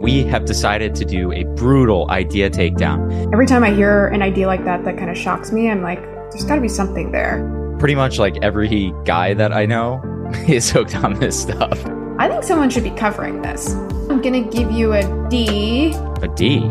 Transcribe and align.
we 0.00 0.24
have 0.24 0.44
decided 0.44 0.94
to 0.94 1.04
do 1.06 1.32
a 1.32 1.44
brutal 1.56 2.10
idea 2.10 2.50
takedown. 2.50 3.32
Every 3.32 3.46
time 3.46 3.64
I 3.64 3.72
hear 3.72 4.08
an 4.08 4.20
idea 4.20 4.46
like 4.46 4.64
that 4.64 4.84
that 4.84 4.98
kind 4.98 5.10
of 5.10 5.16
shocks 5.16 5.52
me, 5.52 5.70
I'm 5.70 5.82
like, 5.82 6.02
there's 6.30 6.44
got 6.44 6.56
to 6.56 6.60
be 6.60 6.68
something 6.68 7.12
there. 7.12 7.76
Pretty 7.78 7.94
much 7.94 8.18
like 8.18 8.36
every 8.42 8.92
guy 9.04 9.32
that 9.34 9.52
I 9.52 9.64
know 9.64 10.02
is 10.48 10.70
hooked 10.70 10.94
on 10.96 11.14
this 11.18 11.40
stuff. 11.40 11.82
I 12.18 12.28
think 12.28 12.44
someone 12.44 12.68
should 12.68 12.84
be 12.84 12.90
covering 12.90 13.40
this. 13.40 13.72
I'm 14.10 14.20
going 14.20 14.44
to 14.44 14.50
give 14.56 14.70
you 14.70 14.92
a 14.92 15.28
D. 15.30 15.94
A 16.22 16.28
D? 16.28 16.68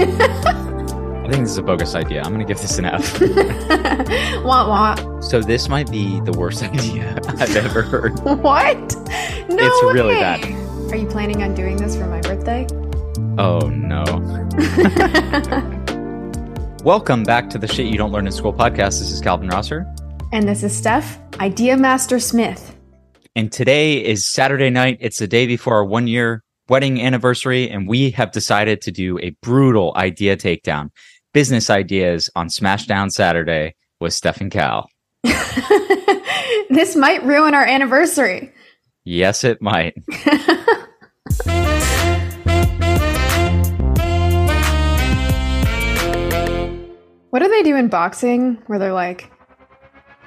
I 0.00 1.30
think 1.30 1.42
this 1.44 1.50
is 1.52 1.58
a 1.58 1.62
bogus 1.62 1.94
idea. 1.94 2.22
I'm 2.22 2.32
going 2.34 2.44
to 2.44 2.52
give 2.52 2.60
this 2.60 2.78
an 2.78 2.86
F. 2.86 3.20
wah 4.44 4.66
wah. 4.68 5.20
So 5.20 5.40
this 5.40 5.68
might 5.68 5.90
be 5.90 6.20
the 6.22 6.32
worst 6.32 6.62
idea 6.64 7.20
I've 7.38 7.54
ever 7.54 7.82
heard. 7.82 8.18
What? 8.20 8.76
No 9.48 9.56
It's 9.56 9.82
way. 9.84 9.92
really 9.92 10.14
bad. 10.14 10.67
Are 10.90 10.96
you 10.96 11.06
planning 11.06 11.42
on 11.42 11.54
doing 11.54 11.76
this 11.76 11.94
for 11.96 12.06
my 12.06 12.20
birthday? 12.22 12.66
Oh 13.36 13.58
no. 13.68 14.04
Welcome 16.82 17.24
back 17.24 17.50
to 17.50 17.58
the 17.58 17.68
Shit 17.68 17.86
You 17.86 17.98
Don't 17.98 18.10
Learn 18.10 18.26
in 18.26 18.32
School 18.32 18.54
podcast. 18.54 18.98
This 18.98 19.10
is 19.10 19.20
Calvin 19.20 19.48
Rosser. 19.48 19.86
and 20.32 20.48
this 20.48 20.62
is 20.62 20.74
Steph, 20.74 21.18
Idea 21.40 21.76
Master 21.76 22.18
Smith. 22.18 22.74
And 23.36 23.52
today 23.52 24.02
is 24.02 24.24
Saturday 24.24 24.70
night. 24.70 24.96
It's 25.00 25.18
the 25.18 25.26
day 25.26 25.46
before 25.46 25.74
our 25.74 25.84
one 25.84 26.06
year 26.06 26.42
wedding 26.70 27.02
anniversary. 27.02 27.68
And 27.68 27.86
we 27.86 28.10
have 28.12 28.32
decided 28.32 28.80
to 28.82 28.90
do 28.90 29.18
a 29.18 29.36
brutal 29.42 29.92
idea 29.94 30.38
takedown. 30.38 30.88
Business 31.34 31.68
ideas 31.68 32.30
on 32.34 32.48
Smashdown 32.48 33.12
Saturday 33.12 33.74
with 34.00 34.14
Steph 34.14 34.40
and 34.40 34.50
Cal. 34.50 34.88
this 36.70 36.96
might 36.96 37.22
ruin 37.24 37.52
our 37.52 37.66
anniversary. 37.66 38.52
Yes, 39.08 39.42
it 39.42 39.62
might. 39.62 39.94
What 47.30 47.42
do 47.42 47.48
they 47.48 47.62
do 47.62 47.76
in 47.76 47.88
boxing 47.88 48.54
where 48.68 48.78
they're 48.78 48.94
like, 48.94 49.30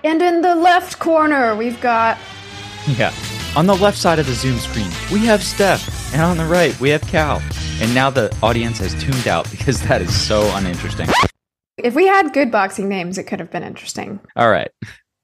and 0.03 0.22
in 0.22 0.42
the 0.42 0.53
left 0.53 1.00
corner, 1.00 1.55
we've 1.55 1.81
got. 1.81 2.17
Yeah. 2.88 3.11
On 3.55 3.66
the 3.66 3.75
left 3.75 3.97
side 3.97 4.20
of 4.20 4.28
the 4.28 4.33
Zoom 4.33 4.59
screen, 4.59 4.88
we 5.11 5.25
have 5.25 5.44
Steph. 5.44 6.14
And 6.14 6.22
on 6.22 6.38
the 6.38 6.45
right, 6.45 6.80
we 6.80 6.89
have 6.89 7.02
Cal. 7.02 7.42
And 7.81 7.94
now 7.95 8.11
the 8.11 8.36
audience 8.44 8.77
has 8.77 8.94
tuned 9.03 9.27
out 9.27 9.50
because 9.50 9.81
that 9.88 10.02
is 10.02 10.16
so 10.16 10.44
uninteresting. 10.55 11.08
If 11.77 11.95
we 11.95 12.05
had 12.05 12.33
good 12.33 12.52
boxing 12.52 12.88
names, 12.88 13.17
it 13.17 13.23
could 13.23 13.39
have 13.39 13.50
been 13.50 13.64
interesting. 13.64 14.20
All 14.36 14.50
right. 14.50 14.70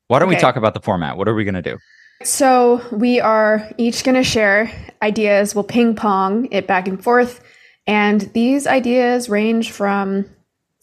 Why 0.08 0.18
don't 0.18 0.30
we 0.30 0.36
talk 0.36 0.56
about 0.56 0.74
the 0.74 0.82
format? 0.82 1.16
What 1.16 1.28
are 1.28 1.36
we 1.36 1.44
going 1.44 1.56
to 1.56 1.62
do? 1.62 1.78
So 2.24 2.82
we 2.92 3.20
are 3.20 3.70
each 3.78 4.04
going 4.04 4.16
to 4.16 4.24
share 4.24 4.72
ideas. 5.02 5.54
We'll 5.54 5.64
ping 5.64 5.96
pong 5.96 6.48
it 6.52 6.68
back 6.68 6.88
and 6.88 7.02
forth. 7.02 7.44
And 7.86 8.22
these 8.34 8.68
ideas 8.68 9.30
range 9.30 9.72
from 9.72 10.26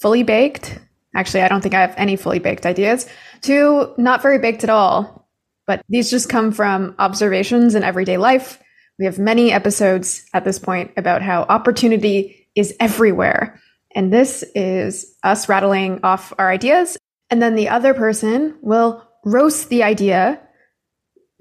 fully 0.00 0.22
baked. 0.22 0.78
Actually, 1.14 1.42
I 1.42 1.48
don't 1.48 1.60
think 1.60 1.74
I 1.74 1.80
have 1.80 1.94
any 1.96 2.16
fully 2.16 2.38
baked 2.38 2.66
ideas 2.66 3.08
to 3.42 3.94
not 3.98 4.22
very 4.22 4.38
baked 4.38 4.64
at 4.64 4.70
all. 4.70 5.28
But 5.66 5.82
these 5.88 6.10
just 6.10 6.28
come 6.28 6.52
from 6.52 6.94
observations 6.98 7.74
in 7.74 7.82
everyday 7.82 8.16
life. 8.16 8.60
We 8.98 9.06
have 9.06 9.18
many 9.18 9.50
episodes 9.50 10.24
at 10.34 10.44
this 10.44 10.58
point 10.58 10.92
about 10.96 11.22
how 11.22 11.42
opportunity 11.42 12.48
is 12.54 12.74
everywhere. 12.78 13.60
And 13.94 14.12
this 14.12 14.44
is 14.54 15.16
us 15.22 15.48
rattling 15.48 16.00
off 16.02 16.32
our 16.38 16.50
ideas. 16.50 16.96
And 17.30 17.40
then 17.40 17.54
the 17.54 17.68
other 17.68 17.94
person 17.94 18.56
will 18.60 19.02
roast 19.24 19.68
the 19.68 19.82
idea 19.82 20.40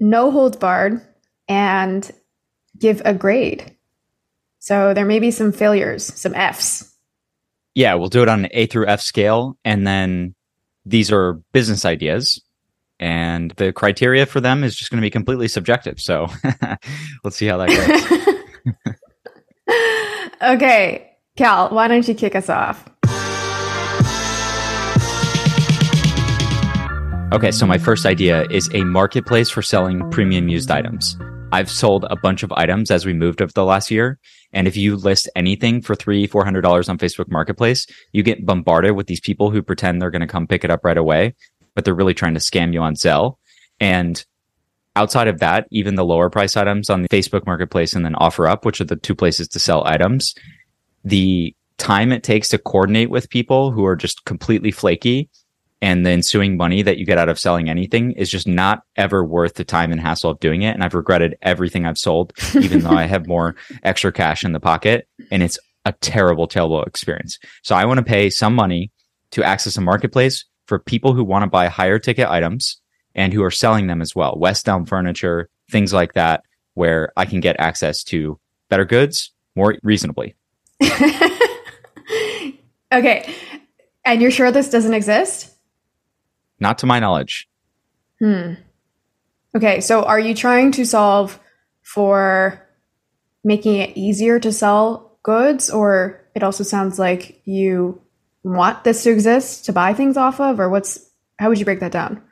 no 0.00 0.30
holds 0.30 0.56
barred 0.56 1.00
and 1.48 2.10
give 2.78 3.02
a 3.04 3.14
grade. 3.14 3.76
So 4.58 4.94
there 4.94 5.04
may 5.04 5.18
be 5.18 5.30
some 5.30 5.52
failures, 5.52 6.04
some 6.04 6.34
Fs. 6.34 6.90
Yeah, 7.74 7.94
we'll 7.94 8.08
do 8.08 8.22
it 8.22 8.28
on 8.28 8.44
an 8.44 8.50
A 8.52 8.66
through 8.66 8.86
F 8.86 9.00
scale. 9.00 9.58
And 9.64 9.86
then 9.86 10.34
these 10.86 11.12
are 11.12 11.34
business 11.52 11.84
ideas. 11.84 12.40
And 13.00 13.50
the 13.52 13.72
criteria 13.72 14.24
for 14.24 14.40
them 14.40 14.62
is 14.62 14.76
just 14.76 14.90
going 14.90 15.00
to 15.00 15.04
be 15.04 15.10
completely 15.10 15.48
subjective. 15.48 16.00
So 16.00 16.28
let's 17.24 17.36
see 17.36 17.46
how 17.46 17.58
that 17.58 18.34
goes. 18.64 18.94
okay, 20.54 21.10
Cal, 21.36 21.70
why 21.70 21.88
don't 21.88 22.06
you 22.06 22.14
kick 22.14 22.36
us 22.36 22.48
off? 22.48 22.88
Okay, 27.34 27.50
so 27.50 27.66
my 27.66 27.78
first 27.78 28.06
idea 28.06 28.46
is 28.48 28.70
a 28.74 28.84
marketplace 28.84 29.50
for 29.50 29.60
selling 29.60 30.08
premium 30.12 30.48
used 30.48 30.70
items. 30.70 31.18
I've 31.50 31.68
sold 31.68 32.06
a 32.08 32.14
bunch 32.14 32.44
of 32.44 32.52
items 32.52 32.92
as 32.92 33.04
we 33.04 33.12
moved 33.12 33.42
over 33.42 33.50
the 33.52 33.64
last 33.64 33.90
year. 33.90 34.20
And 34.52 34.68
if 34.68 34.76
you 34.76 34.94
list 34.94 35.28
anything 35.34 35.82
for 35.82 35.96
three, 35.96 36.28
four 36.28 36.44
hundred 36.44 36.60
dollars 36.60 36.88
on 36.88 36.96
Facebook 36.96 37.28
Marketplace, 37.28 37.88
you 38.12 38.22
get 38.22 38.46
bombarded 38.46 38.94
with 38.94 39.08
these 39.08 39.18
people 39.18 39.50
who 39.50 39.62
pretend 39.62 40.00
they're 40.00 40.12
going 40.12 40.20
to 40.20 40.28
come 40.28 40.46
pick 40.46 40.62
it 40.62 40.70
up 40.70 40.84
right 40.84 40.96
away, 40.96 41.34
but 41.74 41.84
they're 41.84 41.92
really 41.92 42.14
trying 42.14 42.34
to 42.34 42.40
scam 42.40 42.72
you 42.72 42.80
on 42.80 42.94
Zelle. 42.94 43.38
And 43.80 44.24
outside 44.94 45.26
of 45.26 45.40
that, 45.40 45.66
even 45.72 45.96
the 45.96 46.04
lower 46.04 46.30
price 46.30 46.56
items 46.56 46.88
on 46.88 47.02
the 47.02 47.08
Facebook 47.08 47.46
Marketplace 47.46 47.94
and 47.94 48.04
then 48.04 48.14
OfferUp, 48.14 48.64
which 48.64 48.80
are 48.80 48.84
the 48.84 48.94
two 48.94 49.16
places 49.16 49.48
to 49.48 49.58
sell 49.58 49.84
items, 49.88 50.36
the 51.02 51.52
time 51.78 52.12
it 52.12 52.22
takes 52.22 52.48
to 52.50 52.58
coordinate 52.58 53.10
with 53.10 53.28
people 53.28 53.72
who 53.72 53.84
are 53.84 53.96
just 53.96 54.24
completely 54.24 54.70
flaky 54.70 55.28
and 55.84 56.06
the 56.06 56.10
ensuing 56.10 56.56
money 56.56 56.80
that 56.80 56.96
you 56.96 57.04
get 57.04 57.18
out 57.18 57.28
of 57.28 57.38
selling 57.38 57.68
anything 57.68 58.12
is 58.12 58.30
just 58.30 58.48
not 58.48 58.84
ever 58.96 59.22
worth 59.22 59.52
the 59.56 59.64
time 59.64 59.92
and 59.92 60.00
hassle 60.00 60.30
of 60.30 60.40
doing 60.40 60.62
it. 60.62 60.70
And 60.70 60.82
I've 60.82 60.94
regretted 60.94 61.36
everything 61.42 61.84
I've 61.84 61.98
sold, 61.98 62.32
even 62.54 62.80
though 62.80 62.96
I 62.96 63.02
have 63.02 63.26
more 63.26 63.54
extra 63.82 64.10
cash 64.10 64.46
in 64.46 64.52
the 64.52 64.60
pocket. 64.60 65.06
And 65.30 65.42
it's 65.42 65.58
a 65.84 65.92
terrible, 65.92 66.46
terrible 66.46 66.82
experience. 66.84 67.38
So 67.62 67.74
I 67.74 67.84
want 67.84 67.98
to 67.98 68.02
pay 68.02 68.30
some 68.30 68.54
money 68.54 68.92
to 69.32 69.44
access 69.44 69.76
a 69.76 69.82
marketplace 69.82 70.46
for 70.68 70.78
people 70.78 71.12
who 71.12 71.22
want 71.22 71.42
to 71.42 71.50
buy 71.50 71.68
higher 71.68 71.98
ticket 71.98 72.30
items 72.30 72.80
and 73.14 73.34
who 73.34 73.44
are 73.44 73.50
selling 73.50 73.86
them 73.86 74.00
as 74.00 74.16
well. 74.16 74.38
West 74.38 74.66
Elm 74.66 74.86
furniture, 74.86 75.50
things 75.70 75.92
like 75.92 76.14
that, 76.14 76.44
where 76.72 77.12
I 77.14 77.26
can 77.26 77.40
get 77.40 77.56
access 77.58 78.02
to 78.04 78.40
better 78.70 78.86
goods 78.86 79.34
more 79.54 79.76
reasonably. 79.82 80.34
okay, 82.90 83.34
and 84.06 84.22
you're 84.22 84.30
sure 84.30 84.50
this 84.50 84.70
doesn't 84.70 84.94
exist? 84.94 85.53
Not 86.64 86.78
to 86.78 86.86
my 86.86 86.98
knowledge. 86.98 87.46
Hmm. 88.20 88.54
Okay, 89.54 89.82
so 89.82 90.02
are 90.02 90.18
you 90.18 90.34
trying 90.34 90.72
to 90.72 90.86
solve 90.86 91.38
for 91.82 92.66
making 93.44 93.76
it 93.76 93.94
easier 93.98 94.40
to 94.40 94.50
sell 94.50 95.18
goods, 95.22 95.68
or 95.68 96.24
it 96.34 96.42
also 96.42 96.64
sounds 96.64 96.98
like 96.98 97.42
you 97.44 98.00
want 98.44 98.82
this 98.82 99.02
to 99.02 99.10
exist 99.10 99.66
to 99.66 99.74
buy 99.74 99.92
things 99.92 100.16
off 100.16 100.40
of, 100.40 100.58
or 100.58 100.70
what's 100.70 100.98
how 101.38 101.50
would 101.50 101.58
you 101.58 101.66
break 101.66 101.80
that 101.80 101.92
down? 101.92 102.22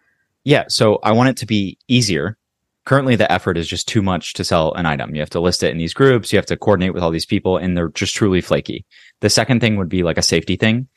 Yeah, 0.45 0.65
so 0.69 0.99
I 1.03 1.13
want 1.13 1.29
it 1.29 1.37
to 1.37 1.47
be 1.47 1.77
easier. 1.87 2.39
Currently, 2.87 3.17
the 3.17 3.31
effort 3.31 3.59
is 3.59 3.69
just 3.69 3.87
too 3.87 4.01
much 4.01 4.33
to 4.33 4.45
sell 4.45 4.73
an 4.73 4.87
item. 4.87 5.15
You 5.15 5.21
have 5.21 5.31
to 5.31 5.41
list 5.41 5.63
it 5.63 5.73
in 5.73 5.79
these 5.79 5.93
groups, 5.93 6.33
you 6.33 6.39
have 6.39 6.47
to 6.47 6.57
coordinate 6.57 6.95
with 6.95 7.03
all 7.03 7.11
these 7.11 7.27
people, 7.27 7.59
and 7.59 7.77
they're 7.77 7.91
just 7.91 8.15
truly 8.15 8.41
flaky. 8.41 8.87
The 9.21 9.29
second 9.29 9.61
thing 9.61 9.77
would 9.77 9.91
be 9.91 10.03
like 10.03 10.17
a 10.17 10.23
safety 10.23 10.57
thing. 10.57 10.89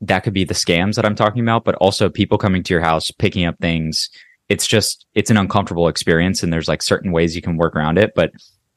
That 0.00 0.20
could 0.20 0.34
be 0.34 0.44
the 0.44 0.54
scams 0.54 0.96
that 0.96 1.06
I'm 1.06 1.14
talking 1.14 1.42
about, 1.42 1.64
but 1.64 1.76
also 1.76 2.08
people 2.08 2.38
coming 2.38 2.62
to 2.62 2.74
your 2.74 2.82
house, 2.82 3.10
picking 3.10 3.44
up 3.44 3.56
things. 3.60 4.10
It's 4.48 4.66
just, 4.66 5.06
it's 5.14 5.30
an 5.30 5.36
uncomfortable 5.36 5.88
experience, 5.88 6.42
and 6.42 6.52
there's 6.52 6.68
like 6.68 6.82
certain 6.82 7.12
ways 7.12 7.34
you 7.34 7.42
can 7.42 7.56
work 7.56 7.74
around 7.74 7.98
it, 7.98 8.12
but 8.14 8.32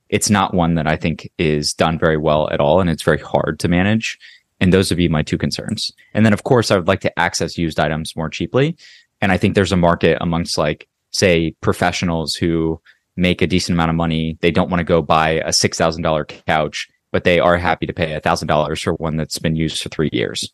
it's 0.09 0.29
not 0.29 0.53
one 0.53 0.75
that 0.75 0.87
I 0.87 0.95
think 0.95 1.29
is 1.37 1.73
done 1.73 1.99
very 1.99 2.17
well 2.17 2.49
at 2.49 2.59
all, 2.59 2.79
and 2.79 2.89
it's 2.89 3.03
very 3.03 3.19
hard 3.19 3.59
to 3.59 3.67
manage. 3.67 4.17
And 4.59 4.73
those 4.73 4.89
would 4.89 4.97
be 4.97 5.09
my 5.09 5.21
two 5.21 5.37
concerns. 5.37 5.91
And 6.13 6.25
then, 6.25 6.33
of 6.33 6.43
course, 6.43 6.71
I 6.71 6.77
would 6.77 6.87
like 6.87 7.01
to 7.01 7.19
access 7.19 7.57
used 7.57 7.79
items 7.79 8.15
more 8.15 8.29
cheaply. 8.29 8.75
And 9.21 9.31
I 9.31 9.37
think 9.37 9.53
there's 9.53 9.71
a 9.71 9.77
market 9.77 10.17
amongst 10.19 10.57
like, 10.57 10.87
say, 11.11 11.53
professionals 11.61 12.35
who 12.35 12.81
make 13.15 13.41
a 13.41 13.47
decent 13.47 13.75
amount 13.75 13.89
of 13.89 13.95
money. 13.95 14.37
They 14.41 14.51
don't 14.51 14.69
want 14.69 14.79
to 14.79 14.85
go 14.85 15.01
buy 15.01 15.31
a 15.31 15.49
$6,000 15.49 16.45
couch, 16.45 16.87
but 17.11 17.23
they 17.23 17.39
are 17.39 17.57
happy 17.57 17.85
to 17.85 17.93
pay 17.93 18.19
$1,000 18.19 18.83
for 18.83 18.93
one 18.93 19.17
that's 19.17 19.39
been 19.39 19.55
used 19.55 19.81
for 19.81 19.89
three 19.89 20.09
years. 20.13 20.51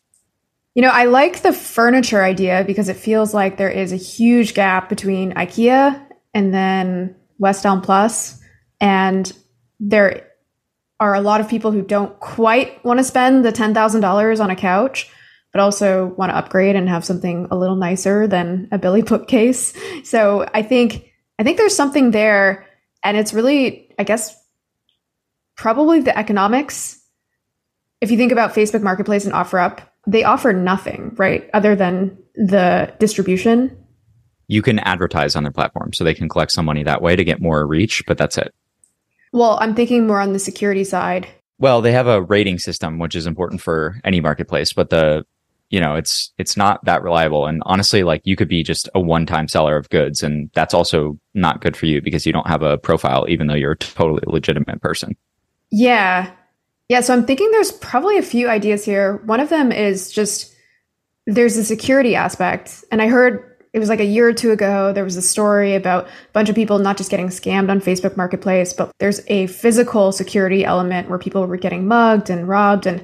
You 0.74 0.82
know, 0.82 0.90
I 0.90 1.04
like 1.04 1.42
the 1.42 1.52
furniture 1.52 2.22
idea 2.22 2.64
because 2.66 2.88
it 2.88 2.96
feels 2.96 3.32
like 3.32 3.56
there 3.56 3.70
is 3.70 3.92
a 3.92 3.96
huge 3.96 4.54
gap 4.54 4.88
between 4.88 5.32
IKEA 5.32 6.04
and 6.34 6.52
then 6.52 7.14
West 7.38 7.64
Elm 7.64 7.80
Plus, 7.80 8.40
and 8.80 9.32
there 9.78 10.28
are 10.98 11.14
a 11.14 11.20
lot 11.20 11.40
of 11.40 11.48
people 11.48 11.70
who 11.70 11.82
don't 11.82 12.18
quite 12.18 12.84
want 12.84 12.98
to 12.98 13.04
spend 13.04 13.44
the 13.44 13.52
ten 13.52 13.72
thousand 13.72 14.00
dollars 14.00 14.40
on 14.40 14.50
a 14.50 14.56
couch, 14.56 15.10
but 15.52 15.60
also 15.60 16.06
want 16.06 16.30
to 16.30 16.36
upgrade 16.36 16.74
and 16.74 16.88
have 16.88 17.04
something 17.04 17.46
a 17.52 17.56
little 17.56 17.76
nicer 17.76 18.26
than 18.26 18.68
a 18.72 18.78
Billy 18.78 19.02
bookcase. 19.02 19.72
So 20.04 20.46
I 20.52 20.62
think 20.62 21.10
I 21.38 21.44
think 21.44 21.56
there's 21.56 21.74
something 21.74 22.10
there, 22.10 22.66
and 23.02 23.16
it's 23.16 23.32
really, 23.32 23.94
I 23.98 24.04
guess, 24.04 24.36
probably 25.56 26.00
the 26.00 26.16
economics. 26.16 27.00
If 28.00 28.10
you 28.10 28.16
think 28.16 28.32
about 28.32 28.54
Facebook 28.54 28.82
Marketplace 28.82 29.24
and 29.24 29.32
OfferUp, 29.32 29.80
they 30.06 30.24
offer 30.24 30.52
nothing, 30.52 31.14
right, 31.16 31.48
other 31.54 31.74
than 31.74 32.16
the 32.34 32.92
distribution. 32.98 33.76
You 34.48 34.62
can 34.62 34.78
advertise 34.80 35.36
on 35.36 35.44
their 35.44 35.52
platform 35.52 35.92
so 35.92 36.04
they 36.04 36.14
can 36.14 36.28
collect 36.28 36.52
some 36.52 36.66
money 36.66 36.82
that 36.82 37.02
way 37.02 37.16
to 37.16 37.24
get 37.24 37.40
more 37.40 37.66
reach, 37.66 38.04
but 38.06 38.18
that's 38.18 38.36
it. 38.36 38.54
Well, 39.32 39.58
I'm 39.60 39.74
thinking 39.74 40.06
more 40.06 40.20
on 40.20 40.32
the 40.32 40.38
security 40.38 40.84
side. 40.84 41.26
Well, 41.58 41.80
they 41.80 41.92
have 41.92 42.06
a 42.06 42.22
rating 42.22 42.58
system, 42.58 42.98
which 42.98 43.16
is 43.16 43.26
important 43.26 43.60
for 43.60 44.00
any 44.04 44.20
marketplace, 44.20 44.72
but 44.72 44.90
the 44.90 45.24
you 45.70 45.80
know 45.80 45.96
it's 45.96 46.32
it's 46.38 46.56
not 46.56 46.84
that 46.84 47.02
reliable 47.02 47.46
and 47.46 47.62
honestly 47.66 48.02
like 48.04 48.20
you 48.24 48.36
could 48.36 48.48
be 48.48 48.62
just 48.62 48.88
a 48.94 49.00
one-time 49.00 49.48
seller 49.48 49.76
of 49.76 49.88
goods 49.90 50.22
and 50.22 50.50
that's 50.54 50.74
also 50.74 51.18
not 51.32 51.60
good 51.60 51.76
for 51.76 51.86
you 51.86 52.00
because 52.00 52.26
you 52.26 52.32
don't 52.32 52.46
have 52.46 52.62
a 52.62 52.78
profile 52.78 53.26
even 53.28 53.46
though 53.46 53.54
you're 53.54 53.72
a 53.72 53.78
totally 53.78 54.22
legitimate 54.26 54.80
person 54.80 55.16
yeah 55.70 56.30
yeah 56.88 57.00
so 57.00 57.12
i'm 57.12 57.24
thinking 57.24 57.50
there's 57.50 57.72
probably 57.72 58.18
a 58.18 58.22
few 58.22 58.48
ideas 58.48 58.84
here 58.84 59.16
one 59.24 59.40
of 59.40 59.48
them 59.48 59.72
is 59.72 60.10
just 60.10 60.54
there's 61.26 61.56
a 61.56 61.64
security 61.64 62.14
aspect 62.14 62.84
and 62.90 63.00
i 63.00 63.08
heard 63.08 63.50
it 63.72 63.80
was 63.80 63.88
like 63.88 64.00
a 64.00 64.04
year 64.04 64.28
or 64.28 64.32
two 64.32 64.52
ago 64.52 64.92
there 64.92 65.04
was 65.04 65.16
a 65.16 65.22
story 65.22 65.74
about 65.74 66.06
a 66.06 66.10
bunch 66.32 66.48
of 66.48 66.54
people 66.54 66.78
not 66.78 66.96
just 66.96 67.10
getting 67.10 67.28
scammed 67.28 67.70
on 67.70 67.80
facebook 67.80 68.16
marketplace 68.16 68.72
but 68.72 68.92
there's 68.98 69.20
a 69.28 69.46
physical 69.48 70.12
security 70.12 70.64
element 70.64 71.08
where 71.08 71.18
people 71.18 71.46
were 71.46 71.56
getting 71.56 71.88
mugged 71.88 72.30
and 72.30 72.48
robbed 72.48 72.86
and 72.86 73.02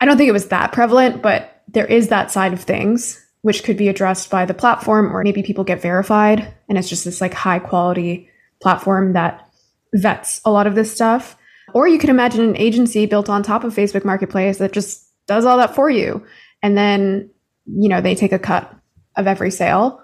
I 0.00 0.04
don't 0.04 0.16
think 0.16 0.28
it 0.28 0.32
was 0.32 0.48
that 0.48 0.72
prevalent, 0.72 1.22
but 1.22 1.62
there 1.68 1.86
is 1.86 2.08
that 2.08 2.30
side 2.30 2.52
of 2.52 2.60
things 2.60 3.24
which 3.42 3.62
could 3.62 3.76
be 3.76 3.88
addressed 3.88 4.30
by 4.30 4.44
the 4.44 4.54
platform 4.54 5.14
or 5.14 5.22
maybe 5.22 5.42
people 5.42 5.64
get 5.64 5.80
verified 5.80 6.52
and 6.68 6.76
it's 6.76 6.88
just 6.88 7.04
this 7.04 7.20
like 7.20 7.32
high 7.32 7.60
quality 7.60 8.28
platform 8.60 9.12
that 9.12 9.48
vets 9.94 10.40
a 10.44 10.50
lot 10.50 10.66
of 10.66 10.74
this 10.74 10.92
stuff. 10.92 11.36
Or 11.74 11.88
you 11.88 11.98
could 11.98 12.10
imagine 12.10 12.40
an 12.40 12.56
agency 12.56 13.06
built 13.06 13.28
on 13.28 13.42
top 13.42 13.64
of 13.64 13.74
Facebook 13.74 14.04
Marketplace 14.04 14.58
that 14.58 14.72
just 14.72 15.06
does 15.26 15.44
all 15.44 15.58
that 15.58 15.74
for 15.74 15.90
you. 15.90 16.24
And 16.62 16.76
then, 16.76 17.30
you 17.66 17.88
know, 17.88 18.00
they 18.00 18.14
take 18.14 18.32
a 18.32 18.38
cut 18.38 18.74
of 19.16 19.26
every 19.26 19.50
sale. 19.50 20.02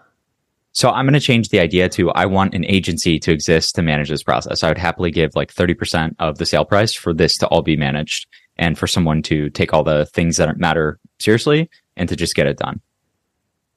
So 0.73 0.91
I'm 0.91 1.05
going 1.05 1.15
to 1.15 1.21
change 1.21 1.51
the 1.51 1.61
idea 1.61 1.89
to 1.91 2.11
I 2.11 2.27
want 2.27 2.55
an 2.55 2.65
agency 2.65 3.19
to 3.21 3.33
exist 3.33 3.77
to 3.77 3.83
manage 3.83 4.09
this 4.09 4.25
process. 4.25 4.63
I 4.63 4.69
would 4.69 4.79
happily 4.79 5.11
give 5.11 5.35
like 5.37 5.55
30% 5.55 6.17
of 6.19 6.39
the 6.39 6.47
sale 6.47 6.65
price 6.65 6.93
for 6.93 7.15
this 7.15 7.39
to 7.39 7.47
all 7.47 7.63
be 7.63 7.77
managed 7.77 8.27
and 8.57 8.77
for 8.77 8.87
someone 8.87 9.23
to 9.23 9.51
take 9.51 9.73
all 9.73 9.85
the 9.85 10.07
things 10.07 10.37
that 10.37 10.57
matter 10.59 10.99
seriously 11.21 11.71
and 11.97 12.09
to 12.09 12.17
just 12.17 12.35
get 12.35 12.47
it 12.47 12.59
done. 12.59 12.81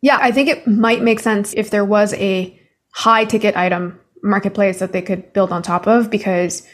Yeah, 0.01 0.17
I 0.21 0.31
think 0.31 0.49
it 0.49 0.67
might 0.67 1.01
make 1.01 1.19
sense 1.19 1.53
if 1.53 1.69
there 1.69 1.85
was 1.85 2.13
a 2.15 2.59
high 2.91 3.25
ticket 3.25 3.55
item 3.55 3.99
marketplace 4.23 4.79
that 4.79 4.91
they 4.91 5.01
could 5.01 5.31
build 5.33 5.51
on 5.51 5.61
top 5.61 5.87
of 5.87 6.09
because 6.09 6.67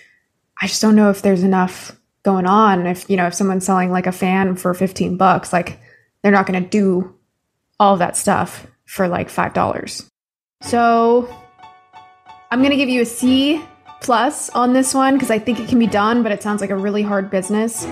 I 0.63 0.67
just 0.67 0.81
don't 0.81 0.95
know 0.95 1.09
if 1.09 1.21
there's 1.21 1.43
enough 1.43 1.91
going 2.23 2.45
on. 2.45 2.87
If, 2.87 3.09
you 3.09 3.17
know, 3.17 3.27
if 3.27 3.33
someone's 3.33 3.65
selling 3.65 3.91
like 3.91 4.07
a 4.07 4.13
fan 4.13 4.55
for 4.55 4.73
15 4.73 5.17
bucks, 5.17 5.51
like 5.51 5.77
they're 6.21 6.31
not 6.31 6.47
going 6.47 6.63
to 6.63 6.69
do 6.69 7.13
all 7.81 7.97
that 7.97 8.15
stuff 8.15 8.65
for 8.85 9.09
like 9.09 9.27
$5. 9.27 10.09
So 10.61 11.27
I'm 12.49 12.59
going 12.59 12.71
to 12.71 12.77
give 12.77 12.87
you 12.87 13.01
a 13.01 13.05
C 13.05 13.61
plus 13.99 14.49
on 14.51 14.71
this 14.71 14.93
one 14.93 15.15
because 15.15 15.29
I 15.29 15.37
think 15.37 15.59
it 15.59 15.67
can 15.67 15.79
be 15.79 15.85
done, 15.85 16.23
but 16.23 16.31
it 16.31 16.41
sounds 16.41 16.61
like 16.61 16.69
a 16.69 16.77
really 16.77 17.01
hard 17.01 17.29
business. 17.29 17.85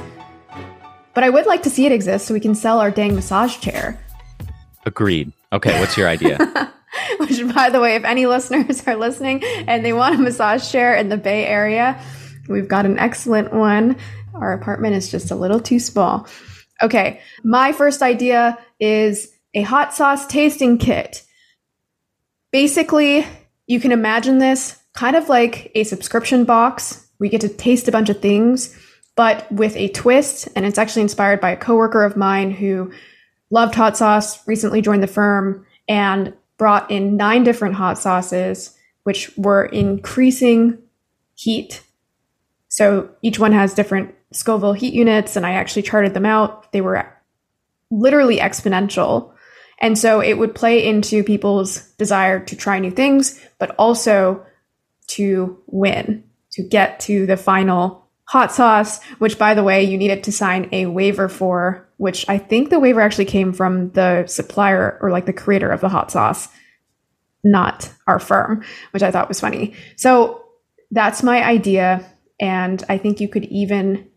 But 1.14 1.26
I 1.26 1.30
would 1.30 1.48
like 1.48 1.64
to 1.64 1.70
see 1.70 1.86
it 1.86 1.92
exist 1.92 2.26
so 2.26 2.34
we 2.34 2.40
can 2.40 2.56
sell 2.56 2.80
our 2.80 2.90
dang 2.90 3.16
massage 3.16 3.60
chair. 3.60 4.00
Agreed. 4.86 5.34
Okay, 5.52 5.78
what's 5.82 5.98
your 5.98 6.08
idea? 6.08 6.38
Which, 7.18 7.54
by 7.54 7.70
the 7.70 7.82
way, 7.82 7.96
if 7.96 8.06
any 8.06 8.28
listeners 8.28 8.88
are 8.88 8.96
listening 8.96 9.44
and 9.44 9.84
they 9.84 9.92
want 9.92 10.16
a 10.16 10.20
massage 10.20 10.72
chair 10.72 10.96
in 10.96 11.10
the 11.10 11.18
Bay 11.18 11.46
Area, 11.46 12.02
we've 12.52 12.68
got 12.68 12.86
an 12.86 13.00
excellent 13.00 13.54
one. 13.54 13.98
Our 14.34 14.54
apartment 14.54 14.96
is 14.96 15.10
just 15.10 15.32
a 15.32 15.36
little 15.36 15.60
too 15.60 15.80
small. 15.80 16.28
Okay, 16.82 17.22
my 17.44 17.72
first 17.72 18.02
idea 18.02 18.58
is 18.80 19.32
a 19.54 19.62
hot 19.62 19.94
sauce 19.94 20.26
tasting 20.28 20.78
kit. 20.78 21.24
Basically, 22.52 23.26
you 23.68 23.80
can 23.80 23.92
imagine 23.92 24.40
this 24.40 24.78
kind 24.94 25.16
of 25.16 25.30
like 25.30 25.72
a 25.76 25.84
subscription 25.84 26.44
box 26.44 27.08
you 27.26 27.30
get 27.30 27.42
to 27.42 27.50
taste 27.50 27.88
a 27.88 27.92
bunch 27.92 28.10
of 28.10 28.20
things, 28.20 28.76
but 29.16 29.50
with 29.52 29.76
a 29.76 29.90
twist. 29.90 30.48
And 30.56 30.66
it's 30.66 30.78
actually 30.78 31.04
inspired 31.04 31.40
by 31.40 31.52
a 31.52 31.58
coworker 31.58 32.04
of 32.04 32.18
mine 32.18 32.52
who 32.52 32.92
loved 33.50 33.76
hot 33.76 33.98
sauce, 33.98 34.46
recently 34.48 34.82
joined 34.82 35.04
the 35.04 35.08
firm, 35.08 35.66
and 35.88 36.34
brought 36.58 36.90
in 36.90 37.18
nine 37.18 37.44
different 37.44 37.76
hot 37.76 37.98
sauces, 37.98 38.76
which 39.04 39.36
were 39.38 39.66
increasing 39.66 40.78
heat. 41.36 41.84
So 42.72 43.10
each 43.22 43.38
one 43.38 43.52
has 43.52 43.74
different 43.74 44.16
Scoville 44.32 44.72
heat 44.72 44.94
units, 44.94 45.36
and 45.36 45.46
I 45.46 45.52
actually 45.52 45.82
charted 45.82 46.14
them 46.14 46.26
out. 46.26 46.72
They 46.72 46.80
were 46.80 47.06
literally 47.92 48.38
exponential. 48.38 49.34
And 49.80 49.98
so 49.98 50.22
it 50.22 50.38
would 50.38 50.56
play 50.56 50.88
into 50.88 51.22
people's 51.22 51.82
desire 51.98 52.40
to 52.46 52.56
try 52.56 52.80
new 52.80 52.90
things, 52.90 53.38
but 53.60 53.76
also 53.78 54.46
to 55.08 55.62
win, 55.68 56.24
to 56.54 56.64
get 56.64 57.02
to 57.02 57.26
the 57.26 57.36
final 57.36 58.08
hot 58.24 58.54
sauce, 58.54 59.04
which 59.20 59.38
by 59.38 59.54
the 59.54 59.64
way, 59.64 59.84
you 59.84 59.98
needed 59.98 60.24
to 60.24 60.32
sign 60.32 60.70
a 60.72 60.86
waiver 60.86 61.28
for, 61.28 61.90
which 61.98 62.24
I 62.30 62.38
think 62.38 62.70
the 62.70 62.80
waiver 62.80 63.02
actually 63.02 63.26
came 63.26 63.52
from 63.52 63.92
the 63.92 64.26
supplier 64.28 64.98
or 65.02 65.12
like 65.12 65.26
the 65.26 65.34
creator 65.34 65.70
of 65.70 65.82
the 65.82 65.90
hot 65.90 66.10
sauce, 66.10 66.48
not 67.44 67.92
our 68.08 68.20
firm, 68.20 68.64
which 68.92 69.04
I 69.04 69.12
thought 69.12 69.28
was 69.28 69.42
funny. 69.42 69.74
So 69.98 70.46
that's 70.90 71.22
my 71.22 71.44
idea. 71.44 72.06
And 72.42 72.84
I 72.90 72.98
think 72.98 73.22
you 73.22 73.30
could 73.30 73.46
even 73.46 74.10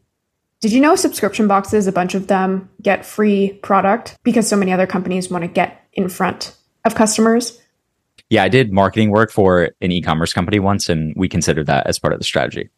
did 0.65 0.73
you 0.73 0.81
know 0.81 0.97
subscription 0.97 1.47
boxes, 1.47 1.87
a 1.87 1.93
bunch 1.93 2.15
of 2.15 2.27
them 2.29 2.71
get 2.81 3.05
free 3.05 3.53
product 3.63 4.17
because 4.23 4.49
so 4.49 4.57
many 4.57 4.73
other 4.73 4.87
companies 4.87 5.31
want 5.31 5.43
to 5.43 5.49
get 5.49 5.87
in 5.93 6.09
front 6.09 6.57
of 6.87 6.95
customers? 6.95 7.61
Yeah, 8.31 8.45
I 8.45 8.49
did 8.49 8.73
marketing 8.73 9.11
work 9.11 9.31
for 9.31 9.73
an 9.83 9.93
e-commerce 9.93 10.33
company 10.33 10.59
once, 10.59 10.89
and 10.89 11.13
we 11.17 11.29
considered 11.29 11.67
that 11.67 11.87
as 11.87 11.99
part 11.99 12.15
of 12.15 12.19
the 12.19 12.25
strategy. 12.25 12.71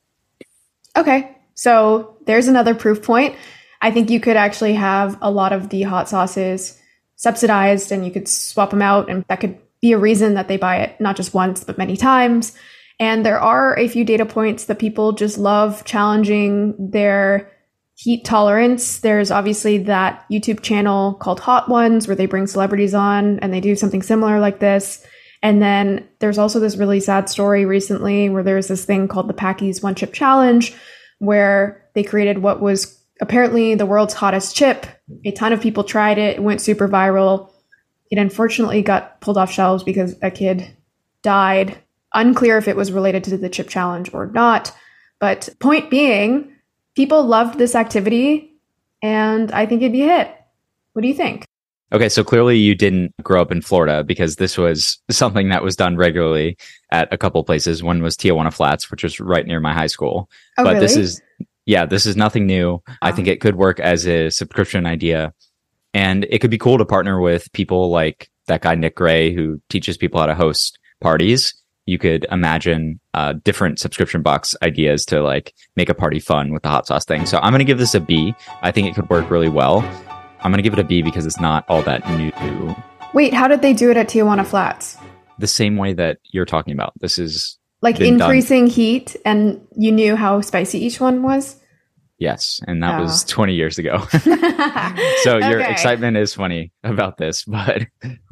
Okay, 0.97 1.37
so 1.55 2.17
there's 2.27 2.49
another 2.49 2.75
proof 2.75 3.05
point. 3.05 3.37
I 3.81 3.93
think 3.93 4.11
you 4.11 4.19
could 4.19 4.37
actually 4.37 4.75
have 4.75 5.17
a 5.23 5.31
lot 5.31 5.53
of 5.53 5.69
the 5.69 5.83
hot 5.83 6.09
sauces 6.09 6.77
subsidized, 7.15 7.93
and 7.93 8.05
you 8.05 8.11
could 8.11 8.27
swap 8.27 8.71
them 8.71 8.83
out, 8.83 9.09
and 9.09 9.25
that 9.29 9.39
could 9.39 9.59
be 9.81 9.93
a 9.93 9.99
reason 9.99 10.35
that 10.35 10.49
they 10.49 10.57
buy 10.57 10.79
it 10.79 11.01
not 11.01 11.15
just 11.15 11.35
once 11.35 11.63
but 11.63 11.79
many 11.79 11.97
times. 11.97 12.53
And 12.99 13.27
there 13.27 13.41
are 13.41 13.79
a 13.79 13.89
few 13.89 14.05
data 14.05 14.25
points 14.25 14.65
that 14.65 14.79
people 14.79 15.13
just 15.13 15.37
love 15.37 15.85
challenging 15.85 16.91
their 16.91 17.51
heat 17.95 18.25
tolerance. 18.25 19.01
There's 19.01 19.31
obviously 19.31 19.79
that 19.79 20.25
YouTube 20.31 20.61
channel 20.61 21.15
called 21.15 21.41
Hot 21.41 21.69
Ones 21.69 22.07
where 22.07 22.17
they 22.17 22.27
bring 22.27 22.47
celebrities 22.47 22.95
on 22.95 23.39
and 23.41 23.53
they 23.53 23.61
do 23.61 23.75
something 23.75 24.03
similar 24.03 24.39
like 24.39 24.61
this. 24.61 25.05
And 25.43 25.63
then 25.63 26.07
there's 26.19 26.39
also 26.39 26.61
this 26.61 26.77
really 26.77 27.01
sad 27.01 27.29
story 27.29 27.65
recently 27.65 28.29
where 28.29 28.43
there's 28.43 28.69
this 28.69 28.85
thing 28.85 29.09
called 29.09 29.29
the 29.29 29.35
Paqui's 29.35 29.83
One 29.83 29.95
Chip 29.95 30.13
Challenge, 30.13 30.75
where 31.19 31.89
they 31.95 32.03
created 32.03 32.39
what 32.39 32.61
was 32.61 33.01
apparently 33.21 33.75
the 33.75 33.87
world's 33.87 34.15
hottest 34.15 34.57
chip. 34.57 34.87
A 35.25 35.33
ton 35.33 35.53
of 35.53 35.61
people 35.61 35.85
tried 35.85 36.19
it, 36.19 36.37
it 36.37 36.43
went 36.43 36.61
super 36.61 36.89
viral. 36.89 37.51
It 38.11 38.19
unfortunately 38.19 38.83
got 38.83 39.21
pulled 39.21 39.39
off 39.39 39.51
shelves 39.51 39.83
because 39.83 40.17
a 40.23 40.31
kid 40.31 40.77
died. 41.23 41.79
Unclear 42.17 42.59
if 42.59 42.67
it 42.67 42.77
was 42.77 42.91
related 42.91 43.23
to 43.25 43.37
the 43.37 43.49
chip 43.49 43.69
challenge 43.69 44.13
or 44.13 44.27
not. 44.27 44.73
But 45.21 45.49
point 45.61 45.91
being, 45.91 46.53
people 46.97 47.25
loved 47.25 47.59
this 47.59 47.75
activity 47.75 48.59
and 49.03 49.53
I 49.53 49.67
think 49.67 49.83
it'd 49.83 49.93
be 49.93 50.03
a 50.03 50.09
hit. 50.09 50.35
What 50.95 51.03
do 51.03 51.09
you 51.09 51.15
think? 51.15 51.45
Okay, 51.93 52.09
so 52.09 52.25
clearly 52.25 52.59
you 52.59 52.75
didn't 52.75 53.13
grow 53.23 53.41
up 53.41 53.53
in 53.53 53.63
Florida 53.63 54.03
because 54.03 54.37
this 54.37 54.59
was 54.59 54.99
something 55.11 55.51
that 55.51 55.63
was 55.63 55.77
done 55.77 55.97
regularly 55.97 56.57
at 56.91 57.13
a 57.13 57.19
couple 57.19 57.45
places. 57.45 57.83
One 57.83 58.03
was 58.03 58.17
Tijuana 58.17 58.53
Flats, 58.53 58.91
which 58.91 59.05
was 59.05 59.21
right 59.21 59.47
near 59.47 59.61
my 59.61 59.73
high 59.73 59.87
school. 59.87 60.29
Oh, 60.59 60.65
but 60.65 60.75
really? 60.75 60.81
this 60.81 60.97
is 60.97 61.23
yeah, 61.67 61.85
this 61.85 62.07
is 62.07 62.17
nothing 62.17 62.47
new. 62.47 62.83
I 63.03 63.11
Oh. 63.11 63.13
think 63.15 63.29
ah. 63.29 63.33
it 63.33 63.41
could 63.41 63.57
work 63.57 63.79
as 63.79 64.07
a 64.07 64.31
subscription 64.31 64.87
idea. 64.87 65.33
And 65.95 66.27
it 66.31 66.41
could 66.41 66.51
be 66.51 66.59
cool 66.59 66.79
to 66.79 66.85
partner 66.85 67.21
with 67.21 67.53
people 67.53 67.91
like 67.91 68.31
that 68.47 68.63
guy 68.63 68.75
Nick 68.75 68.97
Gray 68.97 69.35
who 69.35 69.61
teaches 69.69 69.97
people 69.97 70.21
how 70.21 70.27
to 70.27 70.35
host 70.35 70.79
parties. 71.01 71.55
You 71.87 71.99
could 71.99 72.27
imagine 72.33 72.99
uh, 73.15 73.35
different 73.45 73.79
subscription 73.79 74.21
box 74.23 74.55
ideas 74.63 75.05
to 75.07 75.23
like 75.23 75.55
make 75.77 75.89
a 75.89 75.95
party 75.95 76.19
fun 76.21 76.53
with 76.53 76.63
the 76.63 76.69
hot 76.69 76.87
sauce 76.87 77.05
thing. 77.05 77.27
So 77.27 77.39
I'm 77.39 77.53
going 77.53 77.61
to 77.61 77.65
give 77.65 77.79
this 77.79 77.95
a 77.95 78.01
B. 78.01 78.35
I 78.63 78.73
think 78.73 78.89
it 78.89 78.95
could 78.95 79.09
work 79.09 79.31
really 79.31 79.49
well. 79.49 79.79
I'm 80.41 80.51
going 80.53 80.59
to 80.59 80.63
give 80.63 80.73
it 80.73 80.79
a 80.81 80.85
B 80.85 81.01
because 81.03 81.27
it's 81.27 81.41
not 81.41 81.65
all 81.69 81.83
that 81.83 82.09
new. 82.11 82.75
Wait, 83.15 83.33
how 83.33 83.47
did 83.49 83.63
they 83.63 83.73
do 83.73 83.91
it 83.91 83.97
at 83.97 84.09
Tijuana 84.09 84.45
Flats? 84.45 84.99
The 85.39 85.47
same 85.47 85.77
way 85.77 85.93
that 85.95 86.19
you're 86.33 86.45
talking 86.45 86.75
about. 86.75 86.93
This 86.99 87.19
is, 87.19 87.57
Like 87.83 87.99
Been 87.99 88.17
done. 88.19 88.31
increasing 88.31 88.67
heat 88.67 89.15
and 89.25 89.61
you 89.77 89.93
knew 89.93 90.17
how 90.17 90.41
spicy 90.41 90.85
each 90.85 91.01
one 91.01 91.23
was? 91.23 91.61
yes. 92.19 92.61
And 92.67 92.83
that 92.83 92.99
was 93.01 93.23
Oh. 93.25 93.27
20 93.29 93.55
years 93.55 93.79
ago. 93.79 93.99
so 95.23 95.37
your 95.39 95.61
excitement 95.61 96.17
is 96.17 96.35
funny 96.35 96.73
about 96.83 97.19
this, 97.19 97.45
but 97.45 97.87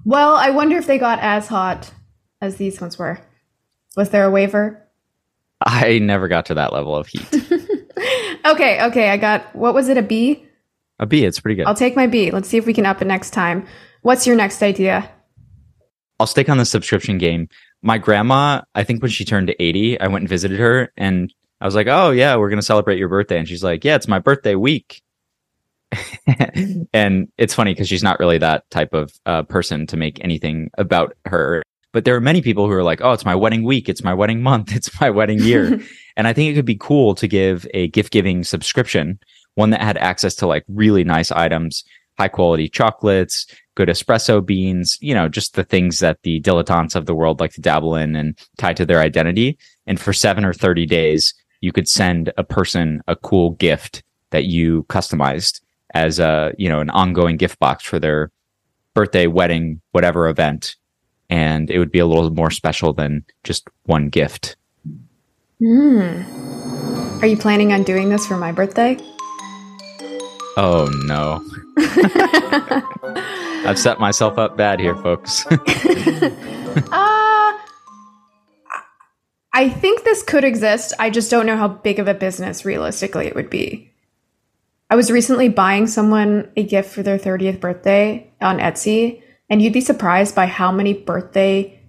Well, 0.04 0.34
I 0.34 0.50
wonder 0.50 0.76
if 0.76 0.86
they 0.86 0.98
got 0.98 1.18
as 1.20 1.46
hot 1.48 1.90
as 2.40 2.56
these 2.56 2.80
ones 2.80 2.98
were. 2.98 3.20
Was 3.96 4.10
there 4.10 4.24
a 4.24 4.30
waiver? 4.30 4.80
I 5.64 5.98
never 5.98 6.28
got 6.28 6.46
to 6.46 6.54
that 6.54 6.72
level 6.72 6.96
of 6.96 7.06
heat. 7.06 7.26
okay, 8.46 8.82
okay, 8.84 9.10
I 9.10 9.16
got 9.16 9.54
what 9.54 9.74
was 9.74 9.88
it, 9.88 9.96
a 9.96 10.02
B? 10.02 10.46
A 10.98 11.06
B, 11.06 11.24
it's 11.24 11.40
pretty 11.40 11.56
good. 11.56 11.66
I'll 11.66 11.74
take 11.74 11.96
my 11.96 12.06
B. 12.06 12.30
Let's 12.30 12.48
see 12.48 12.56
if 12.56 12.66
we 12.66 12.74
can 12.74 12.86
up 12.86 13.00
it 13.02 13.06
next 13.06 13.30
time. 13.30 13.66
What's 14.02 14.26
your 14.26 14.36
next 14.36 14.62
idea? 14.62 15.10
I'll 16.20 16.26
stick 16.26 16.48
on 16.48 16.58
the 16.58 16.64
subscription 16.64 17.18
game. 17.18 17.48
My 17.82 17.98
grandma, 17.98 18.62
I 18.74 18.84
think 18.84 19.02
when 19.02 19.10
she 19.10 19.24
turned 19.24 19.54
80, 19.58 20.00
I 20.00 20.06
went 20.06 20.22
and 20.22 20.28
visited 20.28 20.58
her 20.58 20.92
and 20.96 21.32
I 21.60 21.66
was 21.66 21.74
like, 21.74 21.86
oh, 21.88 22.10
yeah, 22.10 22.36
we're 22.36 22.48
going 22.48 22.60
to 22.60 22.64
celebrate 22.64 22.98
your 22.98 23.08
birthday. 23.08 23.38
And 23.38 23.48
she's 23.48 23.64
like, 23.64 23.84
yeah, 23.84 23.96
it's 23.96 24.08
my 24.08 24.18
birthday 24.18 24.54
week. 24.54 25.02
and 26.92 27.28
it's 27.38 27.54
funny 27.54 27.72
because 27.72 27.88
she's 27.88 28.02
not 28.02 28.18
really 28.20 28.38
that 28.38 28.68
type 28.70 28.92
of 28.94 29.12
uh, 29.26 29.42
person 29.44 29.86
to 29.88 29.96
make 29.96 30.22
anything 30.22 30.70
about 30.78 31.16
her. 31.24 31.62
But 31.94 32.04
there 32.04 32.16
are 32.16 32.20
many 32.20 32.42
people 32.42 32.66
who 32.66 32.72
are 32.72 32.82
like, 32.82 33.00
oh, 33.02 33.12
it's 33.12 33.24
my 33.24 33.36
wedding 33.36 33.62
week. 33.62 33.88
It's 33.88 34.02
my 34.02 34.12
wedding 34.12 34.42
month. 34.42 34.72
It's 34.76 35.00
my 35.00 35.10
wedding 35.10 35.38
year. 35.38 35.80
and 36.16 36.26
I 36.26 36.32
think 36.32 36.50
it 36.50 36.54
could 36.54 36.64
be 36.64 36.76
cool 36.78 37.14
to 37.14 37.28
give 37.28 37.68
a 37.72 37.86
gift 37.88 38.12
giving 38.12 38.42
subscription, 38.42 39.20
one 39.54 39.70
that 39.70 39.80
had 39.80 39.96
access 39.98 40.34
to 40.36 40.46
like 40.48 40.64
really 40.66 41.04
nice 41.04 41.30
items, 41.30 41.84
high 42.18 42.26
quality 42.26 42.68
chocolates, 42.68 43.46
good 43.76 43.88
espresso 43.88 44.44
beans, 44.44 44.98
you 45.00 45.14
know, 45.14 45.28
just 45.28 45.54
the 45.54 45.62
things 45.62 46.00
that 46.00 46.18
the 46.24 46.40
dilettantes 46.40 46.96
of 46.96 47.06
the 47.06 47.14
world 47.14 47.38
like 47.38 47.52
to 47.52 47.60
dabble 47.60 47.94
in 47.94 48.16
and 48.16 48.36
tie 48.58 48.74
to 48.74 48.84
their 48.84 49.00
identity. 49.00 49.56
And 49.86 50.00
for 50.00 50.12
seven 50.12 50.44
or 50.44 50.52
30 50.52 50.86
days, 50.86 51.32
you 51.60 51.70
could 51.70 51.88
send 51.88 52.32
a 52.36 52.42
person 52.42 53.02
a 53.06 53.14
cool 53.14 53.50
gift 53.52 54.02
that 54.30 54.46
you 54.46 54.82
customized 54.88 55.60
as 55.94 56.18
a, 56.18 56.52
you 56.58 56.68
know, 56.68 56.80
an 56.80 56.90
ongoing 56.90 57.36
gift 57.36 57.60
box 57.60 57.84
for 57.84 58.00
their 58.00 58.32
birthday, 58.94 59.28
wedding, 59.28 59.80
whatever 59.92 60.28
event. 60.28 60.74
And 61.30 61.70
it 61.70 61.78
would 61.78 61.90
be 61.90 61.98
a 61.98 62.06
little 62.06 62.30
more 62.30 62.50
special 62.50 62.92
than 62.92 63.24
just 63.42 63.68
one 63.84 64.08
gift. 64.08 64.56
Hmm. 65.58 66.22
Are 67.22 67.26
you 67.26 67.36
planning 67.36 67.72
on 67.72 67.82
doing 67.82 68.10
this 68.10 68.26
for 68.26 68.36
my 68.36 68.52
birthday? 68.52 68.98
Oh 70.56 70.88
no. 71.06 71.42
I've 73.66 73.78
set 73.78 73.98
myself 73.98 74.38
up 74.38 74.56
bad 74.56 74.78
here, 74.78 74.94
folks. 74.96 75.46
uh, 75.50 75.58
I 79.52 79.68
think 79.70 80.04
this 80.04 80.22
could 80.22 80.44
exist. 80.44 80.92
I 80.98 81.10
just 81.10 81.30
don't 81.30 81.46
know 81.46 81.56
how 81.56 81.68
big 81.68 81.98
of 81.98 82.08
a 82.08 82.14
business 82.14 82.64
realistically 82.64 83.26
it 83.26 83.34
would 83.34 83.50
be. 83.50 83.90
I 84.90 84.96
was 84.96 85.10
recently 85.10 85.48
buying 85.48 85.86
someone 85.86 86.52
a 86.56 86.62
gift 86.62 86.92
for 86.92 87.02
their 87.02 87.18
30th 87.18 87.58
birthday 87.58 88.30
on 88.40 88.58
Etsy, 88.58 89.22
and 89.48 89.60
you'd 89.60 89.72
be 89.72 89.80
surprised 89.80 90.34
by 90.34 90.46
how 90.46 90.72
many 90.72 90.92
birthday 90.92 91.80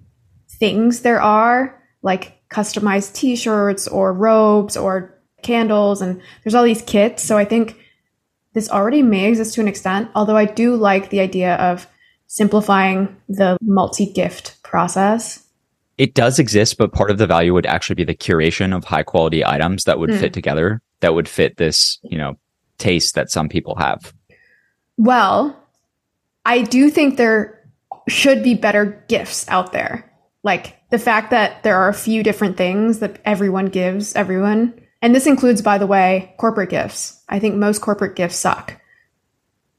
things 0.50 1.02
there 1.02 1.22
are, 1.22 1.82
like 2.02 2.48
customized 2.50 3.14
t 3.14 3.36
shirts 3.36 3.88
or 3.88 4.14
robes 4.14 4.78
or 4.78 5.20
candles, 5.42 6.02
and 6.02 6.22
there's 6.44 6.56
all 6.56 6.64
these 6.64 6.82
kits. 6.82 7.24
So 7.24 7.38
I 7.38 7.46
think 7.46 7.78
this 8.54 8.70
already 8.70 9.02
may 9.02 9.28
exist 9.30 9.56
to 9.56 9.62
an 9.62 9.68
extent, 9.68 10.10
although 10.16 10.38
I 10.38 10.46
do 10.46 10.76
like 10.76 11.10
the 11.10 11.20
idea 11.20 11.56
of 11.56 11.88
simplifying 12.28 13.16
the 13.30 13.58
multi 13.62 14.06
gift 14.06 14.62
process. 14.64 15.42
It 15.98 16.14
does 16.14 16.40
exist, 16.40 16.78
but 16.78 16.92
part 16.92 17.12
of 17.12 17.18
the 17.18 17.28
value 17.28 17.54
would 17.54 17.66
actually 17.66 17.96
be 17.96 18.04
the 18.04 18.16
curation 18.16 18.76
of 18.76 18.84
high 18.84 19.04
quality 19.04 19.46
items 19.46 19.86
that 19.86 20.00
would 20.00 20.10
mm. 20.10 20.20
fit 20.20 20.34
together, 20.34 20.82
that 21.00 21.14
would 21.14 21.30
fit 21.30 21.58
this, 21.58 22.00
you 22.04 22.18
know, 22.18 22.38
taste 22.78 23.16
that 23.16 23.30
some 23.30 23.48
people 23.48 23.76
have. 23.76 24.14
Well, 24.98 25.58
I 26.46 26.62
do 26.62 26.90
think 26.90 27.18
there 27.18 27.68
should 28.08 28.44
be 28.44 28.54
better 28.54 29.04
gifts 29.08 29.48
out 29.50 29.72
there. 29.72 30.12
Like 30.44 30.78
the 30.92 31.00
fact 31.00 31.32
that 31.32 31.64
there 31.64 31.78
are 31.78 31.90
a 31.90 31.94
few 31.94 32.22
different 32.22 32.56
things 32.56 33.00
that 33.00 33.20
everyone 33.26 33.66
gives 33.66 34.16
everyone 34.16 34.80
and 35.06 35.14
this 35.14 35.28
includes, 35.28 35.62
by 35.62 35.78
the 35.78 35.86
way, 35.86 36.34
corporate 36.40 36.72
gifts. 36.72 37.22
I 37.30 37.38
think 37.38 37.54
most 37.54 37.80
corporate 37.80 38.16
gifts 38.16 38.38
suck. 38.38 38.82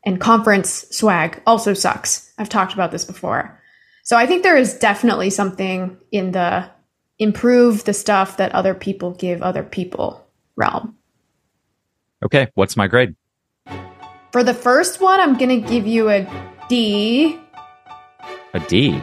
And 0.05 0.21
conference 0.21 0.87
swag 0.91 1.43
also 1.45 1.75
sucks. 1.75 2.33
I've 2.39 2.49
talked 2.49 2.75
about 2.75 2.93
this 2.93 3.05
before. 3.05 3.61
So 4.05 4.17
I 4.17 4.27
think 4.27 4.45
there 4.45 4.57
is 4.57 4.79
definitely 4.79 5.31
something 5.31 5.99
in 6.13 6.31
the 6.31 6.71
improve 7.19 7.83
the 7.83 7.93
stuff 7.93 8.37
that 8.37 8.53
other 8.53 8.73
people 8.73 9.11
give 9.15 9.43
other 9.43 9.65
people 9.65 10.25
realm. 10.55 10.97
Okay, 12.25 12.49
what's 12.55 12.77
my 12.77 12.87
grade? 12.87 13.17
For 14.31 14.45
the 14.45 14.55
first 14.55 15.01
one, 15.01 15.19
I'm 15.19 15.37
going 15.37 15.61
to 15.61 15.69
give 15.69 15.89
you 15.89 16.09
a 16.09 16.25
D. 16.69 17.39
A 18.55 18.61
D? 18.61 19.01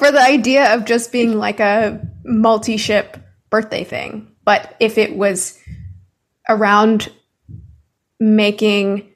for 0.00 0.10
the 0.10 0.20
idea 0.20 0.74
of 0.74 0.84
just 0.86 1.12
being 1.12 1.38
like 1.38 1.60
a 1.60 2.00
multi 2.24 2.76
ship 2.76 3.16
birthday 3.50 3.84
thing. 3.84 4.28
But 4.44 4.74
if 4.80 4.98
it 4.98 5.16
was 5.16 5.58
around 6.48 7.12
making 8.18 9.08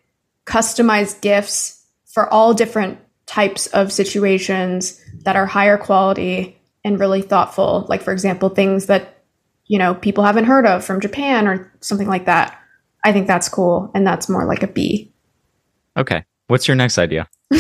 customized 0.47 1.21
gifts 1.21 1.85
for 2.07 2.33
all 2.33 2.55
different 2.55 2.99
types 3.27 3.67
of 3.69 3.93
situations 3.93 5.01
that 5.25 5.37
are 5.37 5.47
higher 5.47 5.79
quality 5.79 6.59
and 6.85 7.01
really 7.01 7.23
thoughtful, 7.23 7.87
like, 7.89 8.03
for 8.03 8.13
example, 8.13 8.51
things 8.51 8.87
that, 8.87 9.25
you 9.67 9.79
know, 9.79 9.95
people 9.95 10.23
haven't 10.23 10.45
heard 10.45 10.67
of 10.67 10.85
from 10.85 11.01
Japan 11.01 11.49
or 11.49 11.73
something 11.81 12.09
like 12.09 12.27
that. 12.27 12.61
I 13.05 13.13
think 13.13 13.27
that's 13.27 13.49
cool. 13.49 13.91
And 13.95 14.07
that's 14.07 14.29
more 14.29 14.47
like 14.47 14.63
a 14.63 14.67
B. 14.67 15.13
Okay. 15.97 16.25
What's 16.49 16.67
your 16.67 16.75
next 16.75 16.99
idea? 16.99 17.29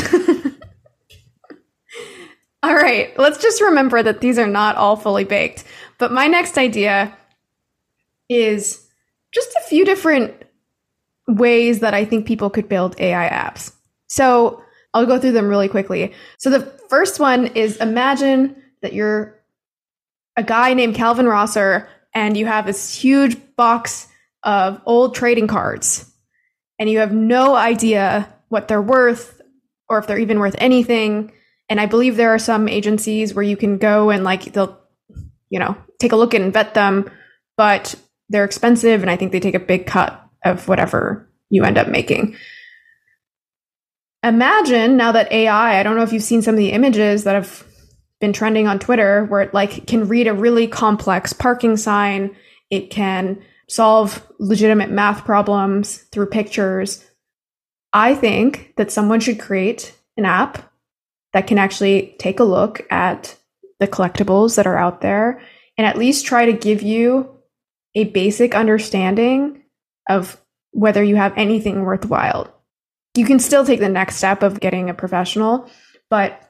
All 2.62 2.74
right, 2.74 3.16
let's 3.18 3.42
just 3.42 3.60
remember 3.60 4.02
that 4.02 4.22
these 4.22 4.38
are 4.38 4.46
not 4.46 4.76
all 4.76 4.96
fully 4.96 5.24
baked. 5.24 5.64
But 5.98 6.12
my 6.12 6.28
next 6.28 6.56
idea 6.56 7.14
is 8.30 8.88
just 9.34 9.54
a 9.58 9.60
few 9.68 9.84
different 9.84 10.32
ways 11.28 11.80
that 11.80 11.92
I 11.92 12.06
think 12.06 12.26
people 12.26 12.48
could 12.48 12.66
build 12.66 12.98
AI 12.98 13.28
apps. 13.28 13.70
So 14.06 14.62
I'll 14.94 15.04
go 15.04 15.18
through 15.18 15.32
them 15.32 15.48
really 15.48 15.68
quickly. 15.68 16.14
So 16.38 16.48
the 16.48 16.60
first 16.88 17.20
one 17.20 17.48
is 17.48 17.76
imagine 17.76 18.56
that 18.80 18.94
you're 18.94 19.38
a 20.36 20.42
guy 20.42 20.72
named 20.72 20.94
Calvin 20.94 21.26
Rosser 21.26 21.86
and 22.14 22.34
you 22.34 22.46
have 22.46 22.64
this 22.64 22.94
huge 22.94 23.36
box 23.56 24.08
of 24.44 24.80
old 24.86 25.14
trading 25.14 25.46
cards 25.46 26.10
and 26.78 26.88
you 26.88 26.98
have 26.98 27.12
no 27.12 27.56
idea 27.56 28.32
what 28.48 28.68
they're 28.68 28.82
worth 28.82 29.40
or 29.88 29.98
if 29.98 30.06
they're 30.06 30.18
even 30.18 30.38
worth 30.38 30.54
anything 30.58 31.32
and 31.68 31.80
I 31.80 31.86
believe 31.86 32.16
there 32.16 32.34
are 32.34 32.38
some 32.38 32.68
agencies 32.68 33.34
where 33.34 33.42
you 33.42 33.56
can 33.56 33.78
go 33.78 34.10
and 34.10 34.24
like 34.24 34.52
they'll, 34.52 34.78
you 35.48 35.58
know, 35.58 35.76
take 35.98 36.12
a 36.12 36.16
look 36.16 36.34
and 36.34 36.52
vet 36.52 36.74
them, 36.74 37.10
but 37.56 37.94
they're 38.28 38.44
expensive. 38.44 39.02
And 39.02 39.10
I 39.10 39.16
think 39.16 39.32
they 39.32 39.40
take 39.40 39.54
a 39.54 39.60
big 39.60 39.86
cut 39.86 40.20
of 40.44 40.68
whatever 40.68 41.30
you 41.50 41.64
end 41.64 41.78
up 41.78 41.88
making. 41.88 42.36
Imagine 44.22 44.96
now 44.96 45.12
that 45.12 45.32
AI, 45.32 45.78
I 45.78 45.82
don't 45.82 45.96
know 45.96 46.02
if 46.02 46.12
you've 46.12 46.22
seen 46.22 46.42
some 46.42 46.54
of 46.54 46.58
the 46.58 46.72
images 46.72 47.24
that 47.24 47.34
have 47.34 47.64
been 48.20 48.32
trending 48.32 48.66
on 48.66 48.78
Twitter 48.78 49.24
where 49.24 49.42
it 49.42 49.54
like 49.54 49.86
can 49.86 50.08
read 50.08 50.26
a 50.26 50.34
really 50.34 50.66
complex 50.66 51.32
parking 51.32 51.76
sign. 51.76 52.34
It 52.70 52.90
can 52.90 53.42
solve 53.68 54.26
legitimate 54.38 54.90
math 54.90 55.24
problems 55.24 55.98
through 56.12 56.26
pictures. 56.26 57.04
I 57.92 58.14
think 58.14 58.74
that 58.76 58.90
someone 58.90 59.20
should 59.20 59.38
create 59.38 59.96
an 60.16 60.24
app 60.24 60.72
that 61.32 61.46
can 61.46 61.58
actually 61.58 62.14
take 62.18 62.40
a 62.40 62.44
look 62.44 62.86
at 62.90 63.36
the 63.80 63.88
collectibles 63.88 64.56
that 64.56 64.66
are 64.66 64.76
out 64.76 65.00
there 65.00 65.40
and 65.76 65.86
at 65.86 65.98
least 65.98 66.26
try 66.26 66.46
to 66.46 66.52
give 66.52 66.82
you 66.82 67.30
a 67.94 68.04
basic 68.04 68.54
understanding 68.54 69.62
of 70.08 70.40
whether 70.72 71.02
you 71.02 71.16
have 71.16 71.32
anything 71.36 71.82
worthwhile. 71.82 72.52
You 73.14 73.24
can 73.24 73.38
still 73.38 73.64
take 73.64 73.80
the 73.80 73.88
next 73.88 74.16
step 74.16 74.42
of 74.42 74.60
getting 74.60 74.90
a 74.90 74.94
professional, 74.94 75.70
but 76.10 76.40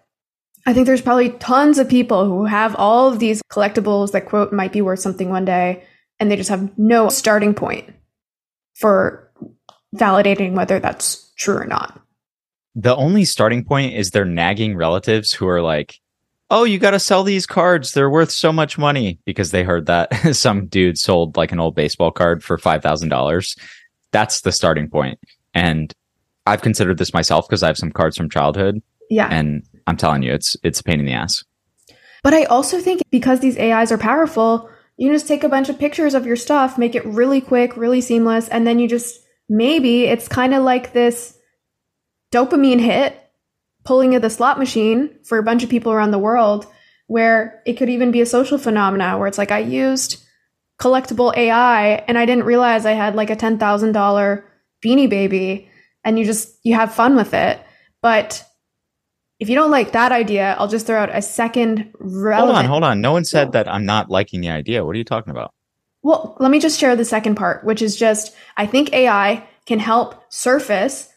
I 0.66 0.72
think 0.72 0.86
there's 0.86 1.02
probably 1.02 1.30
tons 1.30 1.78
of 1.78 1.88
people 1.88 2.24
who 2.24 2.46
have 2.46 2.74
all 2.76 3.08
of 3.08 3.18
these 3.18 3.42
collectibles 3.52 4.12
that 4.12 4.26
quote 4.26 4.52
might 4.52 4.72
be 4.72 4.80
worth 4.80 5.00
something 5.00 5.28
one 5.28 5.44
day 5.44 5.84
and 6.20 6.30
they 6.30 6.36
just 6.36 6.50
have 6.50 6.76
no 6.78 7.08
starting 7.08 7.54
point 7.54 7.92
for 8.74 9.30
validating 9.94 10.52
whether 10.52 10.80
that's 10.80 11.32
true 11.36 11.56
or 11.56 11.66
not 11.66 12.04
the 12.74 12.96
only 12.96 13.24
starting 13.24 13.64
point 13.64 13.94
is 13.94 14.10
their 14.10 14.24
nagging 14.24 14.76
relatives 14.76 15.32
who 15.32 15.46
are 15.46 15.62
like, 15.62 16.00
"Oh, 16.50 16.64
you 16.64 16.78
got 16.78 16.90
to 16.90 16.98
sell 16.98 17.22
these 17.22 17.46
cards. 17.46 17.92
They're 17.92 18.10
worth 18.10 18.30
so 18.30 18.52
much 18.52 18.76
money." 18.78 19.18
Because 19.24 19.52
they 19.52 19.62
heard 19.62 19.86
that 19.86 20.12
some 20.36 20.66
dude 20.66 20.98
sold 20.98 21.36
like 21.36 21.52
an 21.52 21.60
old 21.60 21.74
baseball 21.74 22.10
card 22.10 22.42
for 22.42 22.58
$5,000. 22.58 23.58
That's 24.10 24.40
the 24.40 24.52
starting 24.52 24.88
point. 24.88 25.18
And 25.54 25.92
I've 26.46 26.62
considered 26.62 26.98
this 26.98 27.14
myself 27.14 27.48
because 27.48 27.62
I 27.62 27.68
have 27.68 27.78
some 27.78 27.92
cards 27.92 28.16
from 28.16 28.28
childhood. 28.28 28.82
Yeah. 29.08 29.28
And 29.30 29.62
I'm 29.86 29.96
telling 29.96 30.22
you, 30.22 30.32
it's 30.32 30.56
it's 30.62 30.80
a 30.80 30.84
pain 30.84 30.98
in 30.98 31.06
the 31.06 31.12
ass. 31.12 31.44
But 32.22 32.34
I 32.34 32.44
also 32.44 32.80
think 32.80 33.02
because 33.10 33.40
these 33.40 33.58
AIs 33.58 33.92
are 33.92 33.98
powerful, 33.98 34.68
you 34.96 35.12
just 35.12 35.28
take 35.28 35.44
a 35.44 35.48
bunch 35.48 35.68
of 35.68 35.78
pictures 35.78 36.14
of 36.14 36.26
your 36.26 36.36
stuff, 36.36 36.78
make 36.78 36.94
it 36.94 37.04
really 37.04 37.40
quick, 37.40 37.76
really 37.76 38.00
seamless, 38.00 38.48
and 38.48 38.66
then 38.66 38.78
you 38.78 38.88
just 38.88 39.20
maybe 39.48 40.04
it's 40.04 40.28
kind 40.28 40.54
of 40.54 40.62
like 40.62 40.92
this 40.92 41.36
dopamine 42.32 42.80
hit 42.80 43.20
pulling 43.84 44.14
of 44.14 44.22
the 44.22 44.30
slot 44.30 44.58
machine 44.58 45.18
for 45.24 45.38
a 45.38 45.42
bunch 45.42 45.62
of 45.62 45.68
people 45.68 45.92
around 45.92 46.10
the 46.10 46.18
world 46.18 46.66
where 47.06 47.62
it 47.66 47.74
could 47.74 47.90
even 47.90 48.10
be 48.10 48.20
a 48.20 48.26
social 48.26 48.56
phenomena 48.56 49.18
where 49.18 49.28
it's 49.28 49.38
like 49.38 49.50
I 49.50 49.58
used 49.58 50.22
collectible 50.80 51.36
AI 51.36 51.96
and 52.08 52.18
I 52.18 52.24
didn't 52.24 52.44
realize 52.44 52.86
I 52.86 52.92
had 52.92 53.14
like 53.14 53.30
a 53.30 53.36
$10,000 53.36 54.42
beanie 54.84 55.10
baby 55.10 55.70
and 56.02 56.18
you 56.18 56.24
just 56.24 56.58
you 56.62 56.74
have 56.74 56.94
fun 56.94 57.14
with 57.16 57.34
it. 57.34 57.60
But 58.02 58.44
if 59.40 59.48
you 59.48 59.54
don't 59.54 59.70
like 59.70 59.92
that 59.92 60.12
idea, 60.12 60.56
I'll 60.58 60.68
just 60.68 60.86
throw 60.86 60.98
out 60.98 61.14
a 61.14 61.20
second 61.20 61.92
relevant. 61.98 62.54
Hold 62.54 62.64
on, 62.64 62.64
hold 62.66 62.84
on. 62.84 63.00
No 63.00 63.12
one 63.12 63.24
said 63.24 63.52
that 63.52 63.68
I'm 63.68 63.84
not 63.84 64.10
liking 64.10 64.40
the 64.40 64.50
idea. 64.50 64.84
What 64.84 64.94
are 64.94 64.98
you 64.98 65.04
talking 65.04 65.30
about? 65.30 65.52
Well, 66.02 66.36
let 66.38 66.50
me 66.50 66.60
just 66.60 66.78
share 66.78 66.94
the 66.96 67.04
second 67.04 67.34
part, 67.34 67.64
which 67.64 67.82
is 67.82 67.96
just 67.96 68.34
I 68.56 68.66
think 68.66 68.92
AI 68.92 69.46
can 69.66 69.78
help 69.78 70.22
surface 70.32 71.08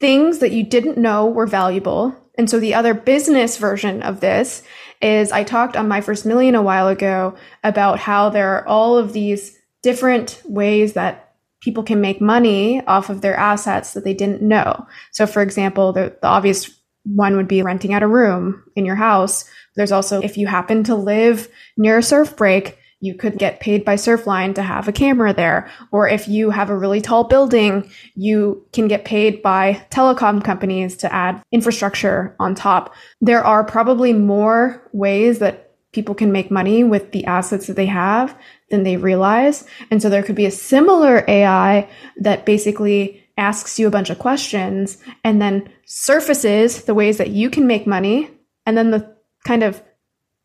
things 0.00 0.38
that 0.38 0.52
you 0.52 0.64
didn't 0.64 0.98
know 0.98 1.26
were 1.26 1.46
valuable. 1.46 2.14
And 2.38 2.50
so 2.50 2.58
the 2.58 2.74
other 2.74 2.94
business 2.94 3.56
version 3.56 4.02
of 4.02 4.20
this 4.20 4.62
is 5.00 5.32
I 5.32 5.44
talked 5.44 5.76
on 5.76 5.88
my 5.88 6.00
first 6.00 6.26
million 6.26 6.54
a 6.54 6.62
while 6.62 6.88
ago 6.88 7.36
about 7.62 7.98
how 7.98 8.28
there 8.28 8.56
are 8.56 8.66
all 8.66 8.98
of 8.98 9.12
these 9.12 9.56
different 9.82 10.42
ways 10.44 10.94
that 10.94 11.34
people 11.60 11.82
can 11.82 12.00
make 12.00 12.20
money 12.20 12.84
off 12.86 13.08
of 13.08 13.20
their 13.20 13.36
assets 13.36 13.92
that 13.92 14.04
they 14.04 14.14
didn't 14.14 14.42
know. 14.42 14.86
So 15.12 15.26
for 15.26 15.42
example, 15.42 15.92
the, 15.92 16.16
the 16.20 16.28
obvious 16.28 16.70
one 17.06 17.36
would 17.36 17.48
be 17.48 17.62
renting 17.62 17.94
out 17.94 18.02
a 18.02 18.08
room 18.08 18.64
in 18.74 18.84
your 18.84 18.96
house. 18.96 19.44
There's 19.76 19.92
also 19.92 20.20
if 20.20 20.36
you 20.36 20.46
happen 20.46 20.84
to 20.84 20.94
live 20.94 21.48
near 21.76 21.98
a 21.98 22.02
surf 22.02 22.36
break, 22.36 22.78
you 23.00 23.14
could 23.14 23.38
get 23.38 23.60
paid 23.60 23.84
by 23.84 23.94
Surfline 23.94 24.54
to 24.54 24.62
have 24.62 24.88
a 24.88 24.92
camera 24.92 25.34
there. 25.34 25.70
Or 25.92 26.08
if 26.08 26.28
you 26.28 26.50
have 26.50 26.70
a 26.70 26.76
really 26.76 27.00
tall 27.00 27.24
building, 27.24 27.90
you 28.14 28.66
can 28.72 28.88
get 28.88 29.04
paid 29.04 29.42
by 29.42 29.86
telecom 29.90 30.42
companies 30.42 30.96
to 30.98 31.12
add 31.12 31.42
infrastructure 31.52 32.34
on 32.40 32.54
top. 32.54 32.94
There 33.20 33.44
are 33.44 33.64
probably 33.64 34.12
more 34.12 34.82
ways 34.92 35.40
that 35.40 35.74
people 35.92 36.14
can 36.14 36.32
make 36.32 36.50
money 36.50 36.84
with 36.84 37.12
the 37.12 37.24
assets 37.26 37.66
that 37.66 37.76
they 37.76 37.86
have 37.86 38.36
than 38.70 38.82
they 38.82 38.96
realize. 38.96 39.66
And 39.90 40.00
so 40.00 40.08
there 40.08 40.22
could 40.22 40.34
be 40.34 40.46
a 40.46 40.50
similar 40.50 41.24
AI 41.28 41.88
that 42.18 42.46
basically 42.46 43.25
asks 43.36 43.78
you 43.78 43.86
a 43.86 43.90
bunch 43.90 44.10
of 44.10 44.18
questions 44.18 44.98
and 45.24 45.40
then 45.40 45.70
surfaces 45.84 46.84
the 46.84 46.94
ways 46.94 47.18
that 47.18 47.30
you 47.30 47.50
can 47.50 47.66
make 47.66 47.86
money. 47.86 48.30
And 48.64 48.76
then 48.76 48.90
the 48.90 49.16
kind 49.44 49.62
of 49.62 49.82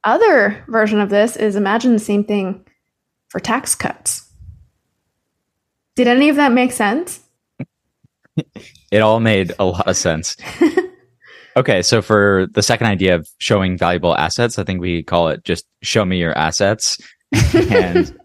other 0.03 0.63
version 0.67 1.00
of 1.00 1.10
this 1.10 1.36
is 1.36 1.55
imagine 1.55 1.93
the 1.93 2.00
same 2.00 2.24
thing 2.24 2.65
for 3.29 3.39
tax 3.39 3.75
cuts. 3.75 4.29
Did 5.95 6.07
any 6.07 6.29
of 6.29 6.36
that 6.38 6.51
make 6.51 6.71
sense? 6.71 7.21
it 8.91 9.01
all 9.01 9.19
made 9.19 9.53
a 9.60 9.65
lot 9.65 9.88
of 9.88 9.95
sense. 9.98 10.36
okay, 11.55 11.81
so 11.81 12.01
for 12.01 12.48
the 12.51 12.62
second 12.62 12.88
idea 12.88 13.15
of 13.15 13.29
showing 13.38 13.77
valuable 13.77 14.15
assets, 14.15 14.57
I 14.57 14.63
think 14.63 14.81
we 14.81 15.03
call 15.03 15.29
it 15.29 15.43
just 15.43 15.65
show 15.81 16.03
me 16.05 16.17
your 16.17 16.38
assets. 16.38 16.98
and 17.53 18.17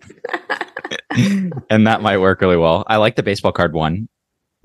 and 1.71 1.87
that 1.87 2.03
might 2.03 2.19
work 2.19 2.41
really 2.41 2.57
well. 2.57 2.85
I 2.89 2.97
like 2.97 3.17
the 3.17 3.23
baseball 3.23 3.53
card 3.53 3.73
one 3.73 4.09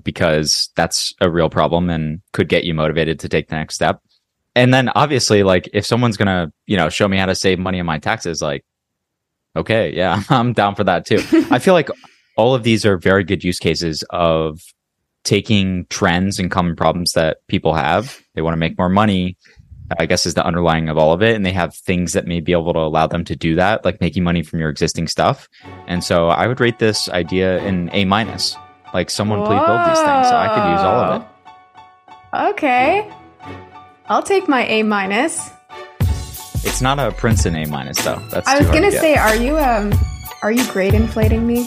because 0.04 0.70
that's 0.76 1.14
a 1.20 1.30
real 1.30 1.50
problem 1.50 1.90
and 1.90 2.20
could 2.32 2.48
get 2.48 2.64
you 2.64 2.74
motivated 2.74 3.20
to 3.20 3.28
take 3.28 3.48
the 3.48 3.56
next 3.56 3.74
step. 3.74 4.00
And 4.54 4.72
then 4.72 4.90
obviously 4.90 5.42
like 5.42 5.68
if 5.72 5.86
someone's 5.86 6.16
gonna 6.16 6.52
you 6.66 6.76
know 6.76 6.88
show 6.88 7.08
me 7.08 7.16
how 7.16 7.26
to 7.26 7.34
save 7.34 7.58
money 7.58 7.80
on 7.80 7.86
my 7.86 7.98
taxes 7.98 8.42
like 8.42 8.64
okay 9.56 9.94
yeah 9.94 10.22
i'm 10.30 10.52
down 10.52 10.74
for 10.74 10.84
that 10.84 11.06
too. 11.06 11.22
I 11.50 11.58
feel 11.58 11.74
like 11.74 11.88
all 12.36 12.54
of 12.54 12.62
these 12.62 12.84
are 12.84 12.96
very 12.98 13.24
good 13.24 13.44
use 13.44 13.58
cases 13.58 14.04
of 14.10 14.60
taking 15.24 15.86
trends 15.86 16.38
and 16.38 16.50
common 16.50 16.74
problems 16.74 17.12
that 17.12 17.38
people 17.46 17.74
have. 17.74 18.20
They 18.34 18.42
want 18.42 18.54
to 18.54 18.58
make 18.58 18.76
more 18.76 18.88
money 18.88 19.36
i 19.98 20.06
guess 20.06 20.26
is 20.26 20.34
the 20.34 20.44
underlying 20.44 20.88
of 20.88 20.98
all 20.98 21.12
of 21.12 21.22
it 21.22 21.34
and 21.34 21.44
they 21.44 21.52
have 21.52 21.74
things 21.74 22.12
that 22.12 22.26
may 22.26 22.40
be 22.40 22.52
able 22.52 22.72
to 22.72 22.78
allow 22.78 23.06
them 23.06 23.24
to 23.24 23.36
do 23.36 23.54
that 23.54 23.84
like 23.84 24.00
making 24.00 24.24
money 24.24 24.42
from 24.42 24.58
your 24.58 24.70
existing 24.70 25.06
stuff. 25.06 25.48
And 25.86 26.02
so 26.04 26.28
i 26.28 26.46
would 26.46 26.60
rate 26.60 26.78
this 26.78 27.08
idea 27.10 27.58
in 27.64 27.90
a 27.92 28.04
minus 28.04 28.56
like 28.94 29.10
someone 29.10 29.40
Whoa. 29.40 29.46
please 29.46 29.66
build 29.66 29.80
these 29.80 29.98
things 29.98 30.28
so 30.28 30.36
i 30.36 30.48
could 30.48 30.70
use 30.70 30.80
all 30.80 31.00
of 31.00 31.22
it 31.22 32.48
okay 32.50 33.12
I'll 34.12 34.22
take 34.22 34.46
my 34.46 34.66
A 34.66 34.82
minus. 34.82 35.50
It's 36.64 36.82
not 36.82 36.98
a 36.98 37.12
Princeton 37.12 37.56
A 37.56 37.66
minus 37.66 37.96
though. 38.04 38.20
That's 38.30 38.46
I 38.46 38.58
was 38.58 38.66
gonna 38.66 38.90
to 38.90 38.98
say, 38.98 39.14
are 39.14 39.36
you 39.36 39.58
um, 39.58 39.92
are 40.42 40.52
you 40.52 40.70
grade 40.70 40.92
inflating 40.92 41.46
me? 41.46 41.66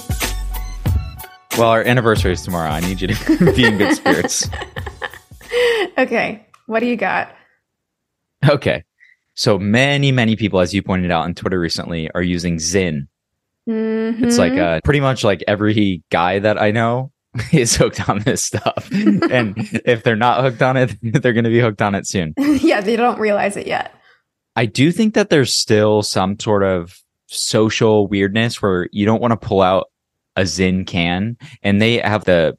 Well, 1.57 1.69
our 1.69 1.81
anniversary 1.83 2.33
is 2.33 2.43
tomorrow. 2.43 2.69
I 2.69 2.81
need 2.81 3.01
you 3.01 3.07
to 3.07 3.53
be 3.55 3.65
in 3.65 3.79
good 3.79 3.95
spirits. 3.95 4.47
okay, 5.97 6.45
what 6.67 6.81
do 6.81 6.85
you 6.85 6.97
got? 6.97 7.33
Okay, 8.47 8.83
so 9.33 9.57
many, 9.57 10.11
many 10.11 10.35
people, 10.35 10.59
as 10.59 10.71
you 10.71 10.83
pointed 10.83 11.09
out 11.09 11.23
on 11.23 11.33
Twitter 11.33 11.59
recently, 11.59 12.11
are 12.11 12.21
using 12.21 12.57
Zyn. 12.57 13.07
Mm-hmm. 13.67 14.23
It's 14.23 14.37
like 14.37 14.53
uh, 14.53 14.81
pretty 14.83 14.99
much 14.99 15.23
like 15.23 15.43
every 15.47 16.03
guy 16.11 16.37
that 16.37 16.61
I 16.61 16.69
know 16.69 17.11
is 17.51 17.75
hooked 17.75 18.07
on 18.09 18.19
this 18.19 18.43
stuff. 18.43 18.89
and 18.91 19.55
if 19.85 20.03
they're 20.03 20.15
not 20.15 20.41
hooked 20.41 20.61
on 20.61 20.77
it, 20.77 20.95
they're 21.01 21.33
going 21.33 21.43
to 21.43 21.49
be 21.49 21.59
hooked 21.59 21.81
on 21.81 21.95
it 21.95 22.07
soon. 22.07 22.33
yeah, 22.37 22.81
they 22.81 22.95
don't 22.95 23.19
realize 23.19 23.57
it 23.57 23.67
yet. 23.67 23.93
I 24.55 24.65
do 24.65 24.91
think 24.91 25.15
that 25.15 25.29
there's 25.29 25.53
still 25.53 26.01
some 26.01 26.39
sort 26.39 26.63
of 26.63 26.97
social 27.27 28.07
weirdness 28.07 28.61
where 28.61 28.87
you 28.91 29.05
don't 29.05 29.21
want 29.21 29.31
to 29.31 29.47
pull 29.47 29.61
out 29.61 29.89
a 30.35 30.41
Zyn 30.41 30.85
can 30.85 31.37
and 31.63 31.81
they 31.81 31.97
have 31.97 32.25
the 32.25 32.57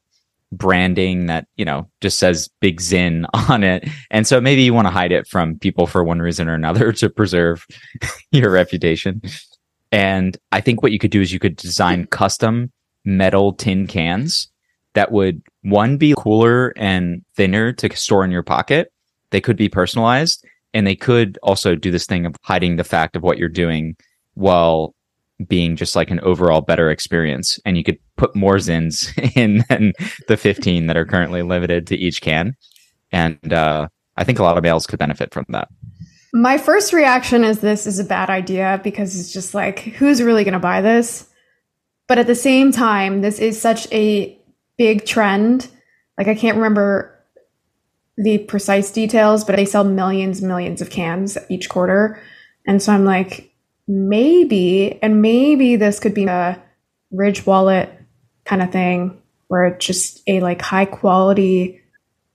branding 0.51 1.25
that, 1.25 1.47
you 1.55 1.65
know, 1.65 1.89
just 2.01 2.19
says 2.19 2.49
big 2.59 2.79
Zyn 2.79 3.25
on 3.49 3.63
it. 3.63 3.87
And 4.11 4.27
so 4.27 4.39
maybe 4.39 4.61
you 4.61 4.73
want 4.73 4.87
to 4.87 4.93
hide 4.93 5.11
it 5.11 5.27
from 5.27 5.57
people 5.57 5.87
for 5.87 6.03
one 6.03 6.19
reason 6.19 6.47
or 6.47 6.53
another 6.53 6.91
to 6.93 7.09
preserve 7.09 7.65
your 8.31 8.51
reputation. 8.51 9.21
And 9.91 10.37
I 10.51 10.61
think 10.61 10.83
what 10.83 10.91
you 10.91 10.99
could 10.99 11.11
do 11.11 11.21
is 11.21 11.33
you 11.33 11.39
could 11.39 11.55
design 11.55 12.05
custom 12.07 12.71
metal 13.05 13.53
tin 13.53 13.87
cans 13.87 14.49
that 14.97 15.11
would 15.11 15.43
one 15.61 15.95
be 15.97 16.15
cooler 16.17 16.73
and 16.75 17.23
thinner 17.35 17.71
to 17.71 17.95
store 17.95 18.25
in 18.25 18.31
your 18.31 18.41
pocket. 18.41 18.91
They 19.29 19.39
could 19.39 19.55
be 19.55 19.69
personalized 19.69 20.43
and 20.73 20.87
they 20.87 20.95
could 20.95 21.37
also 21.43 21.75
do 21.75 21.91
this 21.91 22.07
thing 22.07 22.25
of 22.25 22.35
hiding 22.41 22.77
the 22.77 22.83
fact 22.83 23.15
of 23.15 23.21
what 23.21 23.37
you're 23.37 23.47
doing 23.47 23.95
while 24.33 24.95
being 25.47 25.75
just 25.75 25.95
like 25.95 26.09
an 26.09 26.19
overall 26.21 26.61
better 26.61 26.89
experience. 26.89 27.59
And 27.63 27.77
you 27.77 27.83
could 27.83 27.99
put 28.15 28.35
more 28.35 28.55
Zyns 28.55 29.15
in 29.37 29.63
than 29.69 29.93
the 30.27 30.35
15 30.35 30.87
that 30.87 30.97
are 30.97 31.05
currently 31.05 31.43
limited 31.43 31.85
to 31.87 31.95
each 31.95 32.21
can. 32.21 32.55
And 33.11 33.53
uh, 33.53 33.89
I 34.15 34.23
think 34.23 34.39
a 34.39 34.43
lot 34.43 34.57
of 34.57 34.63
males 34.63 34.87
could 34.87 34.97
benefit 34.97 35.31
from 35.31 35.45
that. 35.49 35.67
My 36.33 36.57
first 36.57 36.91
reaction 36.91 37.43
is 37.43 37.59
this 37.59 37.85
is 37.85 37.99
a 37.99 38.03
bad 38.03 38.31
idea 38.31 38.81
because 38.83 39.19
it's 39.19 39.31
just 39.31 39.53
like, 39.53 39.77
who's 39.79 40.23
really 40.23 40.43
going 40.43 40.53
to 40.53 40.59
buy 40.59 40.81
this? 40.81 41.29
But 42.07 42.17
at 42.17 42.25
the 42.25 42.35
same 42.35 42.71
time, 42.71 43.21
this 43.21 43.37
is 43.37 43.61
such 43.61 43.87
a 43.91 44.36
big 44.77 45.05
trend. 45.05 45.67
Like 46.17 46.27
I 46.27 46.35
can't 46.35 46.57
remember 46.57 47.13
the 48.17 48.39
precise 48.39 48.91
details, 48.91 49.43
but 49.43 49.55
they 49.55 49.65
sell 49.65 49.83
millions, 49.83 50.41
millions 50.41 50.81
of 50.81 50.89
cans 50.89 51.37
each 51.49 51.69
quarter. 51.69 52.21
And 52.65 52.81
so 52.81 52.91
I'm 52.91 53.05
like, 53.05 53.53
maybe, 53.87 54.99
and 55.01 55.21
maybe 55.21 55.75
this 55.75 55.99
could 55.99 56.13
be 56.13 56.25
a 56.25 56.61
Ridge 57.11 57.45
wallet 57.45 57.89
kind 58.43 58.61
of 58.61 58.71
thing 58.71 59.21
where 59.47 59.65
it's 59.65 59.85
just 59.85 60.21
a 60.27 60.41
like 60.41 60.61
high 60.61 60.85
quality 60.85 61.81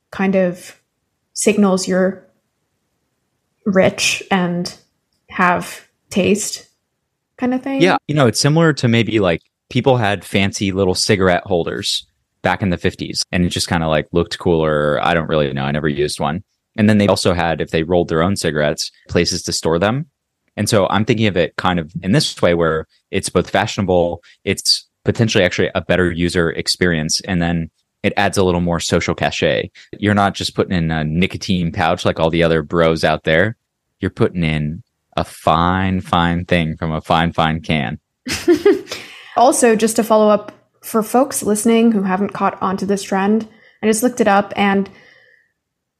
kind 0.09 0.35
of 0.35 0.79
signals 1.33 1.87
you're 1.87 2.27
rich 3.65 4.23
and 4.31 4.75
have 5.29 5.87
taste 6.09 6.67
kind 7.37 7.53
of 7.53 7.61
thing. 7.61 7.81
Yeah. 7.81 7.97
You 8.07 8.15
know, 8.15 8.27
it's 8.27 8.39
similar 8.39 8.73
to 8.73 8.87
maybe 8.87 9.19
like 9.19 9.41
people 9.69 9.97
had 9.97 10.25
fancy 10.25 10.71
little 10.71 10.95
cigarette 10.95 11.43
holders 11.45 12.07
back 12.43 12.61
in 12.61 12.69
the 12.69 12.77
50s 12.77 13.23
and 13.31 13.43
it 13.45 13.49
just 13.49 13.67
kind 13.67 13.83
of 13.83 13.89
like 13.89 14.07
looked 14.11 14.37
cooler. 14.37 14.99
I 15.01 15.13
don't 15.13 15.27
really 15.27 15.51
know. 15.53 15.63
I 15.63 15.71
never 15.71 15.87
used 15.87 16.19
one. 16.19 16.43
And 16.75 16.89
then 16.89 16.97
they 16.97 17.07
also 17.07 17.33
had, 17.33 17.61
if 17.61 17.71
they 17.71 17.83
rolled 17.83 18.09
their 18.09 18.21
own 18.21 18.35
cigarettes, 18.35 18.91
places 19.07 19.41
to 19.43 19.53
store 19.53 19.79
them. 19.79 20.07
And 20.55 20.69
so 20.69 20.87
I'm 20.89 21.05
thinking 21.05 21.27
of 21.27 21.37
it 21.37 21.55
kind 21.55 21.79
of 21.79 21.91
in 22.03 22.11
this 22.11 22.39
way 22.41 22.53
where 22.53 22.87
it's 23.11 23.29
both 23.29 23.49
fashionable, 23.49 24.23
it's 24.43 24.87
potentially 25.03 25.43
actually 25.43 25.71
a 25.73 25.81
better 25.81 26.11
user 26.11 26.51
experience. 26.51 27.21
And 27.21 27.41
then 27.41 27.71
it 28.03 28.13
adds 28.17 28.37
a 28.37 28.43
little 28.43 28.61
more 28.61 28.79
social 28.79 29.15
cachet. 29.15 29.71
You're 29.97 30.13
not 30.13 30.35
just 30.35 30.55
putting 30.55 30.75
in 30.75 30.91
a 30.91 31.03
nicotine 31.03 31.71
pouch 31.71 32.05
like 32.05 32.19
all 32.19 32.29
the 32.29 32.43
other 32.43 32.61
bros 32.61 33.03
out 33.03 33.23
there. 33.23 33.55
You're 33.99 34.11
putting 34.11 34.43
in 34.43 34.83
a 35.15 35.23
fine, 35.23 36.01
fine 36.01 36.45
thing 36.45 36.75
from 36.75 36.91
a 36.91 37.01
fine, 37.01 37.31
fine 37.31 37.61
can. 37.61 37.99
also, 39.37 39.75
just 39.75 39.95
to 39.95 40.03
follow 40.03 40.29
up 40.29 40.51
for 40.83 41.01
folks 41.01 41.41
listening 41.41 41.91
who 41.91 42.03
haven't 42.03 42.33
caught 42.33 42.61
on 42.61 42.77
to 42.77 42.85
this 42.85 43.03
trend, 43.03 43.47
I 43.81 43.87
just 43.87 44.03
looked 44.03 44.21
it 44.21 44.27
up 44.27 44.53
and 44.55 44.89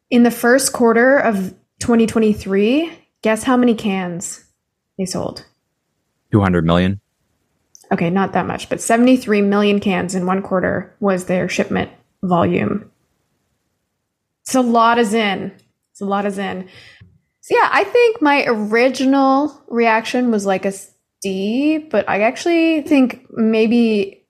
in 0.09 0.21
the 0.23 0.31
first 0.31 0.73
quarter 0.73 1.17
of 1.17 1.55
2023, 1.79 2.91
guess 3.23 3.43
how 3.43 3.57
many 3.57 3.73
cans 3.73 4.45
they 4.97 5.05
sold? 5.05 5.45
200 6.31 6.65
million. 6.65 7.01
Okay, 7.91 8.09
not 8.09 8.33
that 8.33 8.45
much, 8.45 8.69
but 8.69 8.81
73 8.81 9.41
million 9.41 9.79
cans 9.79 10.15
in 10.15 10.25
one 10.25 10.41
quarter 10.41 10.95
was 10.99 11.25
their 11.25 11.49
shipment 11.49 11.91
volume. 12.21 12.91
It's 14.43 14.55
a 14.55 14.61
lot 14.61 14.99
of 14.99 15.07
Zyn. 15.07 15.51
It's 15.91 16.01
a 16.01 16.05
lot 16.05 16.25
of 16.25 16.33
Zyn. 16.33 16.67
So 17.41 17.55
yeah, 17.55 17.69
I 17.71 17.83
think 17.83 18.21
my 18.21 18.45
original 18.47 19.61
reaction 19.67 20.31
was 20.31 20.45
like 20.45 20.65
a 20.65 20.73
D, 21.21 21.77
but 21.77 22.07
I 22.07 22.21
actually 22.21 22.81
think 22.81 23.25
maybe 23.31 24.22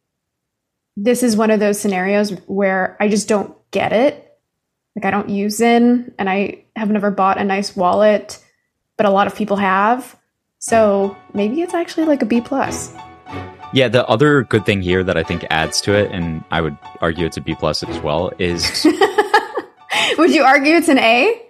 this 0.95 1.23
is 1.23 1.35
one 1.35 1.51
of 1.51 1.59
those 1.59 1.79
scenarios 1.79 2.31
where 2.45 2.97
I 2.99 3.07
just 3.07 3.27
don't 3.27 3.55
get 3.71 3.93
it. 3.93 4.19
Like 4.95 5.05
I 5.05 5.11
don't 5.11 5.29
use 5.29 5.59
Zyn 5.59 6.13
and 6.19 6.29
I 6.29 6.65
have 6.75 6.89
never 6.89 7.09
bought 7.09 7.39
a 7.39 7.43
nice 7.43 7.75
wallet, 7.75 8.43
but 8.97 9.05
a 9.05 9.09
lot 9.09 9.27
of 9.27 9.35
people 9.35 9.57
have. 9.57 10.15
So 10.59 11.17
maybe 11.33 11.61
it's 11.61 11.73
actually 11.73 12.05
like 12.05 12.21
a 12.21 12.25
B 12.25 12.41
plus. 12.41 12.93
Yeah, 13.73 13.87
the 13.87 14.05
other 14.07 14.43
good 14.43 14.65
thing 14.65 14.81
here 14.81 15.03
that 15.03 15.17
I 15.17 15.23
think 15.23 15.45
adds 15.49 15.81
to 15.81 15.93
it, 15.93 16.11
and 16.11 16.43
I 16.51 16.61
would 16.61 16.77
argue 17.01 17.25
it's 17.25 17.37
a 17.37 17.41
B 17.41 17.55
plus 17.55 17.81
as 17.81 17.99
well, 18.01 18.31
is 18.37 18.85
would 20.17 20.29
you 20.29 20.43
argue 20.43 20.75
it's 20.75 20.89
an 20.89 20.99
A? 20.99 21.41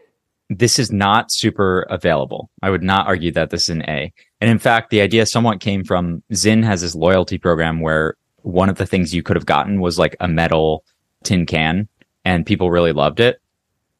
This 0.49 0.79
is 0.79 0.89
not 0.89 1.33
super 1.33 1.81
available. 1.89 2.49
I 2.61 2.69
would 2.69 2.81
not 2.81 3.07
argue 3.07 3.31
that 3.33 3.49
this 3.49 3.63
is 3.63 3.69
an 3.69 3.81
A. 3.89 4.13
And 4.39 4.49
in 4.49 4.57
fact, 4.57 4.89
the 4.89 5.01
idea 5.01 5.25
somewhat 5.25 5.59
came 5.59 5.83
from 5.83 6.23
Zyn 6.31 6.63
has 6.63 6.79
this 6.81 6.95
loyalty 6.95 7.37
program 7.37 7.81
where 7.81 8.15
one 8.43 8.69
of 8.69 8.77
the 8.77 8.85
things 8.85 9.13
you 9.13 9.23
could 9.23 9.35
have 9.35 9.45
gotten 9.45 9.81
was 9.81 9.97
like 9.97 10.15
a 10.19 10.27
metal 10.27 10.83
tin 11.23 11.45
can 11.45 11.87
and 12.25 12.45
people 12.45 12.71
really 12.71 12.93
loved 12.93 13.19
it. 13.19 13.41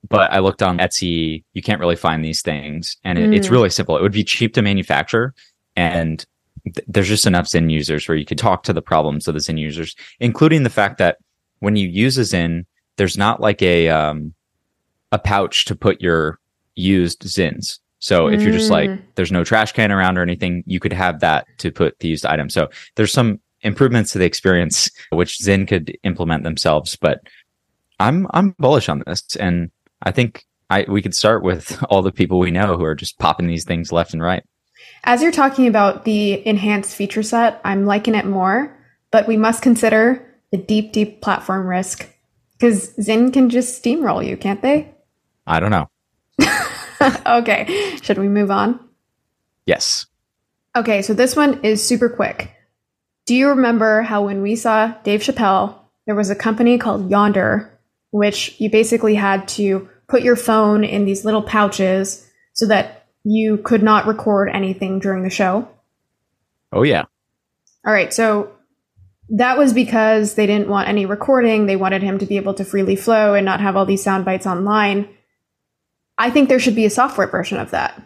But 0.08 0.32
I 0.32 0.40
looked 0.40 0.62
on 0.62 0.80
Etsy, 0.80 1.44
you 1.54 1.62
can't 1.62 1.80
really 1.80 1.96
find 1.96 2.24
these 2.24 2.42
things. 2.42 2.98
And 3.04 3.18
it, 3.18 3.30
mm. 3.30 3.36
it's 3.36 3.50
really 3.50 3.70
simple. 3.70 3.98
It 3.98 4.02
would 4.02 4.12
be 4.12 4.24
cheap 4.24 4.54
to 4.56 4.62
manufacture. 4.62 5.34
And 5.78 6.26
th- 6.66 6.86
there's 6.88 7.08
just 7.08 7.26
enough 7.26 7.46
Zyn 7.46 7.72
users 7.72 8.08
where 8.08 8.18
you 8.18 8.26
could 8.26 8.38
talk 8.38 8.64
to 8.64 8.74
the 8.74 8.82
problems 8.82 9.28
of 9.28 9.34
the 9.34 9.40
Zyn 9.40 9.58
users, 9.58 9.96
including 10.20 10.64
the 10.64 10.70
fact 10.70 10.98
that 10.98 11.18
when 11.60 11.78
you 11.78 11.88
use 11.88 12.18
a 12.18 12.22
Zyn, 12.22 12.66
there's 12.98 13.18
not 13.18 13.40
like 13.40 13.62
a, 13.62 13.88
um, 13.88 14.34
a 15.14 15.20
pouch 15.20 15.64
to 15.66 15.76
put 15.76 16.02
your 16.02 16.38
used 16.76 17.24
Zyns. 17.24 17.80
So 18.00 18.28
if 18.28 18.42
you're 18.42 18.52
just 18.52 18.70
like, 18.70 18.90
mm. 18.90 19.02
there's 19.16 19.32
no 19.32 19.46
trash 19.46 19.72
can 19.72 19.90
around 19.90 20.18
or 20.18 20.22
anything, 20.22 20.66
you 20.68 20.82
could 20.82 20.92
have 20.92 21.22
that 21.22 21.48
to 21.60 21.72
put 21.72 21.98
the 22.00 22.10
used 22.10 22.26
item. 22.26 22.50
So 22.50 22.68
there's 22.96 23.14
some 23.14 23.40
improvements 23.64 24.12
to 24.12 24.20
the 24.20 24.26
experience, 24.26 24.90
which 25.10 25.40
Zyn 25.40 25.68
could 25.68 25.98
implement 26.04 26.44
themselves. 26.44 26.96
But 26.96 27.22
I'm 28.00 28.28
I'm 28.32 28.56
bullish 28.60 28.90
on 28.90 29.04
this, 29.06 29.36
and 29.36 29.72
I 30.02 30.12
think 30.12 30.46
I 30.70 30.86
we 30.88 31.02
could 31.02 31.16
start 31.16 31.44
with 31.44 31.82
all 31.90 32.02
the 32.02 32.12
people 32.12 32.40
we 32.40 32.52
know 32.52 32.78
who 32.78 32.84
are 32.84 32.96
just 32.96 33.20
popping 33.20 33.48
these 33.48 33.66
things 33.66 33.92
left 33.92 34.14
and 34.14 34.22
right. 34.22 34.44
As 35.06 35.22
you're 35.22 35.32
talking 35.32 35.68
about 35.68 36.06
the 36.06 36.46
enhanced 36.48 36.96
feature 36.96 37.24
set, 37.24 37.62
I'm 37.64 37.86
liking 37.86 38.16
it 38.16 38.26
more, 38.26 38.78
but 39.12 39.28
we 39.28 39.38
must 39.38 39.62
consider 39.62 40.26
the 40.52 40.58
deep, 40.58 40.94
deep 40.94 41.22
platform 41.22 41.68
risk 41.68 42.08
because 42.54 42.96
Zyn 42.96 43.34
can 43.34 43.50
just 43.50 43.84
steamroll 43.84 44.26
you, 44.26 44.38
can't 44.38 44.62
they? 44.62 44.94
I 45.46 45.60
don't 45.60 45.72
know. 45.72 45.90
okay, 47.26 47.98
should 48.02 48.18
we 48.18 48.30
move 48.30 48.52
on? 48.52 48.80
Yes. 49.66 50.06
Okay, 50.76 51.02
so 51.02 51.14
this 51.14 51.36
one 51.36 51.62
is 51.64 51.86
super 51.86 52.10
quick. 52.10 52.52
Do 53.26 53.36
you 53.36 53.50
remember 53.50 54.02
how 54.02 54.26
when 54.26 54.42
we 54.42 54.56
saw 54.56 54.94
Dave 55.04 55.22
Chappelle, 55.22 55.76
there 56.06 56.16
was 56.16 56.30
a 56.30 56.36
company 56.36 56.78
called 56.78 57.10
Yondr, 57.10 57.70
which 58.12 58.60
you 58.60 58.70
basically 58.70 59.16
had 59.16 59.48
to 59.50 59.90
put 60.08 60.24
your 60.24 60.36
phone 60.36 60.84
in 60.84 61.06
these 61.06 61.24
little 61.24 61.42
pouches 61.42 62.30
so 62.54 62.68
that 62.68 63.08
you 63.24 63.58
could 63.58 63.82
not 63.82 64.06
record 64.06 64.50
anything 64.50 65.00
during 65.00 65.24
the 65.24 65.30
show? 65.30 65.68
Oh, 66.72 66.84
yeah. 66.84 67.06
All 67.86 67.94
right. 67.94 68.14
So 68.14 68.52
that 69.30 69.58
was 69.58 69.74
because 69.74 70.36
they 70.36 70.46
didn't 70.46 70.68
want 70.68 70.90
any 70.90 71.06
recording. 71.06 71.66
They 71.66 71.76
wanted 71.76 72.04
him 72.04 72.20
to 72.20 72.26
be 72.26 72.38
able 72.38 72.54
to 72.56 72.66
freely 72.66 72.96
flow 72.96 73.34
and 73.34 73.46
not 73.46 73.62
have 73.62 73.76
all 73.78 73.86
these 73.86 74.04
sound 74.04 74.26
bites 74.26 74.46
online. 74.46 75.08
I 76.18 76.30
think 76.30 76.50
there 76.50 76.60
should 76.60 76.76
be 76.76 76.86
a 76.86 76.90
software 76.90 77.28
version 77.28 77.58
of 77.58 77.72
that 77.72 78.02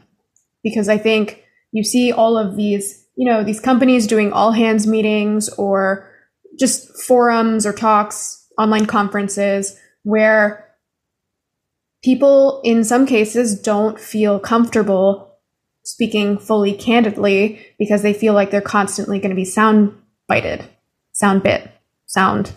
because 0.64 0.88
I 0.88 0.98
think 0.98 1.44
you 1.72 1.84
see 1.84 2.12
all 2.12 2.38
of 2.38 2.56
these 2.56 3.07
you 3.18 3.26
know, 3.26 3.44
these 3.44 3.60
companies 3.60 4.08
doing 4.08 4.32
all 4.32 4.52
hands 4.52 4.88
meetings 4.88 5.50
or 5.50 6.10
just 6.58 6.96
forums 7.02 7.66
or 7.66 7.74
talks, 7.74 8.48
online 8.58 8.86
conferences 8.86 9.76
where 10.04 10.68
people 12.04 12.62
in 12.64 12.84
some 12.84 13.06
cases 13.06 13.60
don't 13.60 14.00
feel 14.00 14.40
comfortable 14.40 15.36
speaking 15.84 16.38
fully 16.38 16.74
candidly 16.74 17.66
because 17.80 18.04
they 18.04 18.14
feel 18.14 18.34
like 18.34 18.52
they're 18.52 18.62
constantly 18.62 19.20
going 19.20 19.30
to 19.32 19.36
be 19.36 19.46
sound 19.46 19.96
bited, 20.28 20.64
sound 21.12 21.42
bit, 21.42 21.72
sound. 22.06 22.52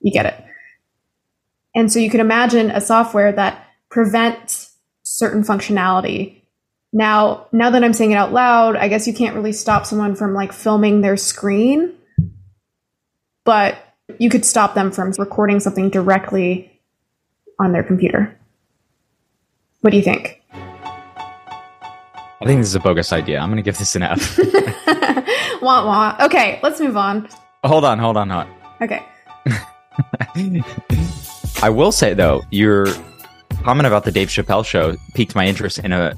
You 0.00 0.12
get 0.12 0.26
it. 0.26 0.44
And 1.74 1.92
so 1.92 1.98
you 1.98 2.08
can 2.08 2.20
imagine 2.20 2.70
a 2.70 2.80
software 2.80 3.32
that 3.32 3.66
prevents 3.90 4.74
certain 5.02 5.42
functionality 5.42 6.42
now, 6.92 7.46
now 7.52 7.70
that 7.70 7.84
I'm 7.84 7.92
saying 7.92 8.12
it 8.12 8.16
out 8.16 8.32
loud, 8.32 8.76
I 8.76 8.88
guess 8.88 9.06
you 9.06 9.12
can't 9.12 9.34
really 9.34 9.52
stop 9.52 9.84
someone 9.84 10.14
from 10.14 10.34
like 10.34 10.52
filming 10.52 11.00
their 11.00 11.16
screen, 11.16 11.94
but 13.44 13.76
you 14.18 14.30
could 14.30 14.44
stop 14.44 14.74
them 14.74 14.90
from 14.90 15.12
recording 15.18 15.60
something 15.60 15.90
directly 15.90 16.80
on 17.58 17.72
their 17.72 17.82
computer. 17.82 18.34
What 19.80 19.90
do 19.90 19.96
you 19.96 20.02
think? 20.02 20.42
I 22.40 22.44
think 22.44 22.60
this 22.60 22.68
is 22.68 22.74
a 22.74 22.80
bogus 22.80 23.12
idea. 23.12 23.38
I'm 23.38 23.48
going 23.48 23.56
to 23.56 23.62
give 23.62 23.78
this 23.78 23.96
an 23.96 24.02
F. 24.02 24.38
wah 25.62 25.84
wah. 25.84 26.16
Okay, 26.20 26.60
let's 26.62 26.80
move 26.80 26.96
on. 26.96 27.28
Hold 27.64 27.84
on, 27.84 27.98
hold 27.98 28.16
on, 28.16 28.30
hold 28.30 28.46
on. 28.46 28.54
Okay. 28.80 29.04
I 31.62 31.70
will 31.70 31.92
say 31.92 32.14
though, 32.14 32.42
your 32.50 32.86
comment 33.64 33.86
about 33.86 34.04
the 34.04 34.12
Dave 34.12 34.28
Chappelle 34.28 34.64
show 34.64 34.96
piqued 35.14 35.34
my 35.34 35.46
interest 35.46 35.80
in 35.80 35.92
a 35.92 36.16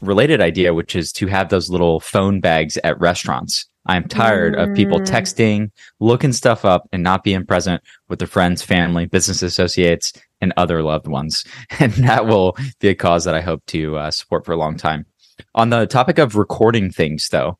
related 0.00 0.40
idea, 0.40 0.74
which 0.74 0.96
is 0.96 1.12
to 1.12 1.26
have 1.26 1.48
those 1.48 1.70
little 1.70 2.00
phone 2.00 2.40
bags 2.40 2.76
at 2.78 3.00
restaurants. 3.00 3.66
I'm 3.86 4.06
tired 4.06 4.54
mm. 4.54 4.62
of 4.62 4.76
people 4.76 5.00
mm. 5.00 5.06
texting, 5.06 5.70
looking 5.98 6.32
stuff 6.32 6.64
up, 6.64 6.88
and 6.92 7.02
not 7.02 7.24
being 7.24 7.44
present 7.44 7.82
with 8.08 8.18
their 8.20 8.28
friends, 8.28 8.62
family, 8.62 9.06
business 9.06 9.42
associates, 9.42 10.12
and 10.40 10.52
other 10.56 10.82
loved 10.82 11.08
ones. 11.08 11.44
And 11.80 11.92
that 11.94 12.26
will 12.26 12.56
be 12.80 12.88
a 12.88 12.94
cause 12.94 13.24
that 13.24 13.34
I 13.34 13.40
hope 13.40 13.64
to 13.66 13.96
uh, 13.96 14.10
support 14.10 14.44
for 14.44 14.52
a 14.52 14.56
long 14.56 14.76
time. 14.76 15.06
On 15.54 15.70
the 15.70 15.86
topic 15.86 16.18
of 16.18 16.36
recording 16.36 16.90
things, 16.90 17.28
though, 17.30 17.58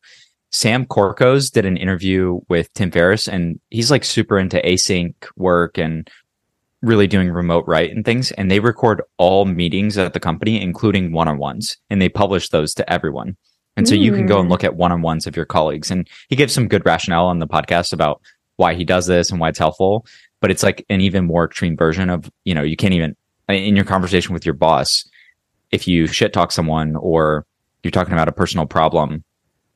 Sam 0.51 0.85
Corcos 0.85 1.51
did 1.51 1.65
an 1.65 1.77
interview 1.77 2.39
with 2.47 2.71
Tim 2.73 2.91
Ferriss, 2.91 3.27
and 3.27 3.59
he's 3.71 3.89
like 3.89 4.03
super 4.03 4.37
into 4.37 4.61
async 4.61 5.15
work 5.35 5.77
and 5.79 6.09
really 6.83 7.07
doing 7.07 7.31
remote 7.31 7.63
right 7.65 7.91
and 7.91 8.03
things 8.03 8.31
and 8.33 8.51
they 8.51 8.59
record 8.59 9.01
all 9.17 9.45
meetings 9.45 9.97
at 9.97 10.13
the 10.13 10.19
company 10.19 10.61
including 10.61 11.13
one-on-ones 11.13 11.77
and 11.89 12.01
they 12.01 12.09
publish 12.09 12.49
those 12.49 12.73
to 12.73 12.91
everyone 12.91 13.35
and 13.77 13.87
so 13.87 13.95
mm. 13.95 14.01
you 14.01 14.11
can 14.11 14.25
go 14.25 14.39
and 14.39 14.49
look 14.49 14.65
at 14.65 14.75
one-on-ones 14.75 15.25
of 15.25 15.35
your 15.35 15.45
colleagues 15.45 15.89
and 15.89 16.07
he 16.27 16.35
gives 16.35 16.53
some 16.53 16.67
good 16.67 16.85
rationale 16.85 17.25
on 17.25 17.39
the 17.39 17.47
podcast 17.47 17.93
about 17.93 18.21
why 18.57 18.73
he 18.73 18.83
does 18.83 19.07
this 19.07 19.31
and 19.31 19.39
why 19.39 19.47
it's 19.47 19.57
helpful 19.57 20.05
but 20.41 20.51
it's 20.51 20.61
like 20.61 20.85
an 20.89 20.99
even 20.99 21.25
more 21.25 21.45
extreme 21.45 21.77
version 21.77 22.09
of 22.09 22.29
you 22.43 22.53
know 22.53 22.63
you 22.63 22.75
can't 22.75 22.93
even 22.93 23.15
in 23.47 23.75
your 23.77 23.85
conversation 23.85 24.33
with 24.33 24.45
your 24.45 24.53
boss 24.53 25.09
if 25.71 25.87
you 25.87 26.05
shit 26.05 26.33
talk 26.33 26.51
someone 26.51 26.97
or 26.97 27.45
you're 27.81 27.91
talking 27.91 28.13
about 28.13 28.27
a 28.27 28.33
personal 28.33 28.65
problem 28.65 29.23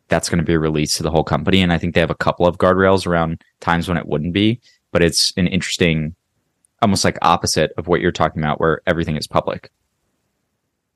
that's 0.09 0.29
going 0.29 0.39
to 0.39 0.43
be 0.43 0.57
released 0.57 0.97
to 0.97 1.03
the 1.03 1.11
whole 1.11 1.23
company 1.23 1.61
and 1.61 1.71
i 1.71 1.77
think 1.77 1.95
they 1.95 2.01
have 2.01 2.11
a 2.11 2.15
couple 2.15 2.45
of 2.45 2.57
guardrails 2.57 3.07
around 3.07 3.41
times 3.61 3.87
when 3.87 3.97
it 3.97 4.07
wouldn't 4.07 4.33
be 4.33 4.59
but 4.91 5.01
it's 5.01 5.31
an 5.37 5.47
interesting 5.47 6.13
almost 6.81 7.03
like 7.03 7.17
opposite 7.21 7.71
of 7.77 7.87
what 7.87 8.01
you're 8.01 8.11
talking 8.11 8.41
about, 8.41 8.59
where 8.59 8.81
everything 8.85 9.17
is 9.17 9.27
public. 9.27 9.71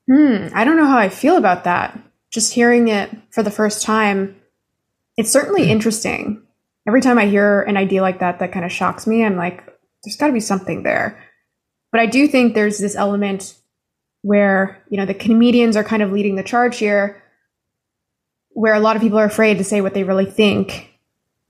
Hmm, 0.08 0.48
I 0.54 0.64
don't 0.64 0.76
know 0.76 0.86
how 0.86 0.98
I 0.98 1.08
feel 1.08 1.36
about 1.36 1.64
that. 1.64 1.98
Just 2.30 2.54
hearing 2.54 2.88
it 2.88 3.10
for 3.30 3.42
the 3.42 3.50
first 3.50 3.82
time, 3.82 4.40
it's 5.16 5.30
certainly 5.30 5.64
hmm. 5.64 5.70
interesting. 5.70 6.42
Every 6.86 7.00
time 7.00 7.18
I 7.18 7.26
hear 7.26 7.62
an 7.62 7.76
idea 7.76 8.02
like 8.02 8.20
that 8.20 8.40
that 8.40 8.52
kind 8.52 8.64
of 8.64 8.72
shocks 8.72 9.06
me, 9.06 9.24
I'm 9.24 9.36
like, 9.36 9.64
there's 10.02 10.16
got 10.16 10.26
to 10.26 10.32
be 10.32 10.40
something 10.40 10.82
there. 10.82 11.22
But 11.92 12.00
I 12.00 12.06
do 12.06 12.26
think 12.26 12.54
there's 12.54 12.78
this 12.78 12.96
element 12.96 13.54
where, 14.22 14.82
you 14.88 14.96
know, 14.96 15.06
the 15.06 15.14
comedians 15.14 15.76
are 15.76 15.84
kind 15.84 16.02
of 16.02 16.12
leading 16.12 16.36
the 16.36 16.42
charge 16.42 16.78
here, 16.78 17.22
where 18.50 18.74
a 18.74 18.80
lot 18.80 18.96
of 18.96 19.02
people 19.02 19.18
are 19.18 19.24
afraid 19.26 19.58
to 19.58 19.64
say 19.64 19.80
what 19.80 19.94
they 19.94 20.04
really 20.04 20.26
think. 20.26 20.98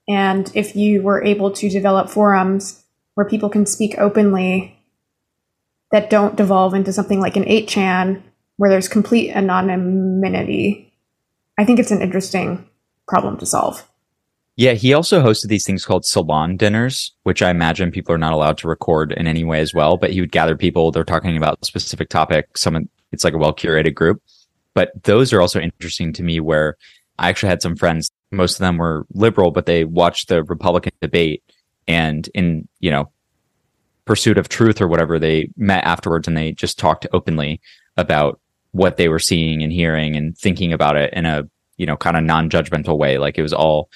And 0.08 0.50
if 0.54 0.74
you 0.74 1.02
were 1.02 1.22
able 1.22 1.52
to 1.52 1.68
develop 1.68 2.10
forums 2.10 2.81
where 3.14 3.28
people 3.28 3.48
can 3.48 3.66
speak 3.66 3.96
openly 3.98 4.78
that 5.90 6.10
don't 6.10 6.36
devolve 6.36 6.74
into 6.74 6.92
something 6.92 7.20
like 7.20 7.36
an 7.36 7.44
8chan 7.44 8.22
where 8.56 8.70
there's 8.70 8.88
complete 8.88 9.30
anonymity. 9.30 10.92
I 11.58 11.64
think 11.64 11.78
it's 11.78 11.90
an 11.90 12.02
interesting 12.02 12.68
problem 13.06 13.36
to 13.38 13.46
solve. 13.46 13.86
Yeah, 14.56 14.72
he 14.72 14.92
also 14.92 15.22
hosted 15.22 15.48
these 15.48 15.64
things 15.64 15.84
called 15.84 16.04
salon 16.04 16.56
dinners, 16.56 17.14
which 17.22 17.42
I 17.42 17.50
imagine 17.50 17.90
people 17.90 18.14
are 18.14 18.18
not 18.18 18.34
allowed 18.34 18.58
to 18.58 18.68
record 18.68 19.12
in 19.12 19.26
any 19.26 19.44
way 19.44 19.60
as 19.60 19.72
well. 19.72 19.96
But 19.96 20.10
he 20.10 20.20
would 20.20 20.32
gather 20.32 20.56
people, 20.56 20.90
they're 20.90 21.04
talking 21.04 21.36
about 21.36 21.64
specific 21.64 22.10
topic. 22.10 22.56
Some 22.56 22.88
it's 23.12 23.24
like 23.24 23.34
a 23.34 23.38
well 23.38 23.54
curated 23.54 23.94
group. 23.94 24.22
But 24.74 25.04
those 25.04 25.32
are 25.32 25.40
also 25.40 25.60
interesting 25.60 26.12
to 26.14 26.22
me 26.22 26.40
where 26.40 26.76
I 27.18 27.28
actually 27.28 27.50
had 27.50 27.62
some 27.62 27.76
friends, 27.76 28.10
most 28.30 28.54
of 28.54 28.60
them 28.60 28.78
were 28.78 29.06
liberal, 29.12 29.50
but 29.50 29.66
they 29.66 29.84
watched 29.84 30.28
the 30.28 30.42
Republican 30.44 30.92
debate 31.00 31.42
and 31.88 32.28
in 32.34 32.68
you 32.80 32.90
know 32.90 33.10
pursuit 34.04 34.38
of 34.38 34.48
truth 34.48 34.80
or 34.80 34.88
whatever 34.88 35.18
they 35.18 35.48
met 35.56 35.84
afterwards 35.84 36.26
and 36.26 36.36
they 36.36 36.52
just 36.52 36.78
talked 36.78 37.06
openly 37.12 37.60
about 37.96 38.40
what 38.72 38.96
they 38.96 39.08
were 39.08 39.18
seeing 39.18 39.62
and 39.62 39.72
hearing 39.72 40.16
and 40.16 40.36
thinking 40.36 40.72
about 40.72 40.96
it 40.96 41.12
in 41.14 41.26
a 41.26 41.48
you 41.76 41.86
know 41.86 41.96
kind 41.96 42.16
of 42.16 42.24
non-judgmental 42.24 42.98
way 42.98 43.18
like 43.18 43.38
it 43.38 43.42
was 43.42 43.52
all 43.52 43.88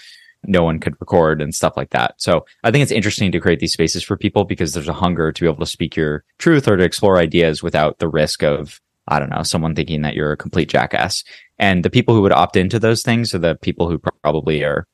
no 0.46 0.62
one 0.62 0.78
could 0.78 0.98
record 1.00 1.42
and 1.42 1.54
stuff 1.54 1.76
like 1.76 1.90
that. 1.90 2.14
So 2.18 2.46
I 2.62 2.70
think 2.70 2.82
it's 2.82 2.92
interesting 2.92 3.32
to 3.32 3.40
create 3.40 3.60
these 3.60 3.72
spaces 3.72 4.02
for 4.02 4.16
people 4.16 4.44
because 4.44 4.72
there's 4.72 4.88
a 4.88 4.92
hunger 4.92 5.32
to 5.32 5.40
be 5.40 5.48
able 5.48 5.58
to 5.58 5.66
speak 5.66 5.96
your 5.96 6.24
truth 6.38 6.68
or 6.68 6.76
to 6.76 6.84
explore 6.84 7.18
ideas 7.18 7.62
without 7.62 7.98
the 7.98 8.08
risk 8.08 8.42
of, 8.42 8.80
I 9.08 9.18
don't 9.18 9.30
know, 9.30 9.42
someone 9.42 9.74
thinking 9.74 10.02
that 10.02 10.14
you're 10.14 10.32
a 10.32 10.36
complete 10.36 10.68
jackass. 10.68 11.24
And 11.58 11.84
the 11.84 11.90
people 11.90 12.14
who 12.14 12.22
would 12.22 12.32
opt 12.32 12.56
into 12.56 12.78
those 12.78 13.02
things 13.02 13.34
are 13.34 13.38
the 13.38 13.56
people 13.56 13.88
who 13.88 13.98
probably 13.98 14.64
are 14.64 14.86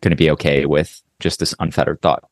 going 0.00 0.10
to 0.10 0.16
be 0.16 0.30
okay 0.30 0.66
with 0.66 1.02
just 1.20 1.40
this 1.40 1.54
unfettered 1.58 2.00
thought. 2.02 2.24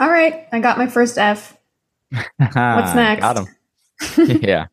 All 0.00 0.10
right. 0.10 0.46
I 0.52 0.60
got 0.60 0.78
my 0.78 0.86
first 0.86 1.18
F. 1.18 1.56
What's 2.10 2.94
next? 2.94 3.20
Got 3.20 3.38
him. 3.38 3.46
yeah. 4.42 4.66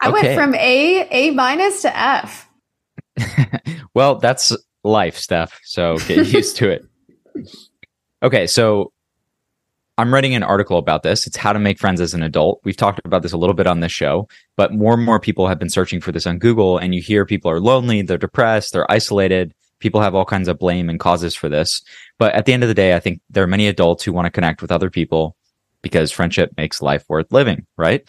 I 0.00 0.08
okay. 0.08 0.12
went 0.12 0.38
from 0.38 0.54
A, 0.54 1.08
A 1.10 1.30
minus 1.30 1.82
to 1.82 1.96
F. 1.96 2.48
well, 3.94 4.16
that's 4.16 4.54
life, 4.84 5.16
Steph. 5.16 5.58
So 5.64 5.96
get 5.98 6.26
used 6.28 6.56
to 6.56 6.70
it. 6.70 6.84
Okay, 8.22 8.46
so 8.46 8.92
I'm 9.98 10.12
writing 10.12 10.34
an 10.34 10.42
article 10.42 10.76
about 10.76 11.02
this. 11.02 11.26
It's 11.26 11.38
how 11.38 11.54
to 11.54 11.58
make 11.58 11.78
friends 11.78 12.02
as 12.02 12.12
an 12.12 12.22
adult. 12.22 12.60
We've 12.64 12.76
talked 12.76 13.00
about 13.04 13.22
this 13.22 13.32
a 13.32 13.38
little 13.38 13.54
bit 13.54 13.66
on 13.66 13.80
this 13.80 13.92
show, 13.92 14.28
but 14.56 14.74
more 14.74 14.92
and 14.92 15.02
more 15.02 15.18
people 15.18 15.48
have 15.48 15.58
been 15.58 15.70
searching 15.70 16.00
for 16.00 16.12
this 16.12 16.26
on 16.26 16.38
Google, 16.38 16.76
and 16.76 16.94
you 16.94 17.00
hear 17.00 17.24
people 17.24 17.50
are 17.50 17.60
lonely, 17.60 18.02
they're 18.02 18.18
depressed, 18.18 18.72
they're 18.72 18.90
isolated. 18.90 19.54
People 19.78 20.00
have 20.00 20.14
all 20.14 20.24
kinds 20.24 20.48
of 20.48 20.58
blame 20.58 20.88
and 20.88 20.98
causes 20.98 21.34
for 21.34 21.48
this. 21.48 21.82
But 22.18 22.34
at 22.34 22.46
the 22.46 22.52
end 22.52 22.62
of 22.62 22.68
the 22.68 22.74
day, 22.74 22.94
I 22.94 23.00
think 23.00 23.20
there 23.30 23.42
are 23.44 23.48
many 23.48 23.68
adults 23.68 24.04
who 24.04 24.12
want 24.12 24.26
to 24.26 24.30
connect 24.30 24.62
with 24.62 24.72
other 24.72 24.90
people 24.90 25.36
because 25.82 26.10
friendship 26.10 26.50
makes 26.56 26.82
life 26.82 27.04
worth 27.08 27.30
living, 27.30 27.66
right? 27.76 28.02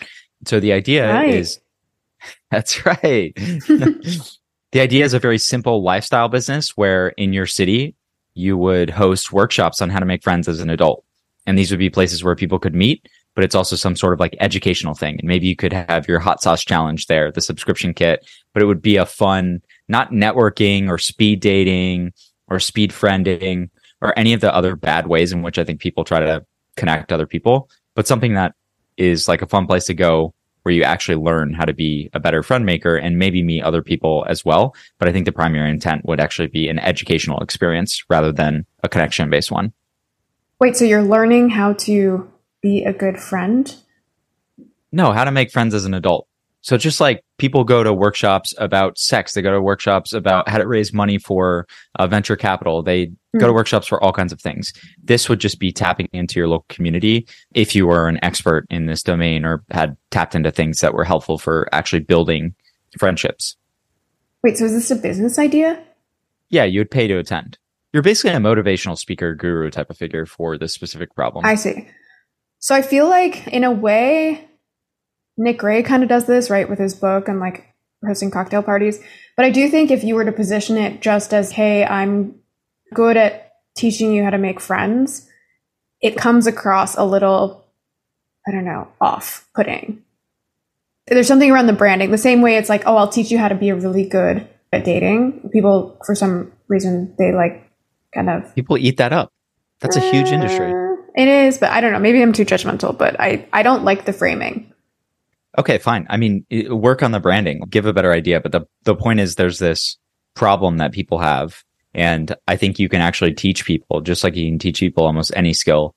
So 0.46 0.60
the 0.60 0.74
idea 0.74 1.14
right. 1.14 1.30
is 1.30 1.60
that's 2.52 2.86
right. 2.86 3.34
the 3.36 4.30
idea 4.76 5.06
is 5.06 5.14
a 5.14 5.20
very 5.20 5.38
simple 5.38 5.84
lifestyle 5.84 6.30
business 6.30 6.76
where 6.76 7.10
in 7.10 7.34
your 7.34 7.46
city, 7.46 7.96
you 8.34 8.58
would 8.58 8.90
host 8.90 9.34
workshops 9.34 9.82
on 9.82 9.90
how 9.90 10.00
to 10.00 10.06
make 10.06 10.24
friends 10.24 10.48
as 10.48 10.60
an 10.60 10.70
adult. 10.70 11.04
And 11.46 11.58
these 11.58 11.72
would 11.72 11.80
be 11.80 11.90
places 11.90 12.24
where 12.24 12.36
people 12.36 12.60
could 12.60 12.76
meet, 12.76 13.08
but 13.34 13.44
it's 13.44 13.56
also 13.56 13.76
some 13.76 13.96
sort 13.96 14.14
of 14.14 14.20
like 14.20 14.36
educational 14.40 14.94
thing. 14.94 15.18
And 15.20 15.28
maybe 15.28 15.48
you 15.48 15.56
could 15.56 15.74
have 15.74 16.08
your 16.08 16.20
hot 16.20 16.42
sauce 16.42 16.64
challenge 16.64 17.08
there, 17.08 17.32
the 17.32 17.42
subscription 17.42 17.94
kit, 17.94 18.28
but 18.54 18.62
it 18.62 18.66
would 18.66 18.82
be 18.82 18.98
a 18.98 19.06
fun, 19.06 19.62
not 19.88 20.12
networking 20.12 20.90
or 20.90 20.98
speed 20.98 21.40
dating 21.40 22.14
or 22.48 22.60
speed 22.60 22.92
friending 22.92 23.70
or 24.02 24.18
any 24.18 24.34
of 24.34 24.42
the 24.42 24.54
other 24.54 24.76
bad 24.76 25.08
ways 25.08 25.32
in 25.32 25.42
which 25.42 25.58
I 25.58 25.64
think 25.64 25.80
people 25.80 26.04
try 26.04 26.20
to 26.20 26.46
connect 26.76 27.12
other 27.12 27.26
people, 27.26 27.70
but 27.96 28.08
something 28.08 28.36
that 28.36 28.54
is 28.98 29.28
like 29.28 29.42
a 29.42 29.48
fun 29.48 29.68
place 29.68 29.86
to 29.86 29.94
go 29.94 30.34
where 30.64 30.74
you 30.74 30.84
actually 30.84 31.16
learn 31.16 31.54
how 31.54 31.64
to 31.64 31.74
be 31.74 32.10
a 32.14 32.20
better 32.20 32.44
friend 32.44 32.66
maker 32.66 32.98
and 32.98 33.18
maybe 33.18 33.42
meet 33.42 33.64
other 33.64 33.82
people 33.82 34.26
as 34.28 34.44
well. 34.44 34.76
But 35.00 35.08
I 35.08 35.14
think 35.14 35.26
the 35.26 35.32
primary 35.32 35.70
intent 35.70 36.06
would 36.06 36.20
actually 36.20 36.50
be 36.50 36.68
an 36.68 36.78
educational 36.80 37.40
experience 37.40 38.04
rather 38.10 38.34
than 38.34 38.66
a 38.84 38.90
connection 38.90 39.30
based 39.30 39.50
one. 39.52 39.72
Wait, 40.60 40.76
so 40.76 40.84
you're 40.84 41.04
learning 41.04 41.52
how 41.52 41.74
to 41.74 42.30
be 42.62 42.84
a 42.84 42.92
good 42.92 43.18
friend? 43.18 43.76
No, 44.92 45.14
how 45.14 45.24
to 45.24 45.32
make 45.32 45.52
friends 45.52 45.74
as 45.74 45.86
an 45.86 45.94
adult. 45.94 46.28
So 46.68 46.76
just 46.76 47.00
like 47.00 47.24
people 47.38 47.64
go 47.64 47.82
to 47.82 47.94
workshops 47.94 48.54
about 48.58 48.98
sex, 48.98 49.34
they 49.34 49.42
go 49.42 49.54
to 49.54 49.62
workshops 49.62 50.12
about 50.12 50.50
how 50.50 50.58
to 50.58 50.68
raise 50.68 50.92
money 50.92 51.18
for 51.18 51.66
uh, 51.98 52.08
venture 52.08 52.36
capital. 52.36 52.84
They 52.84 53.06
mm. 53.06 53.16
go 53.40 53.46
to 53.46 53.54
hmm. 53.54 53.56
workshops 53.56 53.88
for 53.88 54.04
all 54.04 54.12
kinds 54.12 54.34
of 54.34 54.42
things. 54.42 54.74
This 55.02 55.30
would 55.30 55.40
just 55.40 55.62
be 55.62 55.72
tapping 55.72 56.10
into 56.12 56.42
your 56.42 56.50
local 56.50 56.66
community 56.68 57.26
if 57.54 57.74
you 57.74 57.88
were 57.88 58.10
an 58.10 58.20
expert 58.22 58.66
in 58.70 58.86
this 58.86 59.02
domain 59.02 59.46
or 59.46 59.64
had 59.72 59.96
tapped 60.12 60.36
into 60.36 60.52
things 60.52 60.82
that 60.82 60.94
were 60.94 61.06
helpful 61.06 61.38
for 61.38 61.70
actually 61.72 62.02
building 62.02 62.54
friendships. 63.00 63.56
Wait, 64.44 64.58
so 64.58 64.66
is 64.66 64.74
this 64.74 64.92
a 64.92 64.98
business 64.98 65.40
idea? 65.40 65.82
Yeah, 66.50 66.66
you 66.66 66.82
would 66.82 66.92
pay 66.92 67.08
to 67.08 67.18
attend. 67.18 67.58
You're 67.94 68.04
basically 68.04 68.32
a 68.32 68.42
motivational 68.42 68.98
speaker 68.98 69.36
guru 69.36 69.72
type 69.72 69.90
of 69.90 69.96
figure 69.96 70.26
for 70.26 70.58
this 70.58 70.74
specific 70.74 71.16
problem. 71.16 71.46
I 71.46 71.56
see. 71.56 71.88
So 72.60 72.76
I 72.76 72.82
feel 72.82 73.08
like 73.08 73.48
in 73.48 73.64
a 73.64 73.72
way 73.72 74.50
Nick 75.38 75.60
Gray 75.60 75.84
kind 75.84 76.04
of 76.04 76.10
does 76.10 76.26
this, 76.26 76.50
right, 76.50 76.70
with 76.70 76.80
his 76.80 76.96
book 76.96 77.28
and 77.28 77.40
like 77.40 77.74
hosting 78.06 78.32
cocktail 78.32 78.64
parties. 78.64 79.00
But 79.36 79.46
I 79.46 79.52
do 79.52 79.70
think 79.70 79.92
if 79.92 80.04
you 80.04 80.16
were 80.16 80.26
to 80.26 80.32
position 80.32 80.78
it 80.78 81.02
just 81.02 81.34
as, 81.34 81.52
hey, 81.52 81.86
I'm 81.86 82.40
good 82.94 83.18
at 83.18 83.54
teaching 83.76 84.12
you 84.12 84.24
how 84.24 84.32
to 84.32 84.38
make 84.38 84.60
friends, 84.60 85.30
it 86.02 86.18
comes 86.18 86.48
across 86.48 86.98
a 86.98 87.04
little, 87.04 87.66
I 88.48 88.52
don't 88.52 88.66
know, 88.66 88.88
off 89.00 89.48
putting. 89.56 90.04
There's 91.08 91.28
something 91.28 91.52
around 91.52 91.68
the 91.68 91.74
branding. 91.74 92.12
The 92.12 92.18
same 92.18 92.42
way 92.42 92.58
it's 92.58 92.70
like, 92.70 92.84
oh, 92.86 92.98
I'll 92.98 93.08
teach 93.08 93.32
you 93.32 93.38
how 93.38 93.48
to 93.48 93.56
be 93.56 93.70
a 93.70 93.76
really 93.76 94.08
good 94.08 94.48
at 94.74 94.84
dating. 94.84 95.50
People, 95.54 96.00
for 96.06 96.16
some 96.16 96.52
reason, 96.68 97.16
they 97.18 97.32
like 97.32 97.70
kind 98.14 98.30
of. 98.30 98.54
People 98.56 98.78
eat 98.78 98.98
that 98.98 99.14
up. 99.14 99.32
That's 99.80 99.96
a 99.96 100.12
huge 100.12 100.30
industry. 100.30 100.72
Uh, 100.72 100.96
it 101.16 101.28
is, 101.28 101.60
but 101.60 101.70
I 101.70 101.82
don't 101.82 101.94
know. 101.94 102.00
Maybe 102.00 102.22
I'm 102.22 102.34
too 102.34 102.46
judgmental, 102.46 102.98
but 102.98 103.20
I, 103.20 103.48
I 103.54 103.64
don't 103.64 103.84
like 103.84 104.06
the 104.06 104.14
framing. 104.14 104.74
Okay, 105.58 105.78
fine. 105.80 106.06
I 106.10 106.18
mean, 106.18 106.46
work 106.70 107.02
on 107.02 107.12
the 107.12 107.20
branding, 107.20 107.64
give 107.70 107.86
a 107.86 107.94
better 107.94 108.14
idea. 108.14 108.40
But 108.40 108.52
the, 108.52 108.68
the 108.84 108.96
point 108.96 109.20
is 109.20 109.36
there's 109.36 109.60
this 109.60 109.98
problem 110.36 110.78
that 110.78 110.92
people 110.92 111.18
have. 111.18 111.64
And 111.94 112.36
I 112.48 112.58
think 112.58 112.78
you 112.78 112.90
can 112.90 113.02
actually 113.02 113.34
teach 113.34 113.66
people, 113.66 114.02
just 114.02 114.24
like 114.24 114.36
you 114.36 114.48
can 114.50 114.60
teach 114.60 114.80
people 114.80 115.06
almost 115.06 115.34
any 115.36 115.54
skill, 115.54 115.96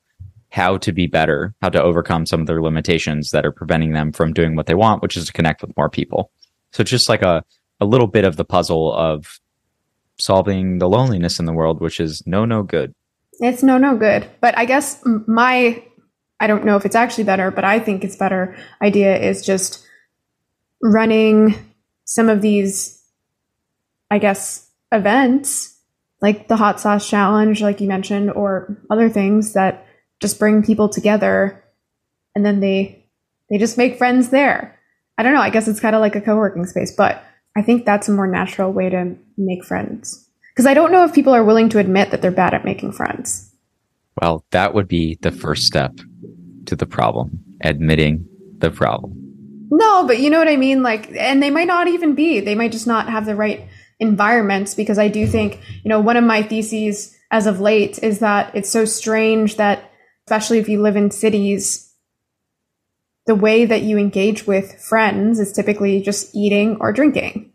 how 0.51 0.79
to 0.79 0.92
be 0.92 1.07
better, 1.07 1.55
how 1.61 1.68
to 1.68 1.83
overcome 1.83 2.25
some 2.25 2.40
of 2.40 2.46
their 2.46 2.62
limitations 2.62 3.31
that 3.31 3.44
are 3.44 3.53
preventing 3.53 3.92
them 3.92 4.12
from 4.12 4.33
doing 4.33 4.57
what 4.57 4.66
they 4.66 4.75
want, 4.75 5.03
which 5.03 5.16
is 5.16 5.27
to 5.27 5.33
connect 5.33 5.61
with 5.61 5.77
more 5.77 5.90
people. 5.90 6.31
So 6.73 6.81
it's 6.81 6.90
just 6.90 7.11
like 7.11 7.23
a, 7.23 7.44
a 7.81 7.85
little 7.85 8.07
bit 8.07 8.25
of 8.25 8.37
the 8.37 8.44
puzzle 8.44 8.94
of 8.94 9.40
solving 10.18 10.79
the 10.79 10.88
loneliness 10.88 11.38
in 11.38 11.44
the 11.44 11.53
world, 11.53 11.81
which 11.81 12.01
is 12.01 12.23
no, 12.27 12.46
no 12.46 12.62
good. 12.62 12.94
It's 13.40 13.62
no, 13.62 13.79
no 13.79 13.96
good. 13.96 14.29
But 14.40 14.57
I 14.57 14.64
guess 14.64 15.03
my 15.27 15.83
I 16.40 16.46
don't 16.46 16.64
know 16.64 16.76
if 16.76 16.87
it's 16.87 16.96
actually 16.96 17.24
better, 17.24 17.50
but 17.50 17.64
I 17.64 17.79
think 17.79 18.03
it's 18.03 18.16
better 18.16 18.57
idea 18.83 19.16
is 19.18 19.44
just 19.44 19.85
running 20.83 21.55
some 22.05 22.29
of 22.29 22.40
these, 22.40 23.00
I 24.11 24.18
guess, 24.18 24.68
events 24.90 25.76
like 26.20 26.48
the 26.48 26.57
hot 26.57 26.81
sauce 26.81 27.09
challenge, 27.09 27.62
like 27.62 27.81
you 27.81 27.88
mentioned, 27.88 28.31
or 28.31 28.76
other 28.90 29.09
things 29.09 29.55
that 29.55 29.87
just 30.20 30.38
bring 30.38 30.62
people 30.62 30.88
together 30.88 31.64
and 32.35 32.44
then 32.44 32.61
they 32.61 33.07
they 33.48 33.59
just 33.59 33.79
make 33.79 33.98
friends 33.98 34.31
there. 34.31 34.79
I 35.18 35.22
don't 35.22 35.35
know, 35.35 35.40
I 35.40 35.50
guess 35.50 35.66
it's 35.66 35.81
kind 35.81 35.96
of 35.96 36.00
like 36.00 36.14
a 36.14 36.20
co-working 36.20 36.66
space, 36.66 36.94
but 36.96 37.22
I 37.57 37.62
think 37.62 37.85
that's 37.85 38.09
a 38.09 38.12
more 38.12 38.26
natural 38.26 38.72
way 38.72 38.88
to 38.90 39.16
make 39.37 39.64
friends. 39.64 40.29
Because 40.53 40.66
I 40.66 40.74
don't 40.74 40.92
know 40.92 41.05
if 41.05 41.12
people 41.12 41.35
are 41.35 41.44
willing 41.44 41.68
to 41.70 41.79
admit 41.79 42.11
that 42.11 42.22
they're 42.22 42.31
bad 42.31 42.55
at 42.55 42.64
making 42.64 42.92
friends. 42.92 43.53
Well, 44.20 44.44
that 44.50 44.72
would 44.72 44.88
be 44.88 45.18
the 45.20 45.33
first 45.33 45.64
step 45.64 45.98
to 46.70 46.76
the 46.76 46.87
problem, 46.87 47.38
admitting 47.62 48.26
the 48.59 48.70
problem. 48.70 49.12
No, 49.70 50.06
but 50.06 50.18
you 50.18 50.30
know 50.30 50.38
what 50.38 50.48
I 50.48 50.56
mean? 50.56 50.83
Like, 50.83 51.12
and 51.12 51.42
they 51.42 51.50
might 51.50 51.66
not 51.66 51.87
even 51.87 52.14
be, 52.14 52.40
they 52.40 52.54
might 52.54 52.72
just 52.72 52.87
not 52.87 53.09
have 53.09 53.26
the 53.26 53.37
right 53.37 53.68
environments 54.00 54.74
because 54.74 54.98
I 54.98 55.09
do 55.09 55.26
think, 55.26 55.61
you 55.85 55.88
know, 55.88 56.00
one 56.00 56.16
of 56.16 56.24
my 56.24 56.42
theses 56.42 57.16
as 57.30 57.46
of 57.46 57.61
late 57.61 58.02
is 58.02 58.18
that 58.18 58.54
it's 58.54 58.70
so 58.70 58.85
strange 58.85 59.56
that, 59.56 59.92
especially 60.26 60.59
if 60.59 60.68
you 60.68 60.80
live 60.80 60.96
in 60.96 61.11
cities, 61.11 61.92
the 63.26 63.35
way 63.35 63.64
that 63.64 63.83
you 63.83 63.96
engage 63.98 64.46
with 64.46 64.80
friends 64.80 65.38
is 65.38 65.52
typically 65.52 66.00
just 66.02 66.35
eating 66.35 66.76
or 66.80 66.92
drinking. 66.92 67.52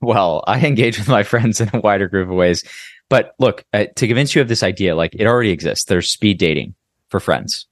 Well, 0.00 0.42
I 0.46 0.58
engage 0.66 0.98
with 0.98 1.08
my 1.08 1.22
friends 1.22 1.60
in 1.60 1.70
a 1.72 1.80
wider 1.80 2.08
group 2.08 2.28
of 2.28 2.34
ways. 2.34 2.64
But 3.08 3.34
look, 3.38 3.64
uh, 3.72 3.86
to 3.94 4.06
convince 4.06 4.34
you 4.34 4.42
of 4.42 4.48
this 4.48 4.62
idea, 4.62 4.96
like 4.96 5.14
it 5.14 5.26
already 5.26 5.50
exists. 5.50 5.84
There's 5.84 6.10
speed 6.10 6.38
dating 6.38 6.74
for 7.10 7.20
friends. 7.20 7.67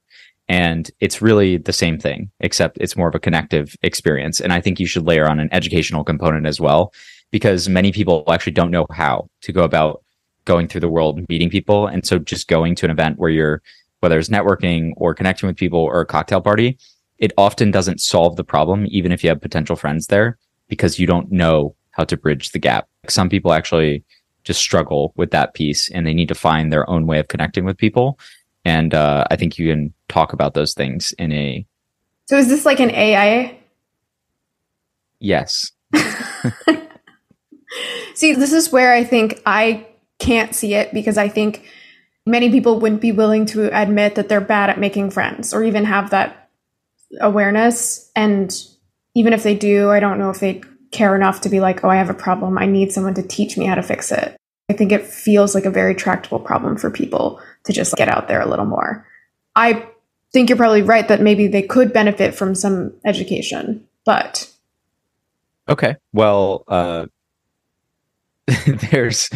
And 0.49 0.89
it's 0.99 1.21
really 1.21 1.57
the 1.57 1.73
same 1.73 1.99
thing, 1.99 2.31
except 2.39 2.77
it's 2.79 2.95
more 2.95 3.09
of 3.09 3.15
a 3.15 3.19
connective 3.19 3.75
experience. 3.81 4.39
And 4.39 4.53
I 4.53 4.61
think 4.61 4.79
you 4.79 4.85
should 4.85 5.05
layer 5.05 5.27
on 5.27 5.39
an 5.39 5.49
educational 5.51 6.03
component 6.03 6.45
as 6.45 6.59
well, 6.59 6.93
because 7.31 7.67
many 7.67 7.91
people 7.91 8.23
actually 8.29 8.53
don't 8.53 8.71
know 8.71 8.85
how 8.91 9.27
to 9.41 9.51
go 9.51 9.63
about 9.63 10.03
going 10.45 10.67
through 10.67 10.81
the 10.81 10.89
world 10.89 11.17
and 11.17 11.27
meeting 11.27 11.49
people. 11.49 11.87
And 11.87 12.05
so 12.05 12.19
just 12.19 12.47
going 12.47 12.75
to 12.75 12.85
an 12.85 12.91
event 12.91 13.19
where 13.19 13.29
you're, 13.29 13.61
whether 13.99 14.17
it's 14.17 14.29
networking 14.29 14.93
or 14.95 15.13
connecting 15.13 15.47
with 15.47 15.57
people 15.57 15.79
or 15.79 15.99
a 15.99 16.05
cocktail 16.05 16.39
party, 16.39 16.77
it 17.17 17.33
often 17.37 17.71
doesn't 17.71 17.99
solve 17.99 18.37
the 18.37 18.43
problem, 18.45 18.85
even 18.89 19.11
if 19.11 19.23
you 19.23 19.29
have 19.29 19.41
potential 19.41 19.75
friends 19.75 20.07
there, 20.07 20.37
because 20.69 20.99
you 20.99 21.07
don't 21.07 21.31
know 21.31 21.75
how 21.91 22.05
to 22.05 22.15
bridge 22.15 22.51
the 22.51 22.59
gap. 22.59 22.87
Some 23.09 23.27
people 23.27 23.51
actually 23.51 24.03
just 24.45 24.61
struggle 24.61 25.11
with 25.17 25.31
that 25.31 25.53
piece 25.53 25.89
and 25.89 26.07
they 26.07 26.13
need 26.13 26.29
to 26.29 26.35
find 26.35 26.71
their 26.71 26.89
own 26.89 27.05
way 27.05 27.19
of 27.19 27.27
connecting 27.27 27.65
with 27.65 27.77
people. 27.77 28.17
And 28.63 28.93
uh, 28.93 29.25
I 29.29 29.35
think 29.35 29.57
you 29.57 29.69
can 29.69 29.93
talk 30.09 30.33
about 30.33 30.53
those 30.53 30.73
things 30.73 31.13
in 31.13 31.31
a. 31.31 31.65
So 32.27 32.37
is 32.37 32.47
this 32.47 32.65
like 32.65 32.79
an 32.79 32.91
AI? 32.91 33.57
Yes. 35.19 35.71
see, 38.13 38.33
this 38.33 38.53
is 38.53 38.71
where 38.71 38.93
I 38.93 39.03
think 39.03 39.41
I 39.45 39.87
can't 40.19 40.53
see 40.53 40.73
it 40.73 40.93
because 40.93 41.17
I 41.17 41.29
think 41.29 41.65
many 42.25 42.49
people 42.49 42.79
wouldn't 42.79 43.01
be 43.01 43.11
willing 43.11 43.45
to 43.47 43.69
admit 43.79 44.15
that 44.15 44.29
they're 44.29 44.41
bad 44.41 44.69
at 44.69 44.79
making 44.79 45.11
friends 45.11 45.53
or 45.53 45.63
even 45.63 45.85
have 45.85 46.09
that 46.09 46.49
awareness. 47.21 48.11
And 48.15 48.53
even 49.15 49.33
if 49.33 49.43
they 49.43 49.55
do, 49.55 49.89
I 49.89 49.99
don't 49.99 50.19
know 50.19 50.29
if 50.29 50.39
they 50.39 50.61
care 50.91 51.15
enough 51.15 51.41
to 51.41 51.49
be 51.49 51.59
like, 51.59 51.83
oh, 51.83 51.89
I 51.89 51.95
have 51.95 52.09
a 52.09 52.15
problem. 52.15 52.57
I 52.57 52.65
need 52.65 52.91
someone 52.91 53.13
to 53.15 53.23
teach 53.23 53.57
me 53.57 53.65
how 53.65 53.75
to 53.75 53.83
fix 53.83 54.11
it. 54.11 54.35
I 54.69 54.73
think 54.73 54.91
it 54.91 55.05
feels 55.05 55.55
like 55.55 55.65
a 55.65 55.71
very 55.71 55.95
tractable 55.95 56.39
problem 56.39 56.75
for 56.77 56.91
people 56.91 57.41
to 57.63 57.73
just 57.73 57.95
get 57.95 58.09
out 58.09 58.27
there 58.27 58.41
a 58.41 58.47
little 58.47 58.65
more. 58.65 59.07
I 59.55 59.87
think 60.37 60.49
you're 60.49 60.57
probably 60.57 60.83
right 60.83 61.07
that 61.07 61.19
maybe 61.19 61.47
they 61.47 61.63
could 61.63 61.91
benefit 61.91 62.35
from 62.35 62.53
some 62.53 62.93
education, 63.03 63.87
but 64.05 64.47
okay. 65.67 65.95
Well, 66.13 66.63
uh, 66.67 67.07
there's 68.91 69.31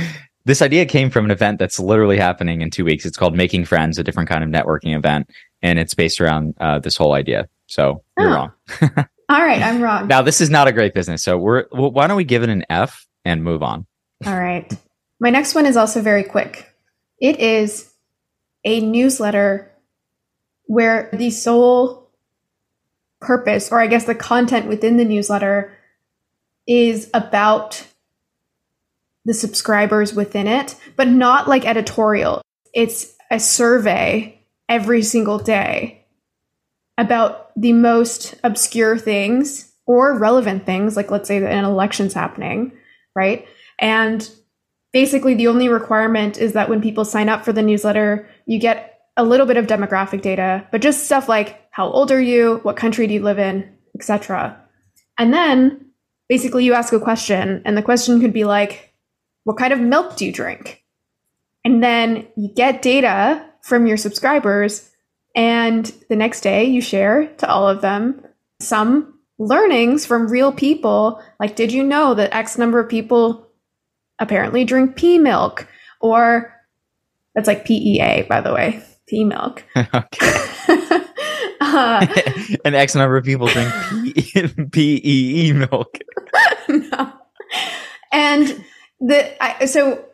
this 0.45 0.61
idea 0.61 0.85
came 0.85 1.09
from 1.09 1.25
an 1.25 1.31
event 1.31 1.57
that's 1.57 1.79
literally 1.79 2.17
happening 2.17 2.61
in 2.61 2.69
two 2.69 2.85
weeks. 2.85 3.03
It's 3.03 3.17
called 3.17 3.35
Making 3.35 3.65
Friends, 3.65 3.97
a 3.97 4.03
different 4.03 4.29
kind 4.29 4.43
of 4.43 4.51
networking 4.51 4.95
event, 4.95 5.27
and 5.63 5.79
it's 5.79 5.95
based 5.95 6.21
around 6.21 6.53
uh, 6.59 6.77
this 6.77 6.97
whole 6.97 7.13
idea. 7.13 7.49
So 7.65 8.03
you're 8.15 8.29
oh. 8.29 8.33
wrong. 8.35 8.51
All 9.29 9.41
right, 9.41 9.59
I'm 9.59 9.81
wrong. 9.81 10.07
Now 10.07 10.21
this 10.21 10.39
is 10.39 10.51
not 10.51 10.67
a 10.67 10.71
great 10.71 10.93
business, 10.93 11.23
so 11.23 11.35
we're 11.35 11.65
well, 11.71 11.89
why 11.89 12.05
don't 12.05 12.17
we 12.17 12.25
give 12.25 12.43
it 12.43 12.49
an 12.49 12.63
F 12.69 13.07
and 13.25 13.43
move 13.43 13.63
on? 13.63 13.87
All 14.23 14.37
right. 14.37 14.71
My 15.19 15.31
next 15.31 15.55
one 15.55 15.65
is 15.65 15.77
also 15.77 16.03
very 16.03 16.23
quick. 16.23 16.71
It 17.19 17.39
is 17.39 17.91
a 18.63 18.81
newsletter 18.81 19.70
where 20.65 21.09
the 21.13 21.29
sole 21.29 22.09
purpose, 23.19 23.71
or 23.71 23.79
I 23.79 23.87
guess 23.87 24.05
the 24.05 24.15
content 24.15 24.67
within 24.67 24.97
the 24.97 25.05
newsletter, 25.05 25.75
is 26.67 27.09
about 27.13 27.85
the 29.25 29.33
subscribers 29.33 30.13
within 30.13 30.47
it, 30.47 30.75
but 30.95 31.07
not 31.07 31.47
like 31.47 31.65
editorial. 31.65 32.41
It's 32.73 33.13
a 33.29 33.39
survey 33.39 34.39
every 34.67 35.03
single 35.03 35.37
day 35.37 36.05
about 36.97 37.51
the 37.55 37.73
most 37.73 38.35
obscure 38.43 38.97
things 38.97 39.71
or 39.85 40.17
relevant 40.17 40.65
things, 40.65 40.95
like 40.95 41.11
let's 41.11 41.27
say 41.27 41.39
that 41.39 41.51
an 41.51 41.65
election's 41.65 42.13
happening, 42.13 42.71
right? 43.15 43.45
And 43.79 44.27
basically, 44.93 45.33
the 45.33 45.47
only 45.47 45.69
requirement 45.69 46.37
is 46.37 46.53
that 46.53 46.69
when 46.69 46.81
people 46.81 47.05
sign 47.05 47.29
up 47.29 47.43
for 47.43 47.53
the 47.53 47.61
newsletter, 47.61 48.29
you 48.45 48.59
get 48.59 48.90
a 49.17 49.23
little 49.23 49.45
bit 49.45 49.57
of 49.57 49.67
demographic 49.67 50.21
data, 50.21 50.67
but 50.71 50.81
just 50.81 51.05
stuff 51.05 51.27
like 51.27 51.61
how 51.71 51.89
old 51.89 52.11
are 52.11 52.21
you, 52.21 52.59
what 52.63 52.77
country 52.77 53.07
do 53.07 53.13
you 53.13 53.21
live 53.21 53.39
in, 53.39 53.69
etc. 53.95 54.57
And 55.17 55.33
then 55.33 55.85
basically 56.29 56.63
you 56.63 56.73
ask 56.73 56.93
a 56.93 56.99
question, 56.99 57.61
and 57.65 57.77
the 57.77 57.81
question 57.81 58.21
could 58.21 58.33
be 58.33 58.45
like, 58.45 58.93
what 59.43 59.57
kind 59.57 59.73
of 59.73 59.79
milk 59.79 60.15
do 60.15 60.25
you 60.25 60.31
drink? 60.31 60.83
And 61.63 61.83
then 61.83 62.27
you 62.35 62.49
get 62.53 62.81
data 62.81 63.45
from 63.61 63.85
your 63.85 63.97
subscribers, 63.97 64.89
and 65.35 65.85
the 66.09 66.15
next 66.15 66.41
day 66.41 66.65
you 66.65 66.81
share 66.81 67.27
to 67.37 67.49
all 67.49 67.67
of 67.67 67.81
them 67.81 68.25
some 68.59 69.19
learnings 69.37 70.05
from 70.05 70.29
real 70.29 70.51
people. 70.51 71.21
Like, 71.39 71.55
did 71.55 71.71
you 71.71 71.83
know 71.83 72.13
that 72.13 72.33
X 72.33 72.57
number 72.57 72.79
of 72.79 72.89
people 72.89 73.47
apparently 74.19 74.63
drink 74.65 74.95
pea 74.95 75.17
milk? 75.17 75.67
Or 75.99 76.53
that's 77.35 77.47
like 77.47 77.65
PEA, 77.65 78.23
by 78.23 78.41
the 78.41 78.53
way, 78.53 78.83
pea 79.11 79.25
milk. 79.25 79.63
okay. 79.77 80.31
uh, 81.61 82.07
An 82.65 82.73
X 82.73 82.95
number 82.95 83.17
of 83.17 83.25
people 83.25 83.47
drink 83.47 83.71
PEE 84.71 85.53
milk. 85.53 85.97
no. 86.69 87.13
And 88.11 88.65
the 89.01 89.43
I, 89.43 89.65
so 89.65 90.05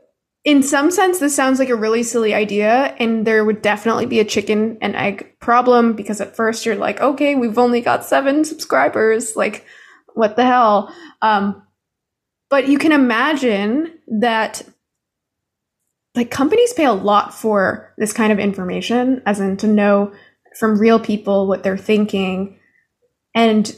in 0.43 0.63
some 0.63 0.89
sense 0.89 1.19
this 1.19 1.35
sounds 1.35 1.59
like 1.59 1.69
a 1.69 1.75
really 1.75 2.03
silly 2.03 2.33
idea 2.33 2.95
and 2.99 3.27
there 3.27 3.45
would 3.45 3.61
definitely 3.61 4.05
be 4.05 4.19
a 4.19 4.25
chicken 4.25 4.77
and 4.81 4.95
egg 4.95 5.39
problem 5.39 5.93
because 5.93 6.21
at 6.21 6.35
first 6.35 6.65
you're 6.65 6.75
like 6.75 7.01
okay 7.01 7.35
we've 7.35 7.57
only 7.57 7.81
got 7.81 8.05
seven 8.05 8.45
subscribers 8.45 9.35
like 9.35 9.65
what 10.13 10.37
the 10.37 10.45
hell 10.45 10.93
um, 11.21 11.61
but 12.49 12.69
you 12.69 12.77
can 12.77 12.93
imagine 12.93 13.93
that 14.19 14.63
like 16.17 16.31
companies 16.31 16.73
pay 16.73 16.85
a 16.85 16.91
lot 16.91 17.33
for 17.33 17.93
this 17.97 18.11
kind 18.11 18.33
of 18.33 18.39
information 18.39 19.21
as 19.25 19.39
in 19.39 19.55
to 19.57 19.67
know 19.67 20.11
from 20.59 20.77
real 20.77 20.99
people 20.99 21.47
what 21.47 21.63
they're 21.63 21.77
thinking 21.77 22.59
and 23.33 23.75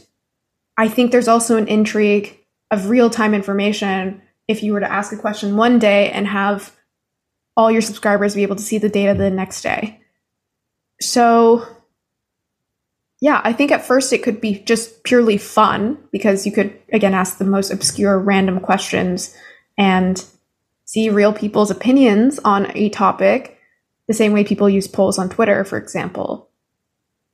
i 0.77 0.87
think 0.87 1.11
there's 1.11 1.27
also 1.27 1.57
an 1.57 1.67
intrigue 1.67 2.39
of 2.71 2.89
real-time 2.89 3.33
information 3.33 4.21
if 4.47 4.63
you 4.63 4.73
were 4.73 4.79
to 4.79 4.91
ask 4.91 5.13
a 5.13 5.17
question 5.17 5.55
one 5.55 5.77
day 5.77 6.09
and 6.09 6.27
have 6.27 6.75
all 7.55 7.69
your 7.69 7.81
subscribers 7.81 8.35
be 8.35 8.43
able 8.43 8.55
to 8.55 8.63
see 8.63 8.77
the 8.77 8.89
data 8.89 9.13
the 9.13 9.29
next 9.29 9.61
day. 9.61 9.99
So, 11.01 11.65
yeah, 13.19 13.41
I 13.43 13.51
think 13.51 13.71
at 13.71 13.85
first 13.85 14.13
it 14.13 14.23
could 14.23 14.39
be 14.39 14.59
just 14.59 15.03
purely 15.03 15.37
fun 15.37 15.97
because 16.11 16.45
you 16.45 16.53
could, 16.53 16.73
again, 16.93 17.13
ask 17.13 17.37
the 17.37 17.43
most 17.43 17.69
obscure 17.69 18.17
random 18.17 18.61
questions 18.61 19.35
and 19.77 20.23
see 20.89 21.07
real 21.07 21.31
people's 21.31 21.69
opinions 21.69 22.39
on 22.39 22.75
a 22.75 22.89
topic, 22.89 23.59
the 24.07 24.13
same 24.15 24.33
way 24.33 24.43
people 24.43 24.67
use 24.67 24.87
polls 24.87 25.19
on 25.19 25.29
Twitter, 25.29 25.63
for 25.63 25.77
example. 25.77 26.49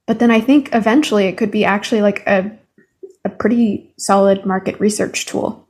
But 0.08 0.20
then 0.20 0.30
I 0.30 0.42
think 0.42 0.76
eventually 0.76 1.28
it 1.28 1.38
could 1.38 1.52
be 1.52 1.64
actually 1.64 2.02
like 2.02 2.22
a, 2.28 2.52
a 3.24 3.30
pretty 3.30 3.94
solid 3.98 4.46
market 4.46 4.78
research 4.82 5.26
tool. 5.26 5.66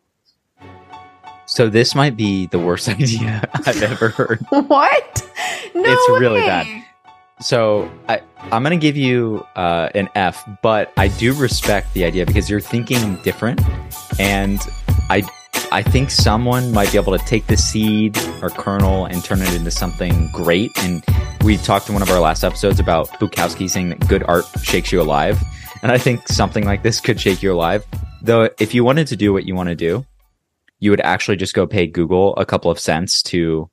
So 1.45 1.69
this 1.69 1.93
might 1.93 2.17
be 2.17 2.47
the 2.47 2.57
worst 2.57 2.89
idea 3.01 3.47
I've 3.53 3.83
ever 3.83 4.09
heard. 4.09 4.39
what? 4.49 5.29
No 5.75 5.83
It's 5.85 6.09
way. 6.09 6.19
really 6.19 6.41
bad. 6.41 6.85
So 7.39 7.91
I, 8.09 8.19
I'm 8.51 8.63
going 8.63 8.71
to 8.71 8.81
give 8.81 8.97
you 8.97 9.45
uh, 9.55 9.89
an 9.93 10.09
F, 10.15 10.43
but 10.63 10.91
I 10.97 11.09
do 11.09 11.33
respect 11.33 11.93
the 11.93 12.03
idea 12.03 12.25
because 12.25 12.49
you're 12.49 12.61
thinking 12.61 13.17
different, 13.17 13.61
and 14.17 14.59
I 15.11 15.21
I 15.75 15.83
think 15.83 16.09
someone 16.09 16.71
might 16.71 16.89
be 16.93 16.97
able 16.97 17.17
to 17.17 17.25
take 17.25 17.47
the 17.47 17.57
seed 17.57 18.17
or 18.41 18.49
kernel 18.49 19.07
and 19.07 19.21
turn 19.21 19.41
it 19.41 19.53
into 19.53 19.71
something 19.71 20.29
great. 20.31 20.71
And 20.77 21.03
we 21.43 21.57
talked 21.57 21.89
in 21.89 21.93
one 21.93 22.01
of 22.01 22.09
our 22.09 22.21
last 22.21 22.45
episodes 22.45 22.79
about 22.79 23.09
Bukowski 23.19 23.69
saying 23.69 23.89
that 23.89 24.07
good 24.07 24.23
art 24.23 24.45
shakes 24.63 24.93
you 24.93 25.01
alive, 25.01 25.37
and 25.81 25.91
I 25.91 25.97
think 25.97 26.29
something 26.29 26.63
like 26.63 26.81
this 26.81 27.01
could 27.01 27.19
shake 27.19 27.43
you 27.43 27.51
alive. 27.51 27.85
Though, 28.21 28.49
if 28.57 28.73
you 28.73 28.85
wanted 28.85 29.07
to 29.07 29.17
do 29.17 29.33
what 29.33 29.45
you 29.45 29.53
want 29.53 29.67
to 29.67 29.75
do, 29.75 30.05
you 30.79 30.91
would 30.91 31.01
actually 31.01 31.35
just 31.35 31.53
go 31.53 31.67
pay 31.67 31.87
Google 31.87 32.33
a 32.37 32.45
couple 32.45 32.71
of 32.71 32.79
cents 32.79 33.21
to 33.23 33.69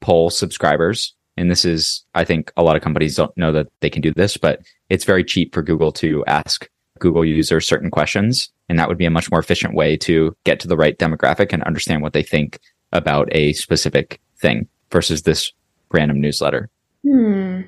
poll 0.00 0.28
subscribers. 0.28 1.14
And 1.36 1.48
this 1.48 1.64
is, 1.64 2.04
I 2.16 2.24
think 2.24 2.50
a 2.56 2.64
lot 2.64 2.74
of 2.74 2.82
companies 2.82 3.14
don't 3.14 3.36
know 3.36 3.52
that 3.52 3.68
they 3.78 3.90
can 3.90 4.02
do 4.02 4.12
this, 4.12 4.36
but 4.36 4.58
it's 4.88 5.04
very 5.04 5.22
cheap 5.22 5.54
for 5.54 5.62
Google 5.62 5.92
to 5.92 6.24
ask 6.26 6.68
Google 7.02 7.24
users 7.24 7.66
certain 7.66 7.90
questions. 7.90 8.50
And 8.68 8.78
that 8.78 8.88
would 8.88 8.96
be 8.96 9.04
a 9.04 9.10
much 9.10 9.30
more 9.30 9.40
efficient 9.40 9.74
way 9.74 9.96
to 9.98 10.34
get 10.44 10.60
to 10.60 10.68
the 10.68 10.76
right 10.76 10.96
demographic 10.96 11.52
and 11.52 11.62
understand 11.64 12.00
what 12.00 12.12
they 12.12 12.22
think 12.22 12.60
about 12.92 13.28
a 13.32 13.52
specific 13.54 14.20
thing 14.38 14.68
versus 14.90 15.22
this 15.22 15.52
random 15.90 16.20
newsletter. 16.20 16.70
Hmm. 17.04 17.62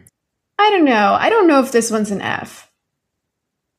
I 0.59 0.71
don't 0.71 0.85
know. 0.85 1.17
I 1.19 1.29
don't 1.29 1.49
know 1.49 1.61
if 1.61 1.73
this 1.73 1.91
one's 1.91 2.13
an 2.13 2.23
F. 2.23 2.71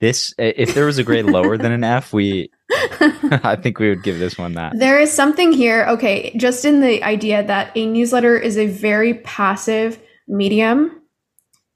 This, 0.02 0.34
if 0.38 0.76
there 0.76 0.86
was 0.86 0.98
a 0.98 1.04
grade 1.04 1.26
lower 1.26 1.58
than 1.58 1.72
an 1.72 1.84
F, 1.84 2.12
we 2.12 2.50
I 2.72 3.56
think 3.56 3.80
we 3.80 3.90
would 3.90 4.04
give 4.04 4.20
this 4.20 4.38
one 4.38 4.54
that. 4.54 4.78
There 4.78 5.00
is 5.00 5.12
something 5.12 5.54
here, 5.54 5.86
okay, 5.90 6.36
just 6.38 6.66
in 6.66 6.82
the 6.82 7.02
idea 7.04 7.46
that 7.46 7.72
a 7.76 7.86
newsletter 7.86 8.38
is 8.38 8.58
a 8.58 8.68
very 8.68 9.14
passive 9.14 10.00
medium. 10.28 11.02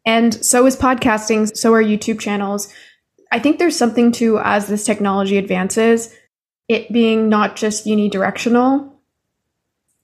And 0.05 0.33
so 0.33 0.65
is 0.65 0.75
podcasting, 0.75 1.55
so 1.55 1.73
are 1.73 1.83
YouTube 1.83 2.19
channels. 2.19 2.73
I 3.31 3.39
think 3.39 3.59
there's 3.59 3.77
something 3.77 4.11
to, 4.13 4.39
as 4.39 4.67
this 4.67 4.83
technology 4.83 5.37
advances, 5.37 6.13
it 6.67 6.91
being 6.91 7.29
not 7.29 7.55
just 7.55 7.85
unidirectional 7.85 8.91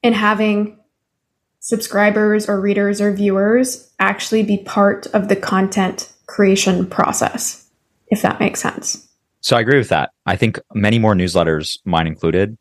and 0.04 0.14
having 0.14 0.80
subscribers 1.60 2.48
or 2.48 2.62
readers 2.62 3.02
or 3.02 3.12
viewers 3.12 3.92
actually 4.00 4.44
be 4.44 4.60
part 4.60 5.08
of 5.08 5.30
the 5.30 5.36
content 5.36 6.12
creation 6.28 6.86
process, 6.86 7.68
if 8.08 8.22
that 8.22 8.40
makes 8.40 8.62
sense. 8.62 9.08
So 9.42 9.56
I 9.56 9.62
agree 9.62 9.78
with 9.78 9.90
that. 9.90 10.12
I 10.26 10.36
think 10.36 10.60
many 10.74 11.00
more 11.00 11.14
newsletters, 11.14 11.80
mine 11.86 12.08
included, 12.08 12.58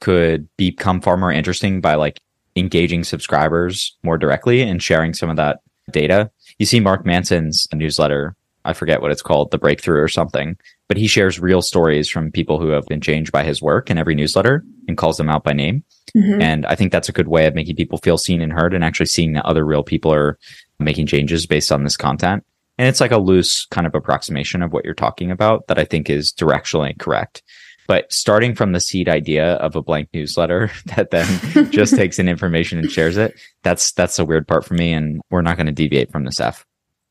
could 0.00 0.48
become 0.56 1.00
far 1.00 1.16
more 1.16 1.32
interesting 1.32 1.80
by 1.80 1.94
like 1.94 2.20
engaging 2.56 3.04
subscribers 3.04 3.96
more 4.02 4.18
directly 4.18 4.62
and 4.62 4.82
sharing 4.82 5.14
some 5.14 5.30
of 5.30 5.36
that 5.36 5.60
data. 5.90 6.30
You 6.58 6.66
see 6.66 6.80
Mark 6.80 7.06
Manson's 7.06 7.66
newsletter, 7.72 8.36
I 8.64 8.72
forget 8.72 9.00
what 9.00 9.10
it's 9.10 9.22
called, 9.22 9.50
The 9.50 9.58
Breakthrough 9.58 10.00
or 10.00 10.08
something, 10.08 10.56
but 10.88 10.96
he 10.96 11.06
shares 11.06 11.40
real 11.40 11.62
stories 11.62 12.08
from 12.08 12.32
people 12.32 12.58
who 12.58 12.68
have 12.68 12.86
been 12.86 13.00
changed 13.00 13.32
by 13.32 13.44
his 13.44 13.62
work 13.62 13.90
in 13.90 13.98
every 13.98 14.14
newsletter 14.14 14.64
and 14.86 14.96
calls 14.96 15.16
them 15.16 15.28
out 15.28 15.44
by 15.44 15.52
name. 15.52 15.84
Mm-hmm. 16.16 16.40
And 16.40 16.66
I 16.66 16.74
think 16.74 16.92
that's 16.92 17.08
a 17.08 17.12
good 17.12 17.28
way 17.28 17.46
of 17.46 17.54
making 17.54 17.76
people 17.76 17.98
feel 17.98 18.18
seen 18.18 18.40
and 18.40 18.52
heard 18.52 18.74
and 18.74 18.82
actually 18.82 19.06
seeing 19.06 19.34
that 19.34 19.44
other 19.44 19.64
real 19.64 19.82
people 19.82 20.12
are 20.12 20.38
making 20.78 21.06
changes 21.06 21.46
based 21.46 21.72
on 21.72 21.84
this 21.84 21.96
content. 21.96 22.44
And 22.78 22.88
it's 22.88 23.00
like 23.00 23.10
a 23.10 23.18
loose 23.18 23.66
kind 23.66 23.86
of 23.86 23.94
approximation 23.94 24.62
of 24.62 24.72
what 24.72 24.84
you're 24.84 24.94
talking 24.94 25.30
about 25.30 25.66
that 25.66 25.78
I 25.78 25.84
think 25.84 26.08
is 26.08 26.32
directionally 26.32 26.96
correct. 26.98 27.42
But 27.88 28.12
starting 28.12 28.54
from 28.54 28.72
the 28.72 28.80
seed 28.80 29.08
idea 29.08 29.54
of 29.54 29.74
a 29.74 29.82
blank 29.82 30.10
newsletter 30.12 30.70
that 30.96 31.10
then 31.10 31.70
just 31.70 31.96
takes 31.96 32.18
in 32.18 32.28
information 32.28 32.78
and 32.78 32.90
shares 32.90 33.16
it, 33.16 33.38
that's 33.62 33.92
that's 33.92 34.18
a 34.18 34.24
weird 34.24 34.46
part 34.46 34.64
for 34.64 34.74
me. 34.74 34.92
And 34.92 35.20
we're 35.30 35.42
not 35.42 35.56
going 35.56 35.66
to 35.66 35.72
deviate 35.72 36.12
from 36.12 36.24
this 36.24 36.38
F. 36.38 36.64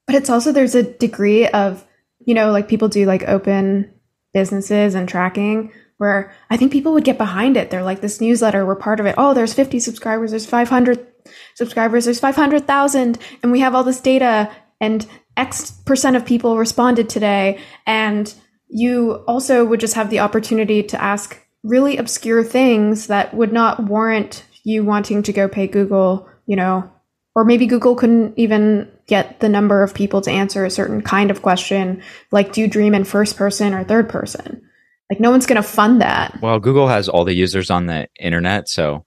But 0.08 0.16
it's 0.16 0.30
also 0.30 0.52
there's 0.52 0.76
a 0.76 0.84
degree 0.84 1.48
of, 1.48 1.86
you 2.26 2.34
know, 2.34 2.52
like 2.52 2.68
people 2.68 2.88
do 2.88 3.06
like 3.06 3.28
open 3.28 3.94
businesses 4.34 4.96
and 4.96 5.08
tracking 5.08 5.72
where 5.98 6.34
I 6.50 6.58
think 6.58 6.72
people 6.72 6.94
would 6.94 7.04
get 7.04 7.18
behind 7.18 7.58
it. 7.58 7.70
They're 7.70 7.84
like, 7.84 8.02
this 8.02 8.22
newsletter, 8.22 8.66
we're 8.66 8.76
part 8.76 9.00
of 9.00 9.06
it. 9.06 9.16
Oh, 9.18 9.34
there's 9.34 9.54
50 9.54 9.80
subscribers, 9.80 10.32
there's 10.32 10.46
500 10.46 11.06
subscribers, 11.56 12.06
there's 12.06 12.20
500,000, 12.20 13.18
and 13.44 13.52
we 13.52 13.60
have 13.60 13.76
all 13.76 13.84
this 13.84 14.00
data, 14.00 14.50
and 14.80 15.06
X 15.36 15.72
percent 15.86 16.16
of 16.16 16.26
people 16.26 16.58
responded 16.58 17.10
today. 17.10 17.60
And 17.86 18.34
you 18.68 19.24
also 19.28 19.66
would 19.66 19.80
just 19.80 19.96
have 19.96 20.10
the 20.10 20.20
opportunity 20.20 20.84
to 20.84 21.02
ask 21.02 21.42
really 21.64 21.98
obscure 21.98 22.44
things 22.44 23.08
that 23.08 23.34
would 23.34 23.52
not 23.52 23.84
warrant 23.84 24.44
you 24.64 24.84
wanting 24.84 25.24
to 25.24 25.34
go 25.34 25.48
pay 25.48 25.68
Google, 25.68 26.30
you 26.46 26.56
know, 26.56 26.92
or 27.36 27.46
maybe 27.46 27.66
Google 27.66 27.96
couldn't 27.96 28.34
even 28.38 28.92
get 29.08 29.40
the 29.40 29.50
number 29.50 29.84
of 29.84 29.94
people 29.94 30.22
to 30.22 30.32
answer 30.32 30.66
a 30.66 30.70
certain 30.70 31.02
kind 31.02 31.32
of 31.32 31.42
question, 31.42 32.02
like 32.32 32.54
do 32.54 32.62
you 32.62 32.68
dream 32.68 32.94
in 32.94 33.04
first 33.04 33.38
person 33.38 33.74
or 33.74 33.84
third 33.84 34.10
person? 34.10 34.62
Like 35.10 35.20
no 35.20 35.32
one's 35.32 35.46
going 35.46 35.62
to 35.62 35.68
fund 35.68 36.02
that. 36.02 36.38
Well, 36.42 36.60
Google 36.60 36.88
has 36.90 37.08
all 37.08 37.24
the 37.24 37.34
users 37.34 37.72
on 37.72 37.86
the 37.86 38.08
internet, 38.20 38.68
so 38.70 39.06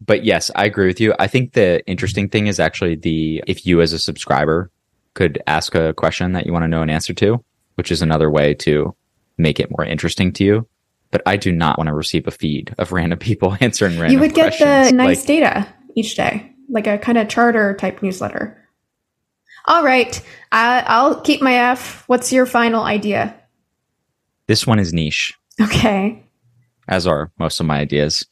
but 0.00 0.24
yes, 0.24 0.50
I 0.54 0.66
agree 0.66 0.86
with 0.86 1.00
you. 1.00 1.14
I 1.18 1.26
think 1.26 1.52
the 1.52 1.84
interesting 1.86 2.28
thing 2.28 2.48
is 2.48 2.60
actually 2.60 2.96
the 2.96 3.42
if 3.46 3.66
you 3.66 3.80
as 3.80 3.92
a 3.92 3.98
subscriber 3.98 4.70
could 5.14 5.42
ask 5.46 5.74
a 5.74 5.94
question 5.94 6.32
that 6.32 6.44
you 6.46 6.52
want 6.52 6.64
to 6.64 6.68
know 6.68 6.82
an 6.82 6.90
answer 6.90 7.14
to, 7.14 7.42
which 7.76 7.90
is 7.90 8.02
another 8.02 8.30
way 8.30 8.52
to 8.54 8.94
make 9.38 9.58
it 9.60 9.70
more 9.70 9.84
interesting 9.84 10.32
to 10.34 10.44
you. 10.44 10.68
But 11.10 11.22
I 11.24 11.36
do 11.36 11.52
not 11.52 11.78
want 11.78 11.88
to 11.88 11.94
receive 11.94 12.26
a 12.26 12.30
feed 12.30 12.74
of 12.78 12.92
random 12.92 13.18
people 13.18 13.56
answering 13.60 13.92
random 13.98 14.12
You 14.12 14.20
would 14.20 14.34
get 14.34 14.58
questions. 14.58 14.90
the 14.90 14.96
nice 14.96 15.20
Like, 15.20 15.26
data 15.26 15.66
each 15.94 16.16
day, 16.16 16.52
like 16.68 16.86
a 16.86 16.98
kind 16.98 17.16
of 17.16 17.28
charter 17.28 17.74
type 17.74 18.02
newsletter. 18.02 18.62
All 19.66 19.82
right, 19.82 20.20
I, 20.52 20.84
I'll 20.86 21.20
keep 21.20 21.42
my 21.42 21.54
F. 21.54 22.04
What's 22.06 22.32
your 22.32 22.46
final 22.46 22.84
idea? 22.84 23.34
this 24.46 24.66
one 24.66 24.78
is 24.78 24.92
niche. 24.92 25.34
Okay. 25.60 26.22
as 26.88 27.06
are 27.06 27.32
most 27.38 27.60
of 27.60 27.66
my 27.66 27.78
ideas. 27.78 28.26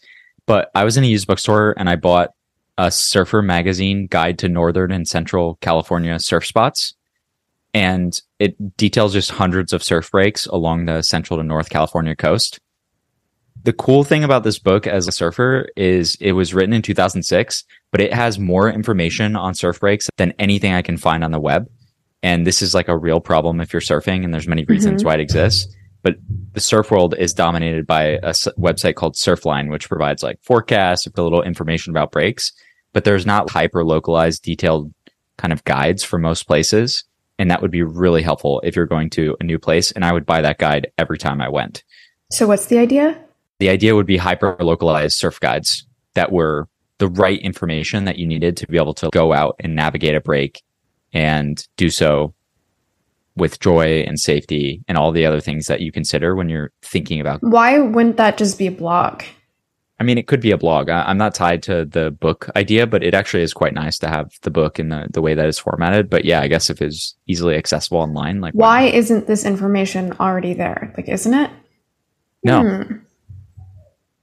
But 0.47 0.70
I 0.74 0.85
was 0.85 0.97
in 0.97 1.05
a 1.05 1.09
used 1.09 1.26
bookstore 1.26 1.74
and 1.76 1.89
I 1.89 1.97
bought 1.97 2.30
a 2.76 2.91
Surfer 2.91 3.43
magazine 3.43 4.07
guide 4.07 4.39
to 4.41 4.49
northern 4.49 4.93
and 4.93 5.09
central 5.09 5.57
California 5.61 6.18
surf 6.18 6.47
spots. 6.47 6.95
And 7.72 8.20
it 8.39 8.76
details 8.76 9.12
just 9.12 9.30
hundreds 9.30 9.72
of 9.72 9.82
surf 9.82 10.11
breaks 10.11 10.47
along 10.47 10.85
the 10.85 11.03
central 11.03 11.39
to 11.39 11.43
North 11.43 11.70
California 11.70 12.14
coast. 12.14 12.61
The 13.64 13.72
cool 13.72 14.04
thing 14.04 14.24
about 14.24 14.44
this 14.44 14.58
book 14.58 14.86
as 14.86 15.08
a 15.08 15.12
surfer 15.12 15.66
is 15.74 16.16
it 16.20 16.32
was 16.32 16.52
written 16.52 16.74
in 16.74 16.82
2006, 16.82 17.64
but 17.90 18.00
it 18.02 18.12
has 18.12 18.38
more 18.38 18.68
information 18.68 19.36
on 19.36 19.54
surf 19.54 19.80
breaks 19.80 20.10
than 20.18 20.34
anything 20.38 20.74
I 20.74 20.82
can 20.82 20.98
find 20.98 21.24
on 21.24 21.30
the 21.30 21.40
web. 21.40 21.66
And 22.22 22.46
this 22.46 22.60
is 22.60 22.74
like 22.74 22.88
a 22.88 22.96
real 22.96 23.20
problem 23.20 23.60
if 23.60 23.72
you're 23.72 23.80
surfing, 23.80 24.22
and 24.22 24.34
there's 24.34 24.46
many 24.46 24.62
mm-hmm. 24.62 24.72
reasons 24.72 25.02
why 25.02 25.14
it 25.14 25.20
exists. 25.20 25.74
But 26.02 26.16
the 26.52 26.60
surf 26.60 26.90
world 26.90 27.14
is 27.18 27.32
dominated 27.32 27.86
by 27.86 28.02
a 28.02 28.28
s- 28.28 28.48
website 28.58 28.96
called 28.96 29.14
Surfline, 29.14 29.70
which 29.70 29.88
provides 29.88 30.22
like 30.22 30.38
forecasts, 30.42 31.06
a 31.06 31.22
little 31.22 31.42
information 31.42 31.90
about 31.90 32.12
breaks, 32.12 32.52
but 32.92 33.04
there's 33.04 33.24
not 33.24 33.48
hyper 33.48 33.82
localized, 33.82 34.42
detailed 34.42 34.92
kind 35.38 35.54
of 35.54 35.64
guides 35.64 36.04
for 36.04 36.18
most 36.18 36.46
places. 36.46 37.04
And 37.38 37.50
that 37.50 37.62
would 37.62 37.70
be 37.70 37.82
really 37.82 38.22
helpful 38.22 38.60
if 38.62 38.76
you're 38.76 38.84
going 38.84 39.08
to 39.10 39.36
a 39.40 39.44
new 39.44 39.58
place. 39.58 39.90
And 39.90 40.04
I 40.04 40.12
would 40.12 40.26
buy 40.26 40.42
that 40.42 40.58
guide 40.58 40.88
every 40.98 41.16
time 41.16 41.40
I 41.40 41.48
went. 41.48 41.82
So 42.30 42.46
what's 42.46 42.66
the 42.66 42.78
idea? 42.78 43.24
The 43.61 43.68
idea 43.68 43.94
would 43.94 44.07
be 44.07 44.16
hyper 44.16 44.57
localized 44.61 45.16
surf 45.16 45.38
guides 45.40 45.86
that 46.14 46.32
were 46.32 46.68
the 46.98 47.09
right 47.09 47.40
information 47.40 48.05
that 48.05 48.18
you 48.18 48.26
needed 48.26 48.57
to 48.59 48.66
be 48.66 48.76
able 48.76 48.94
to 48.94 49.11
go 49.11 49.32
out 49.32 49.57
and 49.61 49.74
navigate 49.74 50.14
a 50.14 50.20
break 50.20 50.62
and 51.12 51.66
do 51.76 51.90
so 51.90 52.34
with 53.36 53.59
joy 53.59 54.05
and 54.07 54.18
safety 54.18 54.82
and 54.86 54.96
all 54.96 55.11
the 55.11 55.26
other 55.26 55.40
things 55.40 55.66
that 55.66 55.80
you 55.80 55.90
consider 55.90 56.36
when 56.36 56.48
you're 56.48 56.70
thinking 56.82 57.20
about. 57.20 57.42
Why 57.42 57.78
wouldn't 57.80 58.16
that 58.16 58.36
just 58.38 58.59
be 58.59 58.66
a 58.68 58.72
blog? 58.72 59.22
I 59.98 60.05
mean, 60.05 60.18
it 60.18 60.26
could 60.26 60.40
be 60.40 60.50
a 60.50 60.59
blog. 60.59 60.88
I, 60.88 61.02
I'm 61.05 61.18
not 61.18 61.34
tied 61.34 61.62
to 61.64 61.84
the 61.84 62.11
book 62.11 62.48
idea, 62.57 62.86
but 62.86 63.02
it 63.05 63.14
actually 63.14 63.42
is 63.44 63.52
quite 63.52 63.74
nice 63.74 63.98
to 63.98 64.09
have 64.09 64.30
the 64.42 64.50
book 64.50 64.78
in 64.78 64.88
the, 64.88 65.07
the 65.11 65.22
way 65.22 65.34
that 65.34 65.46
it's 65.46 65.59
formatted. 65.59 66.11
But 66.11 66.24
yeah, 66.24 66.40
I 66.40 66.48
guess 66.48 66.68
if 66.70 66.82
it's 66.82 67.16
easily 67.26 67.57
accessible 67.57 67.98
online, 67.98 68.40
like 68.40 68.55
Why 68.55 68.86
not? 68.86 68.94
isn't 68.94 69.26
this 69.26 69.44
information 69.44 70.12
already 70.18 70.52
there? 70.55 70.92
Like, 70.96 71.09
isn't 71.09 71.34
it? 71.34 71.50
No, 72.42 72.61
Hmm. 72.62 72.96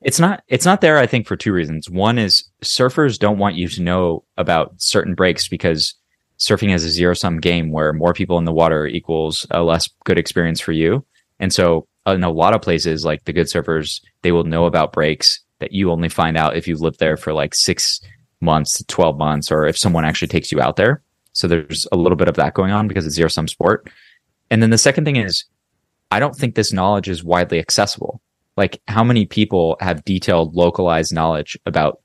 It's 0.02 0.20
not. 0.20 0.44
It's 0.48 0.66
not 0.66 0.82
there. 0.82 0.98
I 0.98 1.06
think 1.06 1.28
for 1.28 1.36
two 1.36 1.54
reasons. 1.54 1.90
One 1.90 2.18
is 2.18 2.44
surfers 2.64 3.20
don't 3.20 3.38
want 3.38 3.56
you 3.56 3.68
to 3.70 3.82
know 3.82 4.24
about 4.38 4.74
certain 4.78 5.14
breaks 5.14 5.48
because 5.48 5.94
surfing 6.40 6.74
is 6.74 6.84
a 6.84 6.90
zero 6.90 7.14
sum 7.14 7.40
game 7.40 7.72
where 7.72 7.94
more 7.94 8.14
people 8.14 8.40
in 8.40 8.46
the 8.46 8.52
water 8.52 8.88
equals 8.88 9.46
a 9.52 9.62
less 9.62 9.88
good 10.06 10.18
experience 10.18 10.60
for 10.60 10.72
you. 10.72 11.06
And 11.40 11.54
so, 11.54 11.88
uh, 12.08 12.14
in 12.14 12.24
a 12.24 12.32
lot 12.32 12.56
of 12.56 12.64
places, 12.64 13.06
like 13.06 13.26
the 13.26 13.34
good 13.34 13.46
surfers, 13.46 14.02
they 14.24 14.32
will 14.32 14.44
know 14.44 14.66
about 14.66 14.92
breaks 14.92 15.40
that 15.60 15.72
you 15.72 15.92
only 15.92 16.10
find 16.10 16.36
out 16.36 16.58
if 16.58 16.68
you've 16.68 16.82
lived 16.82 17.00
there 17.00 17.16
for 17.16 17.32
like 17.32 17.54
six 17.54 18.02
months 18.42 18.74
to 18.74 18.86
12 18.86 19.18
months 19.18 19.52
or 19.52 19.68
if 19.68 19.78
someone 19.78 20.04
actually 20.04 20.28
takes 20.28 20.52
you 20.52 20.60
out 20.60 20.78
there. 20.78 21.04
So, 21.34 21.48
there's 21.48 21.88
a 21.92 21.98
little 21.98 22.16
bit 22.16 22.28
of 22.28 22.36
that 22.36 22.56
going 22.56 22.72
on 22.72 22.88
because 22.88 23.06
it's 23.06 23.16
zero 23.16 23.30
sum 23.30 23.48
sport. 23.48 23.88
And 24.50 24.64
then 24.64 24.72
the 24.72 24.78
second 24.80 25.06
thing 25.06 25.18
is, 25.18 25.46
I 26.10 26.20
don't 26.20 26.36
think 26.36 26.56
this 26.56 26.74
knowledge 26.74 27.08
is 27.08 27.24
widely 27.24 27.60
accessible. 27.60 28.22
Like, 28.58 28.82
how 28.88 29.04
many 29.04 29.26
people 29.26 29.78
have 29.80 30.04
detailed, 30.04 30.56
localized 30.56 31.14
knowledge 31.14 31.58
about 31.66 32.02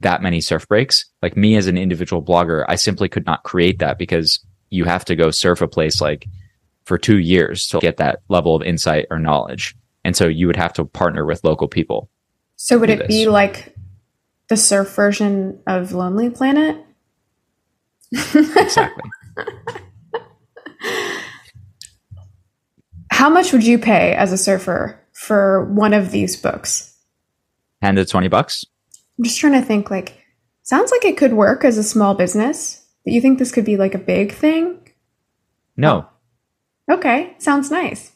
that 0.00 0.22
many 0.22 0.40
surf 0.40 0.66
breaks? 0.66 1.04
Like 1.22 1.36
me 1.36 1.56
as 1.56 1.66
an 1.66 1.76
individual 1.76 2.22
blogger, 2.22 2.64
I 2.68 2.76
simply 2.76 3.08
could 3.08 3.26
not 3.26 3.42
create 3.42 3.78
that 3.80 3.98
because 3.98 4.44
you 4.70 4.84
have 4.84 5.04
to 5.06 5.16
go 5.16 5.30
surf 5.30 5.60
a 5.60 5.68
place 5.68 6.00
like 6.00 6.26
for 6.84 6.96
two 6.96 7.18
years 7.18 7.66
to 7.68 7.78
get 7.80 7.98
that 7.98 8.20
level 8.28 8.54
of 8.54 8.62
insight 8.62 9.06
or 9.10 9.18
knowledge. 9.18 9.76
And 10.04 10.16
so 10.16 10.26
you 10.26 10.46
would 10.46 10.56
have 10.56 10.72
to 10.74 10.84
partner 10.84 11.24
with 11.26 11.44
local 11.44 11.68
people. 11.68 12.08
So 12.56 12.78
would 12.78 12.90
it 12.90 13.08
be 13.08 13.26
like 13.28 13.74
the 14.48 14.56
surf 14.56 14.94
version 14.94 15.60
of 15.66 15.92
Lonely 15.92 16.30
Planet? 16.30 16.76
Exactly. 18.12 19.10
How 23.10 23.28
much 23.28 23.52
would 23.52 23.64
you 23.64 23.78
pay 23.78 24.14
as 24.14 24.32
a 24.32 24.38
surfer 24.38 24.99
for 25.20 25.64
one 25.74 25.92
of 25.92 26.10
these 26.12 26.34
books? 26.36 26.96
10 27.82 27.96
to 27.96 28.04
20 28.06 28.28
bucks. 28.28 28.64
I'm 29.18 29.24
just 29.24 29.38
trying 29.38 29.52
to 29.52 29.62
think 29.62 29.90
like 29.90 30.16
sounds 30.62 30.90
like 30.90 31.04
it 31.04 31.16
could 31.18 31.34
work 31.34 31.64
as 31.64 31.76
a 31.76 31.82
small 31.82 32.14
business. 32.14 32.86
But 33.04 33.12
you 33.12 33.20
think 33.20 33.38
this 33.38 33.52
could 33.52 33.64
be 33.64 33.76
like 33.76 33.94
a 33.94 33.98
big 33.98 34.32
thing? 34.32 34.78
No, 35.76 36.06
Okay, 36.90 37.34
sounds 37.38 37.70
nice. 37.70 38.12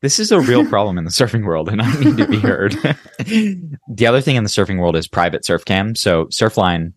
this 0.00 0.18
is 0.18 0.32
a 0.32 0.40
real 0.40 0.64
problem 0.66 0.96
in 0.96 1.04
the 1.04 1.10
surfing 1.10 1.44
world 1.44 1.68
and 1.68 1.82
I 1.82 1.92
need 2.00 2.16
to 2.16 2.26
be 2.28 2.38
heard. 2.50 2.72
the 3.18 4.06
other 4.06 4.20
thing 4.20 4.36
in 4.36 4.44
the 4.44 4.48
surfing 4.48 4.78
world 4.80 4.96
is 4.96 5.06
private 5.08 5.44
surf 5.44 5.64
cam. 5.64 5.94
So 5.94 6.26
Surfline, 6.26 6.92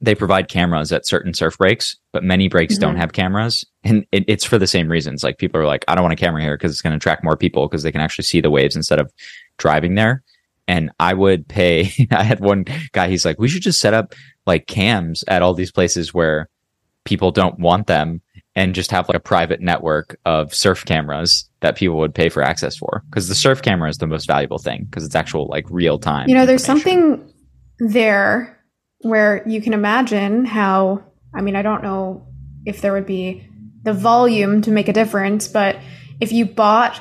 they 0.00 0.14
provide 0.14 0.48
cameras 0.48 0.92
at 0.92 1.06
certain 1.06 1.34
surf 1.34 1.58
breaks, 1.58 1.96
but 2.12 2.24
many 2.24 2.48
breaks 2.48 2.78
don't 2.78 2.94
Mhm. 2.96 2.98
have 3.00 3.12
cameras. 3.12 3.64
And 3.84 4.06
it, 4.12 4.24
it's 4.28 4.44
for 4.44 4.58
the 4.58 4.66
same 4.66 4.88
reasons. 4.88 5.22
Like 5.22 5.36
people 5.38 5.60
are 5.60 5.66
like, 5.66 5.84
I 5.88 5.94
don't 5.94 6.02
want 6.02 6.14
a 6.14 6.16
camera 6.16 6.40
here 6.42 6.56
because 6.56 6.72
it's 6.72 6.80
going 6.82 6.92
to 6.92 6.96
attract 6.96 7.22
more 7.22 7.36
people 7.36 7.68
because 7.68 7.82
they 7.82 7.92
can 7.92 8.00
actually 8.00 8.24
see 8.24 8.40
the 8.40 8.50
waves 8.50 8.76
instead 8.76 8.98
of 8.98 9.12
driving 9.58 9.96
there. 9.96 10.22
And 10.66 10.90
I 11.00 11.12
would 11.14 11.48
pay, 11.48 11.90
I 12.10 12.22
had 12.22 12.40
one 12.40 12.64
guy, 12.92 13.08
he's 13.08 13.24
like, 13.26 13.38
we 13.38 13.48
should 13.48 13.62
just 13.62 13.80
set 13.80 13.92
up 13.92 14.14
like 14.46 14.66
cams 14.66 15.22
at 15.28 15.42
all 15.42 15.52
these 15.52 15.72
places 15.72 16.14
where 16.14 16.48
people 17.04 17.30
don't 17.30 17.58
want 17.58 17.86
them 17.86 18.22
and 18.56 18.74
just 18.74 18.90
have 18.90 19.08
like 19.08 19.16
a 19.16 19.20
private 19.20 19.60
network 19.60 20.18
of 20.24 20.54
surf 20.54 20.84
cameras 20.84 21.48
that 21.60 21.76
people 21.76 21.96
would 21.96 22.14
pay 22.14 22.28
for 22.28 22.42
access 22.42 22.76
for 22.76 23.02
because 23.10 23.28
the 23.28 23.34
surf 23.34 23.62
camera 23.62 23.88
is 23.88 23.98
the 23.98 24.06
most 24.06 24.26
valuable 24.26 24.58
thing 24.58 24.84
because 24.84 25.04
it's 25.04 25.14
actual 25.14 25.46
like 25.48 25.64
real 25.70 25.98
time 25.98 26.28
You 26.28 26.34
know, 26.34 26.46
there's 26.46 26.64
something 26.64 27.32
there 27.78 28.56
where 29.02 29.46
you 29.48 29.60
can 29.60 29.72
imagine 29.72 30.44
how, 30.44 31.04
I 31.34 31.40
mean, 31.40 31.56
I 31.56 31.62
don't 31.62 31.82
know 31.82 32.26
if 32.66 32.80
there 32.80 32.92
would 32.92 33.06
be 33.06 33.46
the 33.82 33.92
volume 33.92 34.62
to 34.62 34.70
make 34.70 34.88
a 34.88 34.92
difference, 34.92 35.48
but 35.48 35.76
if 36.20 36.32
you 36.32 36.44
bought 36.44 37.00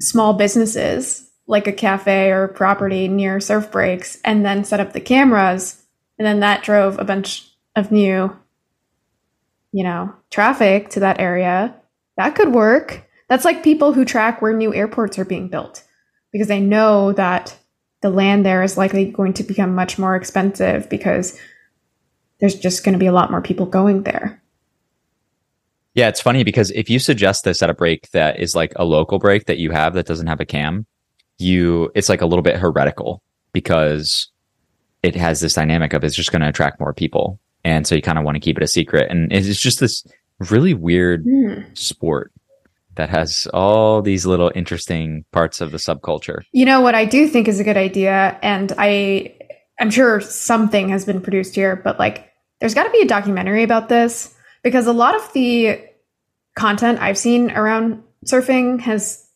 small 0.00 0.32
businesses 0.32 1.28
like 1.46 1.66
a 1.66 1.72
cafe 1.72 2.30
or 2.30 2.48
property 2.48 3.08
near 3.08 3.40
surf 3.40 3.70
breaks 3.70 4.18
and 4.24 4.44
then 4.44 4.64
set 4.64 4.80
up 4.80 4.92
the 4.92 5.00
cameras, 5.00 5.82
and 6.18 6.26
then 6.26 6.40
that 6.40 6.62
drove 6.62 6.98
a 6.98 7.04
bunch 7.04 7.50
of 7.76 7.90
new, 7.90 8.34
you 9.72 9.84
know, 9.84 10.14
traffic 10.30 10.90
to 10.90 11.00
that 11.00 11.20
area, 11.20 11.74
that 12.16 12.34
could 12.34 12.52
work. 12.54 13.08
That's 13.28 13.44
like 13.44 13.62
people 13.62 13.92
who 13.92 14.04
track 14.04 14.42
where 14.42 14.52
new 14.52 14.74
airports 14.74 15.18
are 15.18 15.24
being 15.24 15.48
built 15.48 15.84
because 16.32 16.48
they 16.48 16.60
know 16.60 17.12
that 17.12 17.56
the 18.02 18.10
land 18.10 18.44
there 18.46 18.62
is 18.62 18.76
likely 18.76 19.06
going 19.10 19.32
to 19.34 19.42
become 19.42 19.74
much 19.74 19.98
more 19.98 20.16
expensive 20.16 20.88
because 20.88 21.38
there's 22.40 22.54
just 22.54 22.84
going 22.84 22.94
to 22.94 22.98
be 22.98 23.06
a 23.06 23.12
lot 23.12 23.30
more 23.30 23.42
people 23.42 23.66
going 23.66 24.02
there. 24.04 24.40
yeah 25.94 26.08
it's 26.08 26.20
funny 26.20 26.42
because 26.44 26.70
if 26.70 26.88
you 26.88 26.98
suggest 26.98 27.44
this 27.44 27.62
at 27.62 27.70
a 27.70 27.74
break 27.74 28.10
that 28.12 28.38
is 28.40 28.54
like 28.54 28.72
a 28.76 28.84
local 28.84 29.18
break 29.18 29.46
that 29.46 29.58
you 29.58 29.70
have 29.70 29.94
that 29.94 30.06
doesn't 30.06 30.28
have 30.28 30.40
a 30.40 30.46
cam 30.46 30.86
you 31.38 31.90
it's 31.94 32.08
like 32.08 32.20
a 32.22 32.26
little 32.26 32.42
bit 32.42 32.56
heretical 32.56 33.22
because 33.52 34.30
it 35.02 35.14
has 35.16 35.40
this 35.40 35.54
dynamic 35.54 35.92
of 35.92 36.04
it's 36.04 36.14
just 36.16 36.30
going 36.32 36.42
to 36.42 36.48
attract 36.48 36.80
more 36.80 36.94
people 36.94 37.38
and 37.64 37.86
so 37.86 37.94
you 37.94 38.02
kind 38.02 38.18
of 38.18 38.24
want 38.24 38.36
to 38.36 38.40
keep 38.40 38.56
it 38.56 38.62
a 38.62 38.68
secret 38.68 39.10
and 39.10 39.32
it's 39.32 39.60
just 39.60 39.80
this 39.80 40.04
really 40.50 40.72
weird 40.74 41.24
Hmm. 41.24 41.60
sport 41.74 42.32
that 43.00 43.08
has 43.08 43.48
all 43.54 44.02
these 44.02 44.26
little 44.26 44.52
interesting 44.54 45.24
parts 45.32 45.62
of 45.62 45.70
the 45.70 45.78
subculture. 45.78 46.42
You 46.52 46.66
know 46.66 46.82
what 46.82 46.94
I 46.94 47.06
do 47.06 47.26
think 47.26 47.48
is 47.48 47.58
a 47.58 47.64
good 47.64 47.78
idea, 47.78 48.38
and 48.42 48.72
I 48.76 49.34
I'm 49.80 49.90
sure 49.90 50.20
something 50.20 50.90
has 50.90 51.06
been 51.06 51.22
produced 51.22 51.54
here, 51.54 51.74
but 51.76 51.98
like 51.98 52.30
there's 52.60 52.74
got 52.74 52.84
to 52.84 52.90
be 52.90 53.00
a 53.00 53.08
documentary 53.08 53.62
about 53.62 53.88
this 53.88 54.34
because 54.62 54.86
a 54.86 54.92
lot 54.92 55.14
of 55.14 55.32
the 55.32 55.82
content 56.54 57.00
I've 57.00 57.16
seen 57.16 57.50
around 57.50 58.02
surfing 58.26 58.80
has 58.80 59.26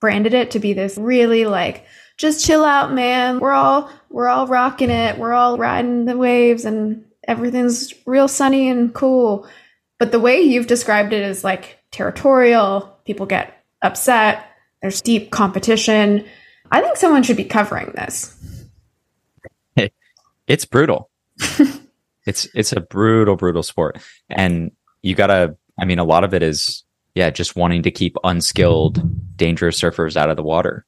branded 0.00 0.34
it 0.34 0.50
to 0.52 0.58
be 0.58 0.72
this 0.72 0.98
really 0.98 1.44
like 1.44 1.86
just 2.16 2.44
chill 2.44 2.64
out 2.64 2.92
man. 2.92 3.38
We're 3.38 3.52
all 3.52 3.90
we're 4.10 4.28
all 4.28 4.48
rocking 4.48 4.90
it. 4.90 5.18
We're 5.18 5.34
all 5.34 5.56
riding 5.56 6.04
the 6.04 6.16
waves 6.16 6.64
and 6.64 7.04
everything's 7.28 7.94
real 8.06 8.26
sunny 8.26 8.68
and 8.68 8.92
cool. 8.92 9.48
But 10.00 10.10
the 10.10 10.20
way 10.20 10.40
you've 10.40 10.66
described 10.66 11.12
it 11.12 11.22
is 11.22 11.44
like 11.44 11.77
territorial 11.90 12.98
people 13.04 13.26
get 13.26 13.64
upset 13.82 14.44
there's 14.80 15.00
deep 15.00 15.30
competition. 15.30 16.24
I 16.70 16.80
think 16.80 16.96
someone 16.96 17.22
should 17.22 17.36
be 17.36 17.44
covering 17.44 17.92
this. 17.94 18.34
It's 20.46 20.64
brutal. 20.64 21.10
It's 22.26 22.46
it's 22.54 22.72
a 22.74 22.80
brutal 22.80 23.36
brutal 23.36 23.62
sport. 23.62 23.98
And 24.28 24.72
you 25.00 25.14
gotta 25.14 25.56
i 25.78 25.86
mean 25.86 25.98
a 25.98 26.04
lot 26.04 26.24
of 26.24 26.34
it 26.34 26.42
is 26.42 26.84
yeah, 27.14 27.30
just 27.30 27.56
wanting 27.56 27.82
to 27.82 27.90
keep 27.90 28.16
unskilled, 28.22 29.02
dangerous 29.36 29.80
surfers 29.80 30.16
out 30.16 30.30
of 30.30 30.36
the 30.36 30.42
water. 30.42 30.86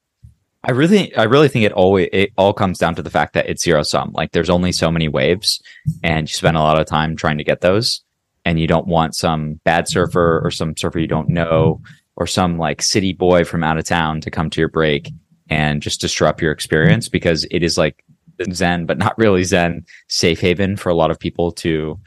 I 0.63 0.71
really, 0.71 1.13
I 1.15 1.23
really 1.23 1.49
think 1.49 1.65
it 1.65 1.73
always, 1.73 2.07
it 2.13 2.31
all 2.37 2.53
comes 2.53 2.77
down 2.77 2.95
to 2.95 3.03
the 3.03 3.09
fact 3.09 3.33
that 3.33 3.49
it's 3.49 3.63
zero 3.63 3.83
sum. 3.83 4.11
Like 4.13 4.31
there's 4.31 4.49
only 4.49 4.71
so 4.71 4.89
many 4.89 5.09
waves 5.09 5.61
and 6.03 6.29
you 6.29 6.33
spend 6.33 6.55
a 6.55 6.61
lot 6.61 6.79
of 6.79 6.85
time 6.85 7.17
trying 7.17 7.39
to 7.39 7.43
get 7.43 7.59
those 7.59 8.01
and 8.45 8.59
you 8.59 8.67
don't 8.67 8.87
want 8.87 9.15
some 9.15 9.59
bad 9.63 9.87
surfer 9.87 10.41
or 10.43 10.51
some 10.51 10.75
surfer 10.75 10.99
you 10.99 11.07
don't 11.07 11.29
know 11.29 11.81
or 12.15 12.27
some 12.27 12.57
like 12.57 12.81
city 12.81 13.13
boy 13.13 13.43
from 13.43 13.63
out 13.63 13.77
of 13.77 13.85
town 13.85 14.21
to 14.21 14.31
come 14.31 14.49
to 14.49 14.59
your 14.59 14.69
break 14.69 15.11
and 15.49 15.81
just 15.81 16.01
disrupt 16.01 16.41
your 16.41 16.51
experience 16.51 17.09
because 17.09 17.45
it 17.51 17.63
is 17.63 17.77
like 17.77 18.03
Zen, 18.51 18.85
but 18.85 18.97
not 18.97 19.17
really 19.17 19.43
Zen 19.43 19.85
safe 20.07 20.39
haven 20.39 20.75
for 20.75 20.89
a 20.89 20.95
lot 20.95 21.11
of 21.11 21.19
people 21.19 21.51
to 21.51 21.99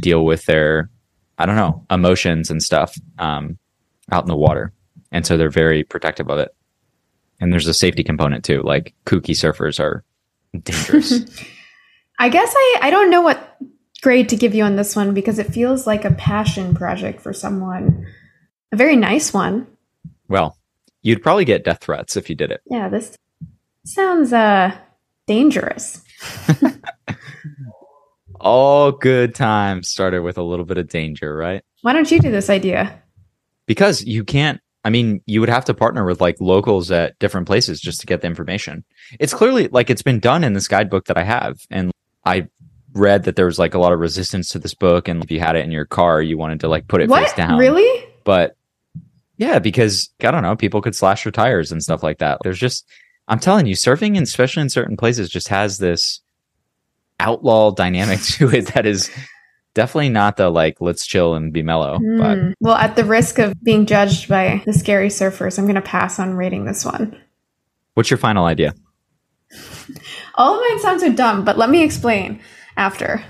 deal 0.00 0.24
with 0.24 0.44
their, 0.44 0.90
I 1.38 1.46
don't 1.46 1.56
know, 1.56 1.84
emotions 1.90 2.50
and 2.50 2.62
stuff. 2.62 2.94
Um, 3.18 3.58
out 4.12 4.24
in 4.24 4.28
the 4.28 4.36
water. 4.36 4.72
And 5.12 5.26
so 5.26 5.36
they're 5.36 5.50
very 5.50 5.84
protective 5.84 6.28
of 6.30 6.38
it. 6.38 6.54
And 7.40 7.52
there's 7.52 7.68
a 7.68 7.74
safety 7.74 8.02
component 8.02 8.44
too. 8.44 8.62
Like 8.62 8.94
kooky 9.06 9.34
surfers 9.34 9.78
are 9.80 10.04
dangerous. 10.62 11.12
I 12.18 12.28
guess 12.28 12.52
I, 12.54 12.78
I 12.82 12.90
don't 12.90 13.10
know 13.10 13.22
what 13.22 13.58
grade 14.02 14.28
to 14.30 14.36
give 14.36 14.54
you 14.54 14.64
on 14.64 14.76
this 14.76 14.94
one 14.94 15.14
because 15.14 15.38
it 15.38 15.52
feels 15.52 15.86
like 15.86 16.04
a 16.04 16.12
passion 16.12 16.74
project 16.74 17.20
for 17.20 17.32
someone. 17.32 18.06
A 18.72 18.76
very 18.76 18.96
nice 18.96 19.32
one. 19.32 19.66
Well, 20.28 20.56
you'd 21.02 21.22
probably 21.22 21.44
get 21.44 21.64
death 21.64 21.80
threats 21.82 22.16
if 22.16 22.28
you 22.28 22.36
did 22.36 22.50
it. 22.50 22.60
Yeah, 22.66 22.88
this 22.88 23.16
sounds 23.84 24.32
uh 24.32 24.76
dangerous. 25.26 26.02
All 28.40 28.92
good 28.92 29.34
times 29.34 29.88
started 29.88 30.22
with 30.22 30.38
a 30.38 30.42
little 30.42 30.64
bit 30.64 30.78
of 30.78 30.88
danger, 30.88 31.34
right? 31.34 31.64
Why 31.82 31.92
don't 31.92 32.10
you 32.10 32.20
do 32.20 32.30
this 32.30 32.50
idea? 32.50 33.02
because 33.68 34.02
you 34.02 34.24
can't 34.24 34.60
I 34.84 34.90
mean, 34.90 35.20
you 35.26 35.40
would 35.40 35.50
have 35.50 35.66
to 35.66 35.74
partner 35.74 36.06
with 36.06 36.20
like 36.20 36.40
locals 36.40 36.90
at 36.90 37.18
different 37.18 37.46
places 37.46 37.80
just 37.80 38.00
to 38.00 38.06
get 38.06 38.22
the 38.22 38.26
information. 38.28 38.84
It's 39.20 39.34
clearly 39.34 39.68
like 39.68 39.90
it's 39.90 40.02
been 40.02 40.20
done 40.20 40.44
in 40.44 40.54
this 40.54 40.68
guidebook 40.68 41.06
that 41.06 41.18
I 41.18 41.24
have. 41.24 41.58
And 41.68 41.90
I 42.24 42.46
read 42.98 43.24
that 43.24 43.36
there 43.36 43.46
was 43.46 43.58
like 43.58 43.74
a 43.74 43.78
lot 43.78 43.92
of 43.92 44.00
resistance 44.00 44.50
to 44.50 44.58
this 44.58 44.74
book. 44.74 45.08
And 45.08 45.22
if 45.22 45.30
you 45.30 45.40
had 45.40 45.56
it 45.56 45.64
in 45.64 45.70
your 45.70 45.86
car, 45.86 46.20
you 46.20 46.36
wanted 46.36 46.60
to 46.60 46.68
like 46.68 46.88
put 46.88 47.00
it 47.00 47.08
what? 47.08 47.24
face 47.24 47.32
down. 47.34 47.58
Really? 47.58 48.06
But 48.24 48.56
yeah, 49.36 49.58
because 49.58 50.10
I 50.20 50.30
don't 50.30 50.42
know, 50.42 50.56
people 50.56 50.82
could 50.82 50.96
slash 50.96 51.24
your 51.24 51.32
tires 51.32 51.72
and 51.72 51.82
stuff 51.82 52.02
like 52.02 52.18
that. 52.18 52.40
There's 52.42 52.58
just, 52.58 52.86
I'm 53.28 53.38
telling 53.38 53.66
you, 53.66 53.74
surfing, 53.74 54.20
especially 54.20 54.62
in 54.62 54.68
certain 54.68 54.96
places, 54.96 55.30
just 55.30 55.48
has 55.48 55.78
this 55.78 56.20
outlaw 57.20 57.70
dynamic 57.70 58.20
to 58.22 58.50
it 58.50 58.74
that 58.74 58.86
is 58.86 59.10
definitely 59.74 60.08
not 60.08 60.36
the 60.36 60.50
like 60.50 60.80
let's 60.80 61.06
chill 61.06 61.34
and 61.34 61.52
be 61.52 61.62
mellow. 61.62 61.98
Mm. 61.98 62.18
But 62.18 62.56
well, 62.60 62.76
at 62.76 62.96
the 62.96 63.04
risk 63.04 63.38
of 63.38 63.54
being 63.62 63.86
judged 63.86 64.28
by 64.28 64.62
the 64.66 64.72
scary 64.72 65.08
surfers, 65.08 65.58
I'm 65.58 65.66
going 65.66 65.76
to 65.76 65.80
pass 65.80 66.18
on 66.18 66.34
rating 66.34 66.64
this 66.64 66.84
one. 66.84 67.16
What's 67.94 68.10
your 68.10 68.18
final 68.18 68.44
idea? 68.44 68.74
All 70.34 70.54
of 70.54 70.60
mine 70.60 70.80
sound 70.80 71.00
so 71.00 71.12
dumb, 71.12 71.44
but 71.44 71.58
let 71.58 71.70
me 71.70 71.82
explain 71.82 72.40
after. 72.78 73.22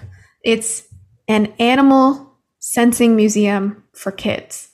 It's 0.44 0.86
an 1.26 1.52
animal 1.58 2.32
sensing 2.60 3.16
museum 3.16 3.82
for 3.92 4.12
kids. 4.12 4.70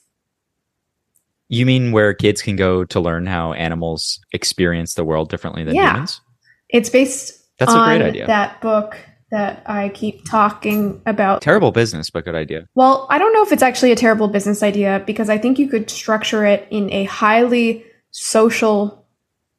You 1.47 1.65
mean 1.65 1.91
where 1.91 2.13
kids 2.13 2.41
can 2.41 2.55
go 2.55 2.85
to 2.85 2.99
learn 2.99 3.25
how 3.25 3.53
animals 3.53 4.19
experience 4.33 4.95
the 4.95 5.03
world 5.03 5.29
differently 5.29 5.63
than 5.63 5.75
yeah. 5.75 5.93
humans? 5.93 6.21
It's 6.69 6.89
based 6.89 7.39
That's 7.59 7.73
a 7.73 7.77
great 7.77 8.01
idea. 8.01 8.27
that 8.27 8.59
book 8.61 8.97
that 9.31 9.63
I 9.65 9.89
keep 9.89 10.25
talking 10.25 11.01
about. 11.05 11.41
Terrible 11.41 11.71
business, 11.71 12.09
but 12.09 12.25
good 12.25 12.35
idea. 12.35 12.67
Well, 12.75 13.05
I 13.09 13.17
don't 13.17 13.33
know 13.33 13.43
if 13.43 13.51
it's 13.51 13.63
actually 13.63 13.91
a 13.91 13.95
terrible 13.95 14.27
business 14.27 14.63
idea 14.63 15.03
because 15.05 15.29
I 15.29 15.37
think 15.37 15.59
you 15.59 15.67
could 15.67 15.89
structure 15.89 16.45
it 16.45 16.67
in 16.71 16.91
a 16.91 17.03
highly 17.05 17.85
social, 18.11 19.05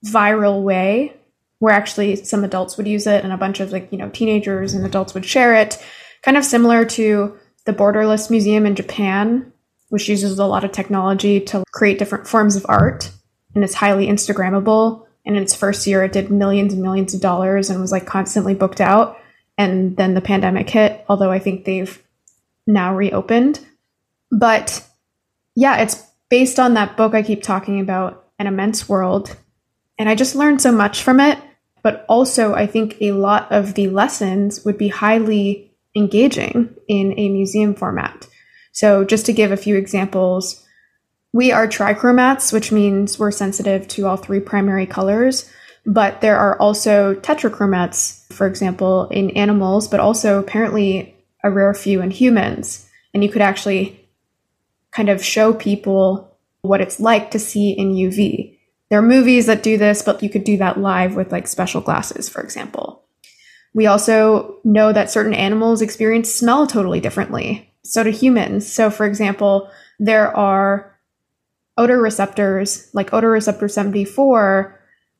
viral 0.04 0.62
way 0.62 1.15
where 1.58 1.74
actually 1.74 2.16
some 2.16 2.44
adults 2.44 2.76
would 2.76 2.86
use 2.86 3.06
it 3.06 3.24
and 3.24 3.32
a 3.32 3.38
bunch 3.38 3.60
of 3.60 3.72
like, 3.72 3.88
you 3.90 3.98
know, 3.98 4.08
teenagers 4.10 4.74
and 4.74 4.84
adults 4.84 5.14
would 5.14 5.24
share 5.24 5.54
it. 5.54 5.82
Kind 6.22 6.36
of 6.36 6.44
similar 6.44 6.84
to 6.84 7.36
the 7.64 7.72
Borderless 7.72 8.30
Museum 8.30 8.66
in 8.66 8.74
Japan, 8.74 9.52
which 9.88 10.08
uses 10.08 10.38
a 10.38 10.46
lot 10.46 10.64
of 10.64 10.72
technology 10.72 11.40
to 11.40 11.64
create 11.72 11.98
different 11.98 12.26
forms 12.26 12.56
of 12.56 12.66
art 12.68 13.10
and 13.54 13.64
it's 13.64 13.74
highly 13.74 14.06
Instagrammable. 14.06 15.06
And 15.24 15.36
in 15.36 15.42
its 15.42 15.56
first 15.56 15.86
year, 15.86 16.04
it 16.04 16.12
did 16.12 16.30
millions 16.30 16.72
and 16.72 16.82
millions 16.82 17.14
of 17.14 17.20
dollars 17.20 17.70
and 17.70 17.80
was 17.80 17.90
like 17.90 18.06
constantly 18.06 18.54
booked 18.54 18.80
out 18.80 19.18
and 19.58 19.96
then 19.96 20.14
the 20.14 20.20
pandemic 20.20 20.68
hit, 20.68 21.04
although 21.08 21.30
I 21.30 21.38
think 21.38 21.64
they've 21.64 22.02
now 22.66 22.94
reopened. 22.94 23.60
But 24.30 24.86
yeah, 25.54 25.78
it's 25.78 26.02
based 26.28 26.58
on 26.58 26.74
that 26.74 26.96
book 26.96 27.14
I 27.14 27.22
keep 27.22 27.42
talking 27.42 27.80
about, 27.80 28.26
An 28.38 28.46
Immense 28.46 28.88
World. 28.88 29.34
And 29.98 30.08
I 30.08 30.14
just 30.14 30.34
learned 30.34 30.60
so 30.60 30.72
much 30.72 31.02
from 31.02 31.20
it. 31.20 31.38
But 31.86 32.04
also, 32.08 32.52
I 32.52 32.66
think 32.66 32.96
a 33.00 33.12
lot 33.12 33.52
of 33.52 33.74
the 33.74 33.86
lessons 33.86 34.64
would 34.64 34.76
be 34.76 34.88
highly 34.88 35.70
engaging 35.94 36.74
in 36.88 37.14
a 37.16 37.28
museum 37.28 37.76
format. 37.76 38.26
So, 38.72 39.04
just 39.04 39.24
to 39.26 39.32
give 39.32 39.52
a 39.52 39.56
few 39.56 39.76
examples, 39.76 40.66
we 41.32 41.52
are 41.52 41.68
trichromats, 41.68 42.52
which 42.52 42.72
means 42.72 43.20
we're 43.20 43.30
sensitive 43.30 43.86
to 43.86 44.08
all 44.08 44.16
three 44.16 44.40
primary 44.40 44.84
colors. 44.84 45.48
But 45.86 46.22
there 46.22 46.36
are 46.36 46.58
also 46.58 47.14
tetrachromats, 47.14 48.32
for 48.32 48.48
example, 48.48 49.06
in 49.10 49.30
animals, 49.36 49.86
but 49.86 50.00
also 50.00 50.40
apparently 50.40 51.14
a 51.44 51.52
rare 51.52 51.72
few 51.72 52.02
in 52.02 52.10
humans. 52.10 52.90
And 53.14 53.22
you 53.22 53.30
could 53.30 53.42
actually 53.42 54.10
kind 54.90 55.08
of 55.08 55.24
show 55.24 55.54
people 55.54 56.36
what 56.62 56.80
it's 56.80 56.98
like 56.98 57.30
to 57.30 57.38
see 57.38 57.70
in 57.70 57.94
UV. 57.94 58.55
There 58.88 58.98
are 58.98 59.02
movies 59.02 59.46
that 59.46 59.62
do 59.62 59.78
this, 59.78 60.02
but 60.02 60.22
you 60.22 60.30
could 60.30 60.44
do 60.44 60.56
that 60.58 60.78
live 60.78 61.16
with 61.16 61.32
like 61.32 61.48
special 61.48 61.80
glasses, 61.80 62.28
for 62.28 62.42
example. 62.42 63.04
We 63.74 63.86
also 63.86 64.58
know 64.64 64.92
that 64.92 65.10
certain 65.10 65.34
animals 65.34 65.82
experience 65.82 66.32
smell 66.32 66.66
totally 66.66 67.00
differently. 67.00 67.74
So 67.84 68.02
do 68.02 68.10
humans. 68.10 68.70
So, 68.70 68.90
for 68.90 69.06
example, 69.06 69.70
there 69.98 70.34
are 70.36 70.98
odor 71.76 72.00
receptors 72.00 72.88
like 72.94 73.12
odor 73.12 73.30
receptor 73.30 73.68
74 73.68 74.76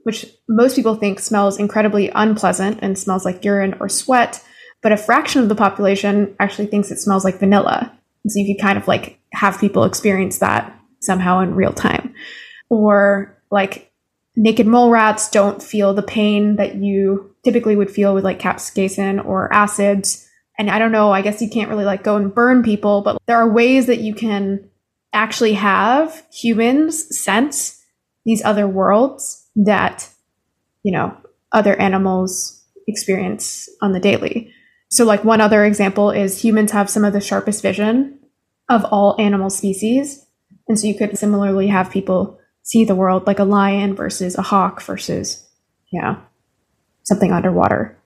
which 0.06 0.24
most 0.48 0.76
people 0.76 0.94
think 0.94 1.18
smells 1.18 1.58
incredibly 1.58 2.10
unpleasant 2.14 2.78
and 2.80 2.96
smells 2.96 3.24
like 3.24 3.44
urine 3.44 3.74
or 3.80 3.88
sweat, 3.88 4.40
but 4.80 4.92
a 4.92 4.96
fraction 4.96 5.42
of 5.42 5.48
the 5.48 5.56
population 5.56 6.32
actually 6.38 6.66
thinks 6.66 6.92
it 6.92 7.00
smells 7.00 7.24
like 7.24 7.40
vanilla. 7.40 7.92
So 8.28 8.38
you 8.38 8.54
could 8.54 8.62
kind 8.62 8.78
of 8.78 8.86
like 8.86 9.18
have 9.32 9.58
people 9.58 9.82
experience 9.82 10.38
that 10.38 10.72
somehow 11.00 11.40
in 11.40 11.56
real 11.56 11.72
time. 11.72 12.14
Or 12.70 13.35
like 13.50 13.92
naked 14.36 14.66
mole 14.66 14.90
rats 14.90 15.30
don't 15.30 15.62
feel 15.62 15.94
the 15.94 16.02
pain 16.02 16.56
that 16.56 16.76
you 16.76 17.34
typically 17.44 17.76
would 17.76 17.90
feel 17.90 18.14
with 18.14 18.24
like 18.24 18.38
capsaicin 18.38 19.24
or 19.24 19.52
acids. 19.52 20.28
And 20.58 20.70
I 20.70 20.78
don't 20.78 20.92
know, 20.92 21.10
I 21.10 21.22
guess 21.22 21.40
you 21.40 21.48
can't 21.48 21.70
really 21.70 21.84
like 21.84 22.02
go 22.02 22.16
and 22.16 22.34
burn 22.34 22.62
people, 22.62 23.02
but 23.02 23.18
there 23.26 23.36
are 23.36 23.50
ways 23.50 23.86
that 23.86 24.00
you 24.00 24.14
can 24.14 24.68
actually 25.12 25.54
have 25.54 26.24
humans 26.32 27.18
sense 27.18 27.82
these 28.24 28.44
other 28.44 28.66
worlds 28.66 29.46
that, 29.56 30.08
you 30.82 30.92
know, 30.92 31.16
other 31.52 31.74
animals 31.80 32.64
experience 32.86 33.68
on 33.80 33.92
the 33.92 34.00
daily. 34.00 34.52
So, 34.90 35.04
like, 35.04 35.24
one 35.24 35.40
other 35.40 35.64
example 35.64 36.10
is 36.10 36.42
humans 36.42 36.72
have 36.72 36.90
some 36.90 37.04
of 37.04 37.12
the 37.12 37.20
sharpest 37.20 37.62
vision 37.62 38.18
of 38.68 38.84
all 38.84 39.16
animal 39.18 39.50
species. 39.50 40.24
And 40.68 40.78
so 40.78 40.86
you 40.86 40.94
could 40.94 41.16
similarly 41.16 41.68
have 41.68 41.90
people 41.90 42.38
see 42.66 42.84
the 42.84 42.96
world 42.96 43.28
like 43.28 43.38
a 43.38 43.44
lion 43.44 43.94
versus 43.94 44.36
a 44.36 44.42
hawk 44.42 44.82
versus, 44.82 45.46
you 45.92 46.02
know, 46.02 46.20
something 47.04 47.30
underwater. 47.30 47.96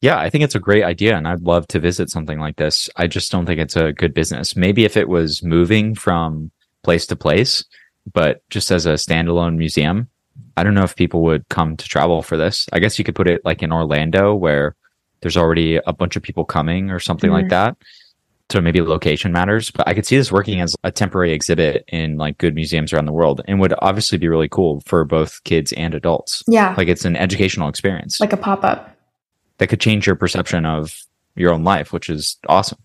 Yeah, 0.00 0.18
I 0.18 0.30
think 0.30 0.44
it's 0.44 0.54
a 0.54 0.60
great 0.60 0.84
idea 0.84 1.16
and 1.16 1.26
I'd 1.26 1.42
love 1.42 1.66
to 1.68 1.80
visit 1.80 2.08
something 2.08 2.38
like 2.38 2.54
this. 2.54 2.88
I 2.94 3.08
just 3.08 3.32
don't 3.32 3.46
think 3.46 3.58
it's 3.58 3.74
a 3.74 3.92
good 3.92 4.14
business. 4.14 4.54
Maybe 4.54 4.84
if 4.84 4.96
it 4.96 5.08
was 5.08 5.42
moving 5.42 5.96
from 5.96 6.52
place 6.84 7.04
to 7.08 7.16
place, 7.16 7.64
but 8.10 8.48
just 8.48 8.70
as 8.70 8.86
a 8.86 8.90
standalone 8.90 9.56
museum, 9.56 10.08
I 10.56 10.62
don't 10.62 10.74
know 10.74 10.84
if 10.84 10.94
people 10.94 11.22
would 11.24 11.48
come 11.48 11.76
to 11.76 11.88
travel 11.88 12.22
for 12.22 12.36
this. 12.36 12.68
I 12.72 12.78
guess 12.78 12.96
you 12.96 13.04
could 13.04 13.16
put 13.16 13.28
it 13.28 13.44
like 13.44 13.60
in 13.60 13.72
Orlando 13.72 14.36
where 14.36 14.76
there's 15.20 15.36
already 15.36 15.80
a 15.84 15.92
bunch 15.92 16.14
of 16.14 16.22
people 16.22 16.44
coming 16.44 16.90
or 16.90 17.00
something 17.00 17.28
mm-hmm. 17.28 17.42
like 17.42 17.48
that. 17.48 17.76
So 18.50 18.60
maybe 18.60 18.80
location 18.80 19.32
matters, 19.32 19.70
but 19.70 19.86
I 19.86 19.94
could 19.94 20.04
see 20.04 20.16
this 20.16 20.32
working 20.32 20.60
as 20.60 20.74
a 20.82 20.90
temporary 20.90 21.32
exhibit 21.32 21.84
in 21.86 22.16
like 22.16 22.38
good 22.38 22.54
museums 22.54 22.92
around 22.92 23.06
the 23.06 23.12
world 23.12 23.42
and 23.46 23.60
would 23.60 23.74
obviously 23.78 24.18
be 24.18 24.26
really 24.26 24.48
cool 24.48 24.80
for 24.86 25.04
both 25.04 25.42
kids 25.44 25.72
and 25.74 25.94
adults. 25.94 26.42
Yeah. 26.48 26.74
Like 26.76 26.88
it's 26.88 27.04
an 27.04 27.14
educational 27.14 27.68
experience. 27.68 28.18
Like 28.18 28.32
a 28.32 28.36
pop 28.36 28.64
up. 28.64 28.96
That 29.58 29.68
could 29.68 29.80
change 29.80 30.04
your 30.04 30.16
perception 30.16 30.66
of 30.66 31.00
your 31.36 31.52
own 31.52 31.62
life, 31.62 31.92
which 31.92 32.10
is 32.10 32.38
awesome. 32.48 32.78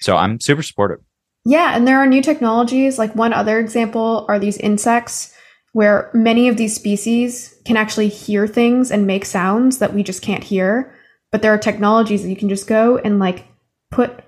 So 0.00 0.16
I'm 0.16 0.38
super 0.38 0.62
supportive. 0.62 1.00
Yeah. 1.46 1.74
And 1.74 1.88
there 1.88 1.98
are 1.98 2.06
new 2.06 2.20
technologies. 2.20 2.98
Like 2.98 3.14
one 3.14 3.32
other 3.32 3.58
example 3.58 4.26
are 4.28 4.38
these 4.38 4.58
insects 4.58 5.32
where 5.72 6.10
many 6.12 6.48
of 6.48 6.58
these 6.58 6.74
species 6.74 7.54
can 7.64 7.78
actually 7.78 8.08
hear 8.08 8.46
things 8.46 8.90
and 8.90 9.06
make 9.06 9.24
sounds 9.24 9.78
that 9.78 9.94
we 9.94 10.02
just 10.02 10.20
can't 10.20 10.44
hear. 10.44 10.94
But 11.32 11.40
there 11.40 11.54
are 11.54 11.58
technologies 11.58 12.22
that 12.22 12.28
you 12.28 12.36
can 12.36 12.50
just 12.50 12.66
go 12.66 12.98
and 12.98 13.18
like 13.18 13.46
put 13.90 14.25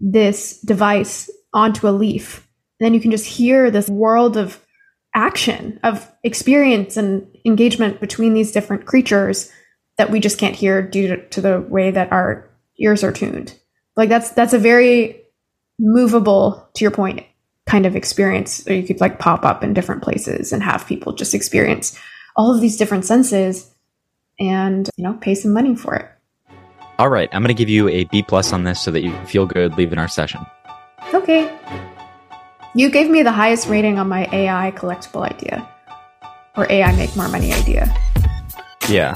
this 0.00 0.60
device 0.60 1.30
onto 1.52 1.88
a 1.88 1.90
leaf. 1.90 2.46
And 2.78 2.86
then 2.86 2.94
you 2.94 3.00
can 3.00 3.10
just 3.10 3.26
hear 3.26 3.70
this 3.70 3.88
world 3.88 4.36
of 4.36 4.64
action, 5.14 5.80
of 5.82 6.10
experience 6.22 6.96
and 6.96 7.26
engagement 7.44 8.00
between 8.00 8.34
these 8.34 8.52
different 8.52 8.86
creatures 8.86 9.50
that 9.96 10.10
we 10.10 10.20
just 10.20 10.38
can't 10.38 10.54
hear 10.54 10.80
due 10.80 11.08
to, 11.08 11.28
to 11.30 11.40
the 11.40 11.60
way 11.60 11.90
that 11.90 12.12
our 12.12 12.48
ears 12.78 13.02
are 13.02 13.12
tuned. 13.12 13.58
Like 13.96 14.08
that's 14.08 14.30
that's 14.30 14.52
a 14.52 14.58
very 14.58 15.22
movable, 15.78 16.68
to 16.74 16.84
your 16.84 16.92
point, 16.92 17.24
kind 17.66 17.84
of 17.84 17.96
experience. 17.96 18.66
Or 18.68 18.74
you 18.74 18.86
could 18.86 19.00
like 19.00 19.18
pop 19.18 19.44
up 19.44 19.64
in 19.64 19.74
different 19.74 20.02
places 20.02 20.52
and 20.52 20.62
have 20.62 20.86
people 20.86 21.12
just 21.12 21.34
experience 21.34 21.98
all 22.36 22.54
of 22.54 22.60
these 22.60 22.76
different 22.76 23.04
senses 23.04 23.68
and 24.38 24.88
you 24.96 25.02
know 25.02 25.14
pay 25.14 25.34
some 25.34 25.52
money 25.52 25.74
for 25.74 25.96
it. 25.96 26.08
All 27.00 27.08
right, 27.08 27.28
I'm 27.32 27.42
going 27.42 27.54
to 27.54 27.54
give 27.54 27.68
you 27.68 27.88
a 27.88 28.04
B 28.06 28.24
plus 28.24 28.52
on 28.52 28.64
this 28.64 28.80
so 28.80 28.90
that 28.90 29.02
you 29.02 29.16
feel 29.24 29.46
good 29.46 29.76
leaving 29.78 30.00
our 30.00 30.08
session. 30.08 30.40
Okay. 31.14 31.48
You 32.74 32.90
gave 32.90 33.08
me 33.08 33.22
the 33.22 33.30
highest 33.30 33.68
rating 33.68 34.00
on 34.00 34.08
my 34.08 34.28
AI 34.32 34.72
collectible 34.72 35.22
idea, 35.22 35.68
or 36.56 36.66
AI 36.68 36.90
make 36.96 37.14
more 37.14 37.28
money 37.28 37.52
idea. 37.52 37.94
Yeah. 38.88 39.14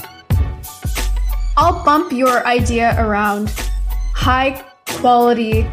I'll 1.57 1.85
bump 1.85 2.13
your 2.13 2.47
idea 2.47 2.95
around 3.05 3.53
high 4.15 4.65
quality 4.87 5.67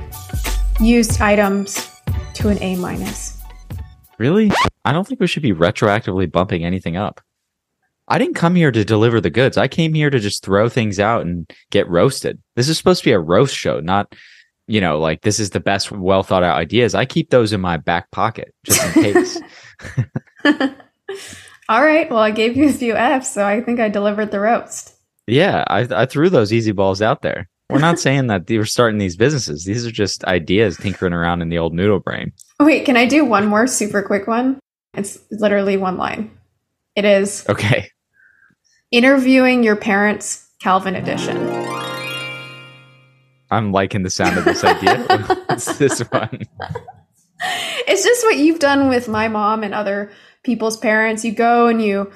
used 0.80 1.22
items 1.22 1.92
to 2.34 2.50
an 2.50 2.58
A 2.64 2.76
minus. 2.78 3.38
Really? 4.18 4.52
I 4.84 4.94
don't 4.94 5.08
think 5.08 5.20
we 5.20 5.28
should 5.28 5.44
be 5.44 5.54
retroactively 5.54 6.32
bumping 6.32 6.66
anything 6.66 6.98
up. 6.98 7.22
I 8.10 8.18
didn't 8.18 8.34
come 8.34 8.56
here 8.56 8.72
to 8.72 8.84
deliver 8.84 9.22
the 9.22 9.30
goods. 9.30 9.58
I 9.58 9.68
came 9.68 9.94
here 9.94 10.10
to 10.10 10.20
just 10.20 10.44
throw 10.44 10.68
things 10.68 11.00
out 11.00 11.22
and 11.22 11.50
get 11.70 11.88
roasted. 11.88 12.42
This 12.56 12.68
is 12.68 12.78
supposed 12.78 13.04
to 13.04 13.10
be 13.10 13.14
a 13.14 13.20
roast 13.20 13.56
show, 13.56 13.80
not, 13.80 14.16
you 14.68 14.82
know, 14.82 15.00
like 15.00 15.22
this 15.22 15.40
is 15.40 15.52
the 15.52 15.60
best, 15.60 15.92
well 15.92 16.24
thought 16.24 16.44
out 16.44 16.58
ideas. 16.58 16.96
I 16.96 17.06
keep 17.06 17.30
those 17.30 17.54
in 17.54 17.62
my 17.62 17.78
back 17.78 18.10
pocket 18.12 18.54
just 18.66 18.98
in 18.98 19.04
case. 19.04 19.42
All 21.70 21.84
right. 21.84 22.10
Well, 22.10 22.20
I 22.20 22.32
gave 22.32 22.58
you 22.58 22.68
a 22.68 22.74
few 22.74 22.96
F's, 22.96 23.32
so 23.32 23.46
I 23.46 23.62
think 23.62 23.80
I 23.80 23.90
delivered 23.90 24.32
the 24.32 24.40
roast. 24.40 24.96
Yeah, 25.28 25.64
I, 25.68 25.82
I 25.92 26.06
threw 26.08 26.30
those 26.30 26.52
easy 26.52 26.72
balls 26.72 27.04
out 27.04 27.22
there. 27.22 27.48
We're 27.70 27.78
not 27.78 28.00
saying 28.08 28.26
that 28.28 28.50
we're 28.50 28.66
starting 28.66 28.98
these 28.98 29.16
businesses. 29.16 29.66
These 29.66 29.86
are 29.86 29.92
just 29.92 30.24
ideas 30.26 30.78
tinkering 30.78 31.14
around 31.14 31.44
in 31.44 31.50
the 31.50 31.60
old 31.60 31.76
noodle 31.76 32.00
brain. 32.00 32.34
Wait, 32.60 32.86
can 32.86 32.98
I 32.98 33.06
do 33.06 33.24
one 33.24 33.46
more 33.46 33.68
super 33.68 34.02
quick 34.02 34.26
one? 34.26 34.60
It's 34.96 35.20
literally 35.30 35.78
one 35.78 35.98
line. 35.98 36.32
It 36.96 37.06
is 37.06 37.48
okay. 37.48 37.92
Interviewing 38.92 39.64
your 39.64 39.76
parents, 39.76 40.50
Calvin 40.62 40.96
edition. 40.96 41.38
I'm 43.52 43.72
liking 43.72 44.02
the 44.02 44.10
sound 44.10 44.38
of 44.40 44.46
this 44.46 44.64
idea. 44.64 44.98
What's 45.46 45.78
this 45.78 46.00
one? 46.00 46.42
It's 47.88 48.04
just 48.04 48.24
what 48.26 48.38
you've 48.38 48.58
done 48.58 48.90
with 48.90 49.08
my 49.08 49.28
mom 49.28 49.64
and 49.64 49.76
other 49.76 50.12
people's 50.44 50.76
parents. 50.76 51.24
You 51.24 51.34
go 51.34 51.68
and 51.68 51.80
you 51.82 52.12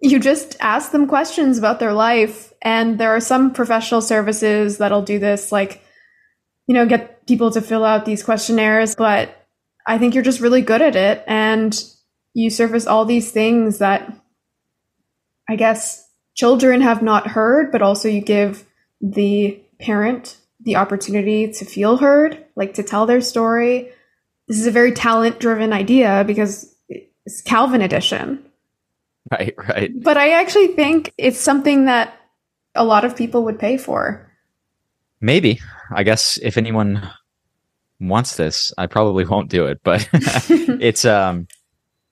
you 0.00 0.18
just 0.18 0.56
ask 0.60 0.92
them 0.92 1.06
questions 1.08 1.58
about 1.58 1.78
their 1.78 1.92
life 1.92 2.54
and 2.62 2.98
there 2.98 3.14
are 3.14 3.20
some 3.20 3.52
professional 3.52 4.00
services 4.00 4.78
that'll 4.78 5.02
do 5.02 5.18
this 5.18 5.50
like 5.50 5.82
you 6.68 6.74
know 6.74 6.86
get 6.86 7.26
people 7.26 7.50
to 7.50 7.60
fill 7.60 7.84
out 7.84 8.04
these 8.04 8.22
questionnaires 8.22 8.94
but 8.94 9.48
i 9.88 9.98
think 9.98 10.14
you're 10.14 10.22
just 10.22 10.40
really 10.40 10.62
good 10.62 10.82
at 10.82 10.94
it 10.94 11.24
and 11.26 11.82
you 12.32 12.48
surface 12.48 12.86
all 12.86 13.04
these 13.04 13.32
things 13.32 13.78
that 13.78 14.14
I 15.48 15.56
guess 15.56 16.06
children 16.34 16.80
have 16.80 17.02
not 17.02 17.26
heard, 17.26 17.72
but 17.72 17.82
also 17.82 18.08
you 18.08 18.20
give 18.20 18.64
the 19.00 19.60
parent 19.80 20.36
the 20.60 20.76
opportunity 20.76 21.52
to 21.52 21.64
feel 21.64 21.96
heard, 21.96 22.44
like 22.56 22.74
to 22.74 22.82
tell 22.82 23.06
their 23.06 23.20
story. 23.20 23.90
This 24.46 24.58
is 24.58 24.66
a 24.66 24.70
very 24.70 24.92
talent 24.92 25.40
driven 25.40 25.72
idea 25.72 26.24
because 26.26 26.74
it's 26.88 27.42
Calvin 27.42 27.82
edition. 27.82 28.44
Right, 29.30 29.54
right. 29.56 29.92
But 30.02 30.16
I 30.16 30.30
actually 30.30 30.68
think 30.68 31.12
it's 31.18 31.38
something 31.38 31.84
that 31.84 32.14
a 32.74 32.84
lot 32.84 33.04
of 33.04 33.16
people 33.16 33.44
would 33.44 33.58
pay 33.58 33.76
for. 33.76 34.30
Maybe. 35.20 35.60
I 35.94 36.02
guess 36.02 36.38
if 36.42 36.56
anyone 36.56 37.08
wants 38.00 38.36
this, 38.36 38.72
I 38.78 38.86
probably 38.86 39.24
won't 39.24 39.50
do 39.50 39.66
it, 39.66 39.80
but 39.82 40.08
it's 40.12 41.04
um 41.04 41.48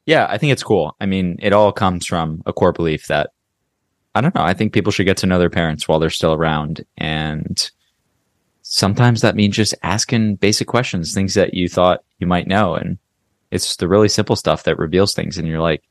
yeah, 0.06 0.26
I 0.30 0.38
think 0.38 0.52
it's 0.52 0.62
cool. 0.62 0.96
I 1.00 1.06
mean, 1.06 1.36
it 1.40 1.52
all 1.52 1.72
comes 1.72 2.06
from 2.06 2.42
a 2.46 2.52
core 2.52 2.72
belief 2.72 3.08
that 3.08 3.30
I 4.14 4.20
don't 4.20 4.34
know. 4.34 4.42
I 4.42 4.54
think 4.54 4.72
people 4.72 4.92
should 4.92 5.04
get 5.04 5.18
to 5.18 5.26
know 5.26 5.38
their 5.38 5.50
parents 5.50 5.86
while 5.86 5.98
they're 5.98 6.08
still 6.08 6.32
around. 6.32 6.86
And 6.96 7.70
sometimes 8.62 9.20
that 9.20 9.36
means 9.36 9.56
just 9.56 9.74
asking 9.82 10.36
basic 10.36 10.68
questions, 10.68 11.12
things 11.12 11.34
that 11.34 11.52
you 11.52 11.68
thought 11.68 12.02
you 12.18 12.26
might 12.26 12.46
know. 12.46 12.74
And 12.74 12.98
it's 13.50 13.76
the 13.76 13.88
really 13.88 14.08
simple 14.08 14.36
stuff 14.36 14.62
that 14.62 14.78
reveals 14.78 15.12
things. 15.12 15.36
And 15.36 15.46
you're 15.46 15.60
like, 15.60 15.82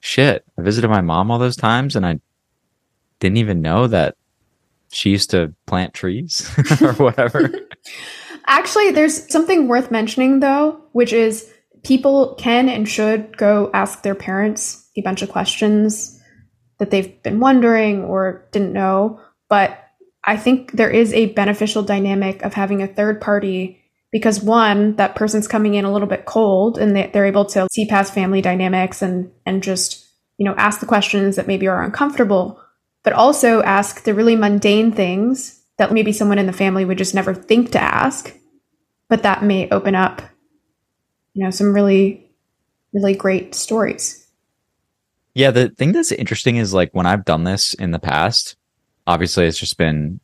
shit, 0.00 0.44
I 0.56 0.62
visited 0.62 0.88
my 0.88 1.02
mom 1.02 1.30
all 1.30 1.38
those 1.38 1.56
times 1.56 1.94
and 1.94 2.06
I 2.06 2.20
didn't 3.18 3.38
even 3.38 3.60
know 3.60 3.86
that 3.88 4.16
she 4.92 5.10
used 5.10 5.30
to 5.30 5.52
plant 5.66 5.94
trees 5.94 6.48
or 6.80 6.92
whatever. 6.94 7.52
Actually, 8.46 8.92
there's 8.92 9.30
something 9.30 9.66
worth 9.66 9.90
mentioning 9.90 10.40
though, 10.40 10.80
which 10.92 11.12
is 11.12 11.52
people 11.86 12.34
can 12.34 12.68
and 12.68 12.88
should 12.88 13.36
go 13.36 13.70
ask 13.72 14.02
their 14.02 14.16
parents 14.16 14.90
a 14.96 15.02
bunch 15.02 15.22
of 15.22 15.28
questions 15.28 16.20
that 16.78 16.90
they've 16.90 17.22
been 17.22 17.38
wondering 17.38 18.02
or 18.02 18.48
didn't 18.50 18.72
know. 18.72 19.20
But 19.48 19.78
I 20.24 20.36
think 20.36 20.72
there 20.72 20.90
is 20.90 21.12
a 21.12 21.26
beneficial 21.26 21.84
dynamic 21.84 22.42
of 22.42 22.54
having 22.54 22.82
a 22.82 22.88
third 22.88 23.20
party 23.20 23.80
because 24.10 24.42
one, 24.42 24.96
that 24.96 25.14
person's 25.14 25.46
coming 25.46 25.74
in 25.74 25.84
a 25.84 25.92
little 25.92 26.08
bit 26.08 26.24
cold 26.24 26.76
and 26.76 26.96
they, 26.96 27.08
they're 27.12 27.24
able 27.24 27.44
to 27.44 27.68
see 27.70 27.86
past 27.86 28.12
family 28.12 28.40
dynamics 28.40 29.00
and, 29.00 29.30
and 29.44 29.62
just, 29.62 30.04
you 30.38 30.44
know, 30.44 30.56
ask 30.56 30.80
the 30.80 30.86
questions 30.86 31.36
that 31.36 31.46
maybe 31.46 31.68
are 31.68 31.84
uncomfortable, 31.84 32.60
but 33.04 33.12
also 33.12 33.62
ask 33.62 34.02
the 34.02 34.14
really 34.14 34.34
mundane 34.34 34.90
things 34.90 35.62
that 35.78 35.92
maybe 35.92 36.12
someone 36.12 36.38
in 36.38 36.46
the 36.46 36.52
family 36.52 36.84
would 36.84 36.98
just 36.98 37.14
never 37.14 37.32
think 37.32 37.70
to 37.70 37.80
ask, 37.80 38.36
but 39.08 39.22
that 39.22 39.44
may 39.44 39.68
open 39.70 39.94
up 39.94 40.22
you 41.36 41.44
know 41.44 41.50
some 41.50 41.72
really 41.72 42.28
really 42.92 43.14
great 43.14 43.54
stories. 43.54 44.26
Yeah 45.34 45.50
the 45.50 45.68
thing 45.68 45.92
that's 45.92 46.12
interesting 46.12 46.56
is 46.56 46.72
like 46.72 46.90
when 46.92 47.06
i've 47.06 47.26
done 47.26 47.44
this 47.44 47.74
in 47.74 47.90
the 47.90 47.98
past 47.98 48.56
obviously 49.06 49.46
it's 49.46 49.58
just 49.58 49.76
been 49.76 50.18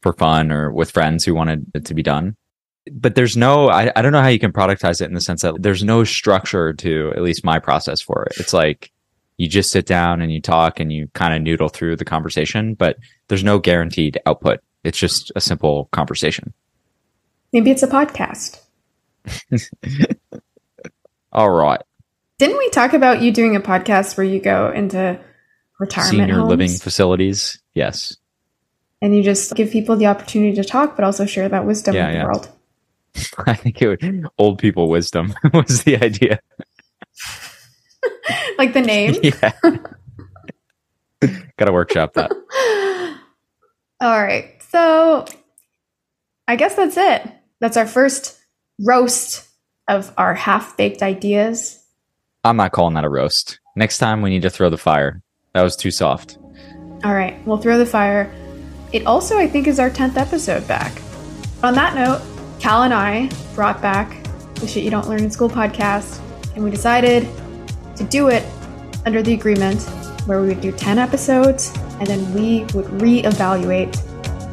for 0.00 0.12
fun 0.14 0.50
or 0.50 0.70
with 0.70 0.90
friends 0.90 1.24
who 1.24 1.34
wanted 1.34 1.66
it 1.74 1.84
to 1.86 1.94
be 1.94 2.02
done. 2.02 2.36
But 2.90 3.14
there's 3.14 3.36
no 3.36 3.68
I, 3.68 3.92
I 3.94 4.02
don't 4.02 4.12
know 4.12 4.22
how 4.22 4.28
you 4.28 4.38
can 4.38 4.52
productize 4.52 5.00
it 5.00 5.06
in 5.06 5.14
the 5.14 5.20
sense 5.20 5.42
that 5.42 5.62
there's 5.62 5.84
no 5.84 6.04
structure 6.04 6.72
to 6.72 7.12
at 7.14 7.22
least 7.22 7.44
my 7.44 7.58
process 7.58 8.00
for 8.00 8.24
it. 8.24 8.32
It's 8.38 8.52
like 8.52 8.90
you 9.36 9.48
just 9.48 9.70
sit 9.70 9.86
down 9.86 10.20
and 10.20 10.32
you 10.32 10.40
talk 10.40 10.80
and 10.80 10.92
you 10.92 11.08
kind 11.14 11.34
of 11.34 11.42
noodle 11.42 11.68
through 11.68 11.96
the 11.96 12.04
conversation 12.04 12.74
but 12.74 12.96
there's 13.28 13.44
no 13.44 13.58
guaranteed 13.58 14.18
output. 14.26 14.60
It's 14.82 14.98
just 14.98 15.30
a 15.36 15.40
simple 15.40 15.88
conversation. 15.92 16.52
Maybe 17.52 17.70
it's 17.70 17.82
a 17.82 17.88
podcast 17.88 18.60
All 21.32 21.50
right. 21.50 21.80
Didn't 22.38 22.58
we 22.58 22.70
talk 22.70 22.92
about 22.92 23.22
you 23.22 23.32
doing 23.32 23.56
a 23.56 23.60
podcast 23.60 24.16
where 24.16 24.24
you 24.24 24.40
go 24.40 24.72
into 24.72 25.20
retirement 25.78 26.10
senior 26.10 26.34
homes? 26.36 26.48
living 26.48 26.70
facilities? 26.70 27.60
Yes. 27.74 28.16
And 29.02 29.16
you 29.16 29.22
just 29.22 29.54
give 29.54 29.70
people 29.70 29.96
the 29.96 30.06
opportunity 30.06 30.54
to 30.56 30.64
talk, 30.64 30.96
but 30.96 31.04
also 31.04 31.26
share 31.26 31.48
that 31.48 31.66
wisdom 31.66 31.94
yeah, 31.94 32.06
with 32.06 32.14
yeah. 32.14 32.22
the 32.22 32.26
world. 32.26 32.48
I 33.46 33.54
think 33.54 33.82
it 33.82 33.88
would 33.88 34.26
old 34.38 34.58
people 34.58 34.88
wisdom 34.88 35.34
was 35.52 35.84
the 35.84 36.02
idea. 36.02 36.40
like 38.58 38.72
the 38.72 38.80
name? 38.80 39.16
yeah. 39.22 39.52
Gotta 41.56 41.72
workshop 41.72 42.14
that. 42.14 42.30
All 44.00 44.22
right. 44.22 44.62
So 44.70 45.26
I 46.48 46.56
guess 46.56 46.74
that's 46.74 46.96
it. 46.96 47.30
That's 47.60 47.76
our 47.76 47.86
first 47.86 48.39
roast 48.82 49.46
of 49.88 50.12
our 50.16 50.34
half 50.34 50.76
baked 50.76 51.02
ideas. 51.02 51.84
I'm 52.44 52.56
not 52.56 52.72
calling 52.72 52.94
that 52.94 53.04
a 53.04 53.08
roast. 53.08 53.60
Next 53.76 53.98
time 53.98 54.22
we 54.22 54.30
need 54.30 54.42
to 54.42 54.50
throw 54.50 54.70
the 54.70 54.78
fire. 54.78 55.22
That 55.52 55.62
was 55.62 55.76
too 55.76 55.90
soft. 55.90 56.38
All 57.04 57.14
right, 57.14 57.36
we'll 57.46 57.58
throw 57.58 57.78
the 57.78 57.86
fire. 57.86 58.32
It 58.92 59.06
also, 59.06 59.38
I 59.38 59.46
think, 59.46 59.66
is 59.66 59.78
our 59.78 59.90
10th 59.90 60.16
episode 60.16 60.66
back. 60.66 60.92
On 61.62 61.74
that 61.74 61.94
note, 61.94 62.22
Cal 62.60 62.82
and 62.82 62.94
I 62.94 63.30
brought 63.54 63.80
back 63.82 64.22
the 64.54 64.66
Shit 64.66 64.84
You 64.84 64.90
Don't 64.90 65.08
Learn 65.08 65.22
in 65.22 65.30
School 65.30 65.48
podcast, 65.48 66.20
and 66.54 66.64
we 66.64 66.70
decided 66.70 67.28
to 67.96 68.04
do 68.04 68.28
it 68.28 68.44
under 69.06 69.22
the 69.22 69.34
agreement 69.34 69.82
where 70.26 70.40
we 70.40 70.48
would 70.48 70.60
do 70.60 70.72
10 70.72 70.98
episodes 70.98 71.72
and 71.98 72.06
then 72.06 72.34
we 72.34 72.60
would 72.74 72.86
reevaluate 73.00 73.92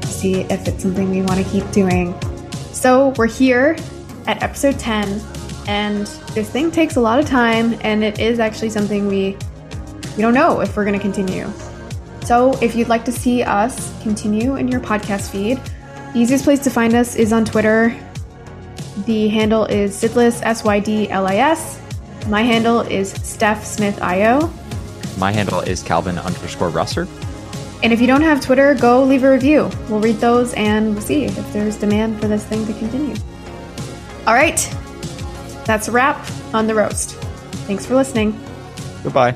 to 0.01 0.07
see 0.07 0.41
if 0.41 0.67
it's 0.67 0.81
something 0.83 1.09
we 1.09 1.21
want 1.21 1.43
to 1.43 1.49
keep 1.51 1.69
doing. 1.71 2.19
So 2.71 3.09
we're 3.17 3.27
here 3.27 3.75
at 4.27 4.43
episode 4.43 4.77
10, 4.77 5.21
and 5.67 6.05
this 6.33 6.49
thing 6.49 6.69
takes 6.71 6.95
a 6.95 7.01
lot 7.01 7.19
of 7.19 7.25
time, 7.25 7.77
and 7.81 8.03
it 8.03 8.19
is 8.19 8.39
actually 8.39 8.69
something 8.69 9.07
we 9.07 9.37
we 10.15 10.23
don't 10.23 10.33
know 10.33 10.61
if 10.61 10.75
we're 10.75 10.83
going 10.83 10.97
to 10.97 11.01
continue. 11.01 11.47
So 12.23 12.57
if 12.61 12.75
you'd 12.75 12.89
like 12.89 13.05
to 13.05 13.11
see 13.11 13.43
us 13.43 13.93
continue 14.01 14.55
in 14.55 14.67
your 14.67 14.81
podcast 14.81 15.29
feed, 15.29 15.61
the 16.13 16.19
easiest 16.19 16.43
place 16.43 16.59
to 16.61 16.69
find 16.69 16.95
us 16.95 17.15
is 17.15 17.31
on 17.31 17.45
Twitter. 17.45 17.95
The 19.05 19.27
handle 19.27 19.65
is 19.65 19.95
Sydlis, 19.95 20.41
S 20.43 20.63
Y 20.63 20.79
D 20.79 21.09
L 21.09 21.27
I 21.27 21.35
S. 21.35 21.79
My 22.27 22.41
handle 22.41 22.81
is 22.81 23.11
Steph 23.11 23.63
Smith 23.63 24.01
IO. 24.01 24.51
My 25.17 25.31
handle 25.31 25.61
is 25.61 25.83
Calvin 25.83 26.17
underscore 26.17 26.69
Rosser. 26.69 27.07
And 27.83 27.93
if 27.93 28.01
you 28.01 28.07
don't 28.07 28.23
have 28.23 28.41
Twitter, 28.41 28.73
go 28.73 29.03
leave 29.03 29.23
a 29.23 29.31
review. 29.31 29.69
We'll 29.87 29.99
read 29.99 30.17
those 30.17 30.53
and 30.55 30.93
we'll 30.93 31.03
see 31.03 31.25
if 31.25 31.53
there's 31.53 31.77
demand 31.77 32.19
for 32.19 32.27
this 32.27 32.43
thing 32.43 32.65
to 32.65 32.73
continue. 32.73 33.15
All 34.27 34.33
right. 34.33 34.57
That's 35.65 35.87
a 35.87 35.91
wrap 35.91 36.29
on 36.53 36.67
the 36.67 36.75
roast. 36.75 37.15
Thanks 37.65 37.85
for 37.85 37.95
listening. 37.95 38.37
Goodbye. 39.03 39.35